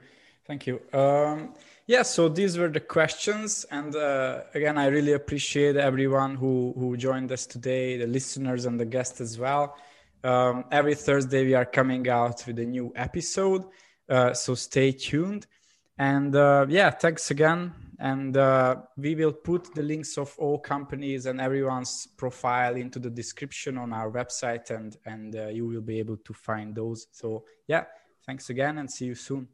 Thank 0.47 0.67
you. 0.67 0.81
Um, 0.95 1.55
yeah, 1.87 2.03
so 2.03 2.29
these 2.29 2.57
were 2.57 2.69
the 2.69 2.81
questions. 2.81 3.67
And 3.71 3.95
uh, 3.95 4.45
again, 4.55 4.79
I 4.79 4.87
really 4.87 5.13
appreciate 5.13 5.77
everyone 5.77 6.37
who, 6.37 6.73
who 6.79 6.97
joined 6.97 7.31
us 7.33 7.45
today, 7.45 7.99
the 7.99 8.07
listeners 8.07 8.65
and 8.65 8.81
the 8.81 8.87
guests 8.87 9.21
as 9.21 9.39
well. 9.39 9.77
Um, 10.25 10.65
every 10.71 10.95
Thursday, 10.95 11.45
we 11.45 11.55
are 11.55 11.67
coming 11.67 12.09
out 12.09 12.45
with 12.47 12.59
a 12.59 12.65
new 12.65 12.93
episode. 12.97 13.65
Uh, 14.09 14.33
so 14.33 14.55
stay 14.55 14.93
tuned. 14.93 15.47
And 15.99 16.35
uh, 16.35 16.65
yeah, 16.69 16.91
thanks 16.91 17.31
again, 17.31 17.75
and 17.99 18.37
uh, 18.37 18.77
we 18.97 19.15
will 19.15 19.33
put 19.33 19.75
the 19.75 19.83
links 19.83 20.19
of 20.19 20.35
all 20.39 20.59
companies 20.59 21.27
and 21.27 21.41
everyone's 21.41 22.07
profile 22.17 22.77
into 22.77 22.99
the 22.99 23.11
description 23.11 23.77
on 23.77 23.93
our 23.93 24.11
website 24.11 24.71
and 24.71 24.97
and 25.05 25.37
uh, 25.37 25.49
you 25.49 25.67
will 25.67 25.81
be 25.81 25.99
able 25.99 26.17
to 26.17 26.33
find 26.33 26.75
those. 26.75 27.07
So 27.13 27.45
yeah 27.67 27.85
thanks 28.27 28.51
again 28.51 28.79
and 28.79 28.91
see 28.91 29.07
you 29.07 29.15
soon. 29.15 29.49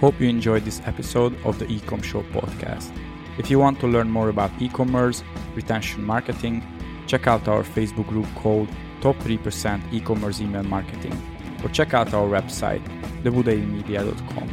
Hope 0.00 0.20
you 0.20 0.28
enjoyed 0.28 0.64
this 0.64 0.82
episode 0.84 1.36
of 1.44 1.58
the 1.58 1.66
ecom 1.66 2.02
show 2.02 2.22
podcast. 2.24 2.90
If 3.38 3.50
you 3.50 3.58
want 3.58 3.78
to 3.80 3.86
learn 3.86 4.10
more 4.10 4.28
about 4.28 4.50
e-commerce 4.60 5.22
retention 5.54 6.02
marketing 6.02 6.62
check 7.06 7.26
out 7.26 7.48
our 7.48 7.62
facebook 7.62 8.08
group 8.08 8.26
called 8.36 8.68
top 9.00 9.16
3% 9.16 9.92
e-commerce 9.92 10.40
email 10.40 10.62
marketing 10.62 11.12
or 11.62 11.68
check 11.70 11.94
out 11.94 12.12
our 12.14 12.28
website 12.28 12.82
thebudaimedia.com. 13.22 14.50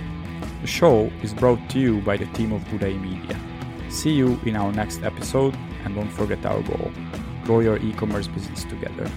The 0.61 0.67
show 0.67 1.11
is 1.23 1.33
brought 1.33 1.69
to 1.69 1.79
you 1.79 2.01
by 2.01 2.17
the 2.17 2.25
team 2.27 2.51
of 2.51 2.61
Budai 2.65 2.99
Media. 3.01 3.39
See 3.89 4.11
you 4.11 4.39
in 4.45 4.55
our 4.55 4.71
next 4.71 5.01
episode 5.03 5.55
and 5.83 5.95
don't 5.95 6.11
forget 6.11 6.45
our 6.45 6.61
goal 6.61 6.91
grow 7.49 7.61
your 7.61 7.77
e 7.77 7.91
commerce 7.93 8.27
business 8.27 8.63
together. 8.63 9.09